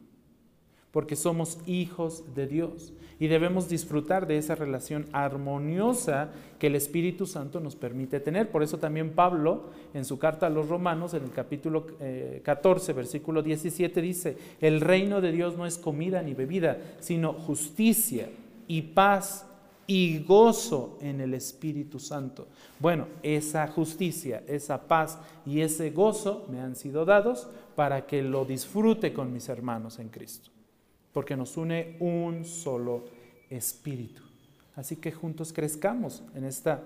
porque 0.90 1.16
somos 1.16 1.58
hijos 1.66 2.24
de 2.34 2.46
Dios 2.46 2.92
y 3.20 3.26
debemos 3.26 3.68
disfrutar 3.68 4.26
de 4.26 4.38
esa 4.38 4.54
relación 4.54 5.06
armoniosa 5.12 6.30
que 6.58 6.68
el 6.68 6.76
Espíritu 6.76 7.26
Santo 7.26 7.60
nos 7.60 7.76
permite 7.76 8.20
tener. 8.20 8.50
Por 8.50 8.62
eso 8.62 8.78
también 8.78 9.10
Pablo, 9.10 9.70
en 9.92 10.04
su 10.04 10.18
carta 10.18 10.46
a 10.46 10.50
los 10.50 10.68
Romanos, 10.68 11.14
en 11.14 11.24
el 11.24 11.30
capítulo 11.32 11.86
14, 12.42 12.90
eh, 12.90 12.94
versículo 12.94 13.42
17, 13.42 14.00
dice, 14.00 14.36
el 14.60 14.80
reino 14.80 15.20
de 15.20 15.32
Dios 15.32 15.56
no 15.56 15.66
es 15.66 15.78
comida 15.78 16.22
ni 16.22 16.34
bebida, 16.34 16.78
sino 17.00 17.32
justicia 17.32 18.28
y 18.66 18.82
paz 18.82 19.46
y 19.88 20.20
gozo 20.20 20.98
en 21.00 21.20
el 21.20 21.34
Espíritu 21.34 21.98
Santo. 21.98 22.46
Bueno, 22.78 23.08
esa 23.24 23.66
justicia, 23.66 24.44
esa 24.46 24.86
paz 24.86 25.18
y 25.44 25.62
ese 25.62 25.90
gozo 25.90 26.46
me 26.48 26.60
han 26.60 26.76
sido 26.76 27.04
dados 27.04 27.48
para 27.74 28.06
que 28.06 28.22
lo 28.22 28.44
disfrute 28.44 29.12
con 29.12 29.32
mis 29.32 29.48
hermanos 29.48 29.98
en 29.98 30.10
Cristo 30.10 30.50
porque 31.18 31.36
nos 31.36 31.56
une 31.56 31.96
un 31.98 32.44
solo 32.44 33.04
espíritu. 33.50 34.22
Así 34.76 34.94
que 34.94 35.10
juntos 35.10 35.52
crezcamos 35.52 36.22
en 36.32 36.44
esta, 36.44 36.80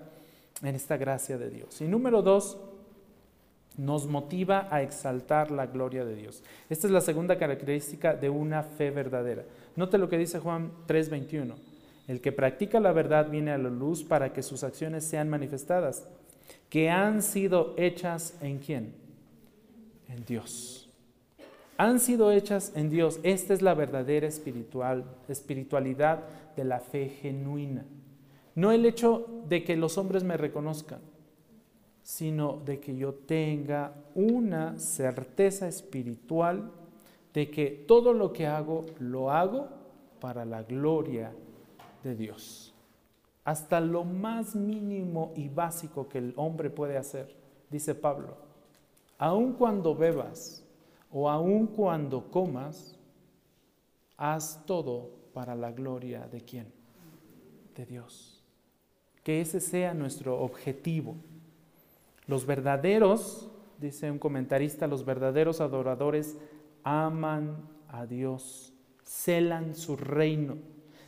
en 0.62 0.74
esta 0.74 0.96
gracia 0.96 1.36
de 1.36 1.50
Dios. 1.50 1.82
Y 1.82 1.84
número 1.84 2.22
dos, 2.22 2.57
nos 3.76 4.07
motiva 4.07 4.68
a 4.70 4.80
exaltar 4.80 5.50
la 5.50 5.66
gloria 5.66 6.07
de 6.07 6.14
Dios. 6.14 6.42
Esta 6.70 6.86
es 6.86 6.92
la 6.94 7.03
segunda 7.03 7.38
característica 7.38 8.14
de 8.14 8.30
una 8.30 8.62
fe 8.62 8.90
verdadera. 8.90 9.44
Note 9.76 9.98
lo 9.98 10.09
que 10.09 10.16
dice 10.16 10.38
Juan 10.38 10.72
3:21. 10.86 11.72
El 12.09 12.20
que 12.20 12.32
practica 12.32 12.80
la 12.80 12.92
verdad 12.92 13.30
viene 13.30 13.53
a 13.53 13.59
la 13.59 13.70
luz 13.70 14.03
para 14.03 14.32
que 14.32 14.42
sus 14.42 14.64
acciones 14.64 15.05
sean 15.05 15.28
manifestadas, 15.28 16.09
que 16.68 16.90
han 16.90 17.22
sido 17.22 17.74
hechas 17.76 18.36
en 18.40 18.59
quién? 18.59 18.94
En 20.09 20.24
Dios 20.24 20.82
han 21.82 21.98
sido 21.98 22.30
hechas 22.30 22.72
en 22.76 22.90
Dios. 22.90 23.18
Esta 23.24 23.55
es 23.55 23.61
la 23.61 23.74
verdadera 23.74 24.28
espiritual, 24.28 25.05
espiritualidad 25.28 26.20
de 26.55 26.62
la 26.62 26.78
fe 26.78 27.09
genuina. 27.09 27.84
No 28.55 28.70
el 28.70 28.86
hecho 28.86 29.26
de 29.48 29.64
que 29.64 29.76
los 29.76 29.98
hombres 29.98 30.22
me 30.22 30.36
reconozcan, 30.36 31.00
sino 32.03 32.61
de 32.64 32.78
que 32.78 32.96
yo 32.96 33.14
tenga 33.14 33.94
una 34.14 34.78
certeza 34.78 35.66
espiritual 35.66 36.70
de 37.34 37.50
que 37.50 37.84
todo 37.88 38.12
lo 38.12 38.32
que 38.32 38.46
hago 38.46 38.86
lo 39.00 39.32
hago 39.32 39.68
para 40.20 40.44
la 40.44 40.62
gloria 40.62 41.32
de 41.32 41.51
Dios. 42.03 42.74
Hasta 43.44 43.80
lo 43.80 44.05
más 44.05 44.55
mínimo 44.55 45.32
y 45.34 45.48
básico 45.48 46.09
que 46.09 46.18
el 46.18 46.34
hombre 46.36 46.70
puede 46.70 46.96
hacer, 46.96 47.34
dice 47.70 47.94
Pablo. 47.94 48.36
Aun 49.18 49.55
cuando 49.55 49.94
bebas, 49.94 50.64
o 51.11 51.28
aun 51.28 51.66
cuando 51.66 52.30
comas, 52.30 52.98
haz 54.16 54.64
todo 54.66 55.11
para 55.32 55.55
la 55.55 55.72
gloria 55.72 56.26
de 56.26 56.40
quién? 56.40 56.72
De 57.74 57.84
Dios. 57.84 58.42
Que 59.22 59.40
ese 59.40 59.61
sea 59.61 59.94
nuestro 59.94 60.40
objetivo. 60.40 61.16
Los 62.26 62.46
verdaderos, 62.46 63.50
dice 63.78 64.11
un 64.11 64.18
comentarista, 64.18 64.86
los 64.86 65.05
verdaderos 65.05 65.61
adoradores 65.61 66.36
aman 66.82 67.68
a 67.88 68.07
Dios, 68.07 68.72
celan 69.05 69.74
su 69.74 69.96
reino, 69.96 70.57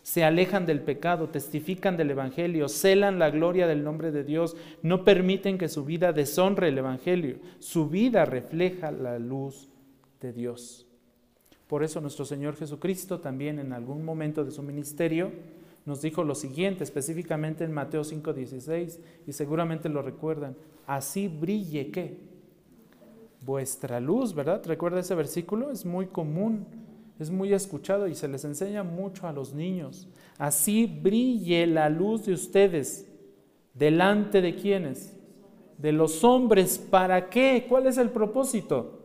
se 0.04 0.22
alejan 0.22 0.66
del 0.66 0.82
pecado, 0.82 1.30
testifican 1.30 1.96
del 1.96 2.10
Evangelio, 2.10 2.68
celan 2.68 3.18
la 3.18 3.30
gloria 3.30 3.66
del 3.66 3.82
nombre 3.82 4.12
de 4.12 4.22
Dios, 4.22 4.54
no 4.82 5.02
permiten 5.02 5.56
que 5.56 5.70
su 5.70 5.86
vida 5.86 6.12
deshonre 6.12 6.68
el 6.68 6.76
Evangelio, 6.76 7.38
su 7.58 7.88
vida 7.88 8.26
refleja 8.26 8.92
la 8.92 9.18
luz 9.18 9.70
de 10.20 10.34
Dios. 10.34 10.86
Por 11.66 11.82
eso 11.82 12.02
nuestro 12.02 12.26
Señor 12.26 12.54
Jesucristo 12.54 13.20
también 13.20 13.58
en 13.58 13.72
algún 13.72 14.04
momento 14.04 14.44
de 14.44 14.50
su 14.50 14.62
ministerio 14.62 15.32
nos 15.86 16.02
dijo 16.02 16.22
lo 16.22 16.34
siguiente, 16.34 16.84
específicamente 16.84 17.64
en 17.64 17.72
Mateo 17.72 18.04
5:16, 18.04 19.00
y 19.26 19.32
seguramente 19.32 19.88
lo 19.88 20.02
recuerdan, 20.02 20.54
así 20.86 21.28
brille 21.28 21.90
qué? 21.90 22.18
Vuestra 23.40 24.00
luz, 24.00 24.34
¿verdad? 24.34 24.62
¿Recuerda 24.66 25.00
ese 25.00 25.14
versículo? 25.14 25.70
Es 25.70 25.86
muy 25.86 26.08
común, 26.08 26.66
es 27.18 27.30
muy 27.30 27.52
escuchado 27.52 28.08
y 28.08 28.14
se 28.14 28.28
les 28.28 28.44
enseña 28.44 28.82
mucho 28.82 29.26
a 29.26 29.32
los 29.32 29.54
niños. 29.54 30.08
Así 30.38 30.86
brille 30.86 31.66
la 31.66 31.88
luz 31.88 32.26
de 32.26 32.32
ustedes 32.32 33.06
delante 33.74 34.40
de 34.40 34.54
quienes? 34.56 35.14
De 35.78 35.92
los 35.92 36.24
hombres. 36.24 36.78
¿Para 36.78 37.28
qué? 37.28 37.66
¿Cuál 37.68 37.86
es 37.86 37.98
el 37.98 38.10
propósito? 38.10 39.00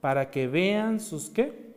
para 0.00 0.30
que 0.30 0.46
vean 0.46 1.00
sus 1.00 1.30
qué? 1.30 1.68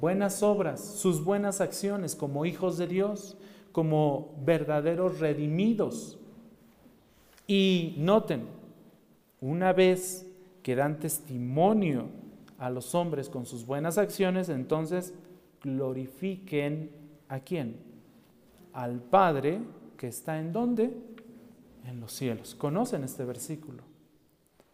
Buenas 0.00 0.42
obras, 0.42 0.84
sus 0.84 1.24
buenas 1.24 1.60
acciones 1.60 2.14
como 2.14 2.44
hijos 2.44 2.78
de 2.78 2.86
Dios, 2.86 3.36
como 3.72 4.34
verdaderos 4.44 5.18
redimidos. 5.18 6.18
Y 7.46 7.94
noten, 7.98 8.46
una 9.40 9.72
vez 9.72 10.26
que 10.62 10.76
dan 10.76 10.98
testimonio 11.00 12.08
a 12.58 12.70
los 12.70 12.94
hombres 12.94 13.28
con 13.28 13.46
sus 13.46 13.64
buenas 13.64 13.98
acciones, 13.98 14.48
entonces 14.48 15.14
glorifiquen 15.62 16.90
a 17.28 17.40
quién? 17.40 17.76
Al 18.72 19.00
Padre 19.00 19.60
que 19.96 20.08
está 20.08 20.38
en 20.38 20.52
dónde? 20.52 20.92
En 21.84 22.00
los 22.00 22.12
cielos. 22.12 22.54
¿Conocen 22.54 23.04
este 23.04 23.24
versículo? 23.24 23.82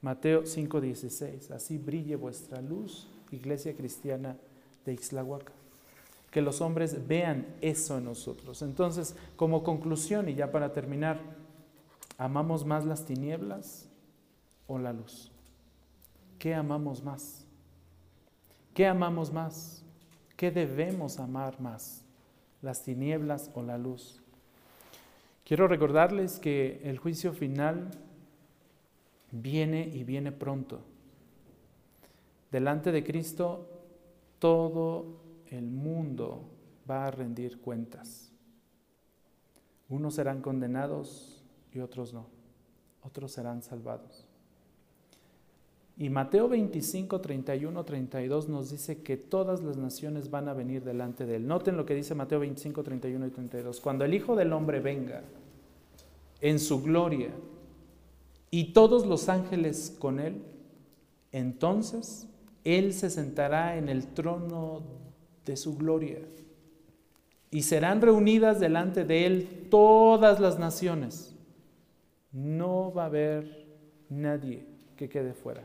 Mateo 0.01 0.43
5:16, 0.45 1.51
así 1.51 1.79
brille 1.79 2.17
vuestra 2.17 2.61
luz, 2.61 3.09
iglesia 3.31 3.75
cristiana 3.75 4.37
de 4.85 4.93
Ixlahuaca. 4.93 5.53
Que 6.31 6.43
los 6.43 6.61
hombres 6.61 7.07
vean 7.07 7.47
eso 7.61 7.97
en 7.97 8.05
nosotros. 8.05 8.61
Entonces, 8.63 9.15
como 9.37 9.63
conclusión 9.63 10.29
y 10.29 10.35
ya 10.35 10.51
para 10.51 10.73
terminar, 10.73 11.21
¿amamos 12.19 12.67
más 12.67 12.85
las 12.85 13.07
tinieblas 13.07 13.89
o 14.67 14.79
la 14.79 14.93
luz? 14.93 15.31
¿Qué 16.39 16.55
amamos 16.55 17.03
más? 17.03 17.44
¿Qué 18.75 18.89
amamos 18.89 19.33
más? 19.33 19.85
¿Qué 20.37 20.51
debemos 20.51 21.21
amar 21.21 21.61
más? 21.61 22.05
¿Las 22.61 22.83
tinieblas 22.83 23.53
o 23.55 23.63
la 23.63 23.79
luz? 23.79 24.21
Quiero 25.45 25.69
recordarles 25.69 26.41
que 26.41 26.81
el 26.83 26.99
juicio 26.99 27.33
final 27.33 27.93
viene 29.31 29.87
y 29.87 30.03
viene 30.03 30.33
pronto. 30.33 30.81
Delante 32.51 32.91
de 32.91 33.05
Cristo 33.05 33.69
todo 34.41 35.21
el 35.51 35.71
mundo 35.71 36.51
va 36.91 37.07
a 37.07 37.11
rendir 37.13 37.61
cuentas. 37.61 38.33
Unos 39.89 40.17
serán 40.17 40.43
condenados 40.43 41.45
y 41.73 41.79
otros 41.79 42.13
no. 42.13 42.27
Otros 43.03 43.31
serán 43.31 43.63
salvados. 43.63 44.24
Y 45.97 46.11
Mateo 46.11 46.49
25, 46.49 47.21
31, 47.21 47.85
32 47.85 48.49
nos 48.49 48.71
dice 48.71 49.03
que 49.03 49.17
todas 49.17 49.63
las 49.63 49.77
naciones 49.77 50.29
van 50.29 50.49
a 50.49 50.55
venir 50.55 50.83
delante 50.83 51.25
de 51.25 51.37
él. 51.37 51.47
Noten 51.47 51.77
lo 51.77 51.87
que 51.87 51.95
dice 51.95 52.17
Mateo 52.17 52.41
25, 52.41 52.83
31 52.83 53.27
y 53.27 53.31
32. 53.31 53.81
Cuando 53.81 54.05
el 54.05 54.13
Hijo 54.13 54.35
del 54.35 54.53
Hombre 54.53 54.81
venga 54.81 55.23
en 56.41 56.59
su 56.59 56.83
gloria 56.83 57.31
y 58.51 58.73
todos 58.73 59.07
los 59.07 59.29
ángeles 59.29 59.97
con 60.01 60.19
él, 60.19 60.43
entonces 61.31 62.29
él 62.65 62.93
se 62.93 63.09
sentará 63.09 63.77
en 63.77 63.89
el 63.89 64.09
trono 64.09 64.83
de 65.45 65.57
su 65.57 65.77
gloria 65.77 66.19
y 67.53 67.63
serán 67.63 68.01
reunidas 68.01 68.59
delante 68.59 69.05
de 69.05 69.27
él 69.27 69.69
todas 69.71 70.41
las 70.41 70.59
naciones. 70.59 71.37
No 72.33 72.93
va 72.93 73.05
a 73.05 73.07
haber 73.07 73.69
nadie 74.09 74.67
que 74.97 75.09
quede 75.09 75.35
fuera. 75.35 75.65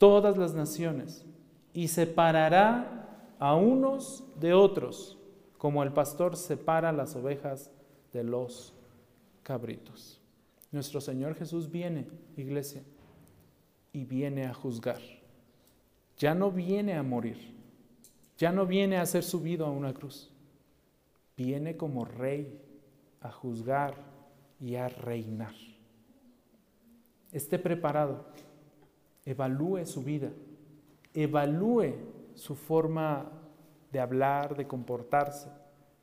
Todas 0.00 0.36
las 0.36 0.54
naciones. 0.54 1.24
Y 1.72 1.86
separará 1.86 3.36
a 3.38 3.54
unos 3.54 4.24
de 4.40 4.52
otros, 4.52 5.16
como 5.58 5.84
el 5.84 5.92
pastor 5.92 6.36
separa 6.36 6.90
las 6.90 7.14
ovejas 7.14 7.70
de 8.12 8.24
los 8.24 8.74
cabritos. 9.44 10.20
Nuestro 10.72 11.00
Señor 11.00 11.36
Jesús 11.36 11.70
viene, 11.70 12.08
iglesia, 12.36 12.82
y 13.92 14.04
viene 14.04 14.46
a 14.46 14.54
juzgar. 14.54 14.98
Ya 16.18 16.34
no 16.34 16.50
viene 16.50 16.94
a 16.94 17.04
morir. 17.04 17.54
Ya 18.36 18.50
no 18.50 18.66
viene 18.66 18.96
a 18.96 19.06
ser 19.06 19.22
subido 19.22 19.64
a 19.64 19.70
una 19.70 19.94
cruz 19.94 20.32
viene 21.44 21.74
como 21.74 22.04
rey 22.04 22.60
a 23.22 23.30
juzgar 23.30 23.94
y 24.60 24.76
a 24.76 24.88
reinar. 24.88 25.54
Esté 27.32 27.58
preparado, 27.58 28.26
evalúe 29.24 29.86
su 29.86 30.02
vida, 30.02 30.30
evalúe 31.14 31.94
su 32.34 32.54
forma 32.54 33.30
de 33.92 34.00
hablar, 34.00 34.56
de 34.56 34.66
comportarse, 34.66 35.50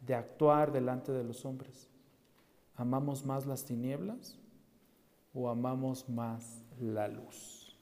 de 0.01 0.15
actuar 0.15 0.71
delante 0.71 1.11
de 1.11 1.23
los 1.23 1.45
hombres. 1.45 1.89
¿Amamos 2.75 3.25
más 3.25 3.45
las 3.45 3.65
tinieblas 3.65 4.37
o 5.33 5.49
amamos 5.49 6.07
más 6.09 6.63
la 6.79 7.07
luz? 7.07 7.75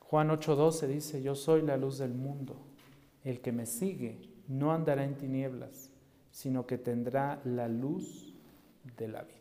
Juan 0.00 0.28
8:12 0.28 0.86
dice, 0.88 1.22
yo 1.22 1.34
soy 1.34 1.62
la 1.62 1.76
luz 1.76 1.98
del 1.98 2.12
mundo. 2.12 2.56
El 3.24 3.40
que 3.40 3.52
me 3.52 3.66
sigue 3.66 4.20
no 4.48 4.72
andará 4.72 5.04
en 5.04 5.16
tinieblas, 5.16 5.90
sino 6.30 6.66
que 6.66 6.76
tendrá 6.76 7.40
la 7.44 7.68
luz 7.68 8.34
de 8.96 9.08
la 9.08 9.22
vida. 9.22 9.31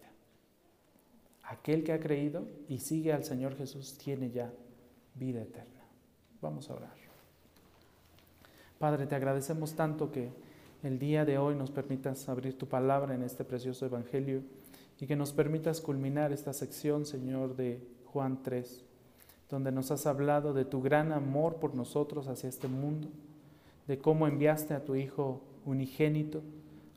Aquel 1.51 1.83
que 1.83 1.91
ha 1.91 1.99
creído 1.99 2.47
y 2.69 2.77
sigue 2.77 3.11
al 3.11 3.25
Señor 3.25 3.57
Jesús 3.57 3.97
tiene 3.97 4.31
ya 4.31 4.53
vida 5.15 5.41
eterna. 5.41 5.81
Vamos 6.41 6.69
a 6.69 6.75
orar. 6.75 6.95
Padre, 8.79 9.05
te 9.05 9.15
agradecemos 9.15 9.75
tanto 9.75 10.13
que 10.13 10.29
el 10.81 10.97
día 10.97 11.25
de 11.25 11.37
hoy 11.37 11.55
nos 11.55 11.69
permitas 11.69 12.29
abrir 12.29 12.57
tu 12.57 12.67
palabra 12.67 13.13
en 13.13 13.21
este 13.21 13.43
precioso 13.43 13.85
Evangelio 13.85 14.43
y 14.97 15.07
que 15.07 15.17
nos 15.17 15.33
permitas 15.33 15.81
culminar 15.81 16.31
esta 16.31 16.53
sección, 16.53 17.05
Señor, 17.05 17.57
de 17.57 17.85
Juan 18.05 18.41
3, 18.41 18.85
donde 19.49 19.73
nos 19.73 19.91
has 19.91 20.05
hablado 20.05 20.53
de 20.53 20.63
tu 20.63 20.81
gran 20.81 21.11
amor 21.11 21.57
por 21.57 21.75
nosotros 21.75 22.29
hacia 22.29 22.47
este 22.47 22.69
mundo, 22.69 23.09
de 23.87 23.99
cómo 23.99 24.25
enviaste 24.25 24.73
a 24.73 24.85
tu 24.85 24.95
Hijo 24.95 25.41
unigénito 25.65 26.41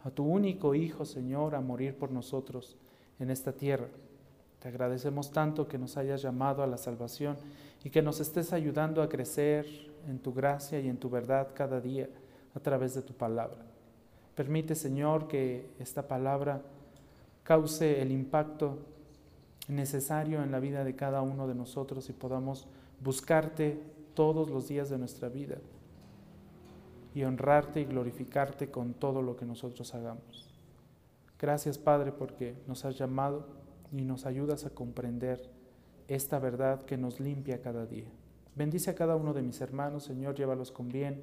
a 0.04 0.10
tu 0.10 0.24
único 0.24 0.74
Hijo, 0.74 1.04
Señor, 1.06 1.54
a 1.54 1.60
morir 1.60 1.96
por 1.96 2.12
nosotros 2.12 2.76
en 3.18 3.30
esta 3.30 3.52
tierra. 3.52 3.88
Te 4.64 4.70
agradecemos 4.70 5.30
tanto 5.30 5.68
que 5.68 5.76
nos 5.76 5.98
hayas 5.98 6.22
llamado 6.22 6.62
a 6.62 6.66
la 6.66 6.78
salvación 6.78 7.36
y 7.84 7.90
que 7.90 8.00
nos 8.00 8.18
estés 8.20 8.54
ayudando 8.54 9.02
a 9.02 9.10
crecer 9.10 9.66
en 10.08 10.18
tu 10.18 10.32
gracia 10.32 10.80
y 10.80 10.88
en 10.88 10.96
tu 10.96 11.10
verdad 11.10 11.48
cada 11.54 11.82
día 11.82 12.08
a 12.54 12.60
través 12.60 12.94
de 12.94 13.02
tu 13.02 13.12
palabra. 13.12 13.58
Permite, 14.34 14.74
Señor, 14.74 15.28
que 15.28 15.68
esta 15.78 16.08
palabra 16.08 16.62
cause 17.42 18.00
el 18.00 18.10
impacto 18.10 18.78
necesario 19.68 20.42
en 20.42 20.50
la 20.50 20.60
vida 20.60 20.82
de 20.82 20.96
cada 20.96 21.20
uno 21.20 21.46
de 21.46 21.54
nosotros 21.54 22.08
y 22.08 22.14
podamos 22.14 22.66
buscarte 23.00 23.78
todos 24.14 24.48
los 24.48 24.66
días 24.66 24.88
de 24.88 24.96
nuestra 24.96 25.28
vida 25.28 25.58
y 27.14 27.22
honrarte 27.24 27.82
y 27.82 27.84
glorificarte 27.84 28.70
con 28.70 28.94
todo 28.94 29.20
lo 29.20 29.36
que 29.36 29.44
nosotros 29.44 29.94
hagamos. 29.94 30.48
Gracias 31.38 31.76
Padre 31.76 32.12
porque 32.12 32.54
nos 32.66 32.86
has 32.86 32.96
llamado 32.96 33.62
y 33.92 34.04
nos 34.04 34.26
ayudas 34.26 34.66
a 34.66 34.70
comprender 34.70 35.50
esta 36.08 36.38
verdad 36.38 36.82
que 36.82 36.96
nos 36.96 37.20
limpia 37.20 37.62
cada 37.62 37.86
día. 37.86 38.08
Bendice 38.56 38.90
a 38.90 38.94
cada 38.94 39.16
uno 39.16 39.32
de 39.32 39.42
mis 39.42 39.60
hermanos, 39.60 40.04
Señor, 40.04 40.34
llévalos 40.34 40.70
con 40.70 40.88
bien 40.88 41.22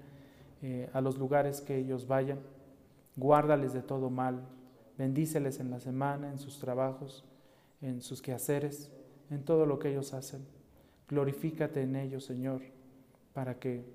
eh, 0.62 0.90
a 0.94 1.02
los 1.02 1.18
lugares 1.18 1.62
que 1.62 1.78
ellos 1.78 2.08
vayan, 2.08 2.40
guárdales 3.16 3.74
de 3.74 3.82
todo 3.82 4.10
mal, 4.10 4.42
bendíceles 4.98 5.60
en 5.60 5.70
la 5.72 5.80
semana, 5.80 6.30
en 6.30 6.40
sus 6.40 6.60
trabajos, 6.60 7.26
en 7.82 8.02
sus 8.02 8.22
quehaceres, 8.22 8.92
en 9.30 9.44
todo 9.44 9.66
lo 9.66 9.80
que 9.80 9.90
ellos 9.90 10.14
hacen. 10.14 10.46
Glorifícate 11.08 11.82
en 11.82 11.96
ellos, 11.96 12.26
Señor, 12.26 12.62
para 13.34 13.60
que 13.60 13.86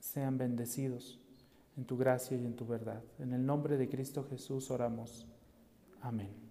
sean 0.00 0.38
bendecidos 0.38 1.20
en 1.76 1.84
tu 1.84 1.96
gracia 1.96 2.36
y 2.36 2.44
en 2.44 2.54
tu 2.54 2.66
verdad. 2.66 3.02
En 3.18 3.32
el 3.32 3.44
nombre 3.46 3.76
de 3.76 3.88
Cristo 3.88 4.26
Jesús 4.28 4.70
oramos. 4.70 5.26
Amén. 6.00 6.41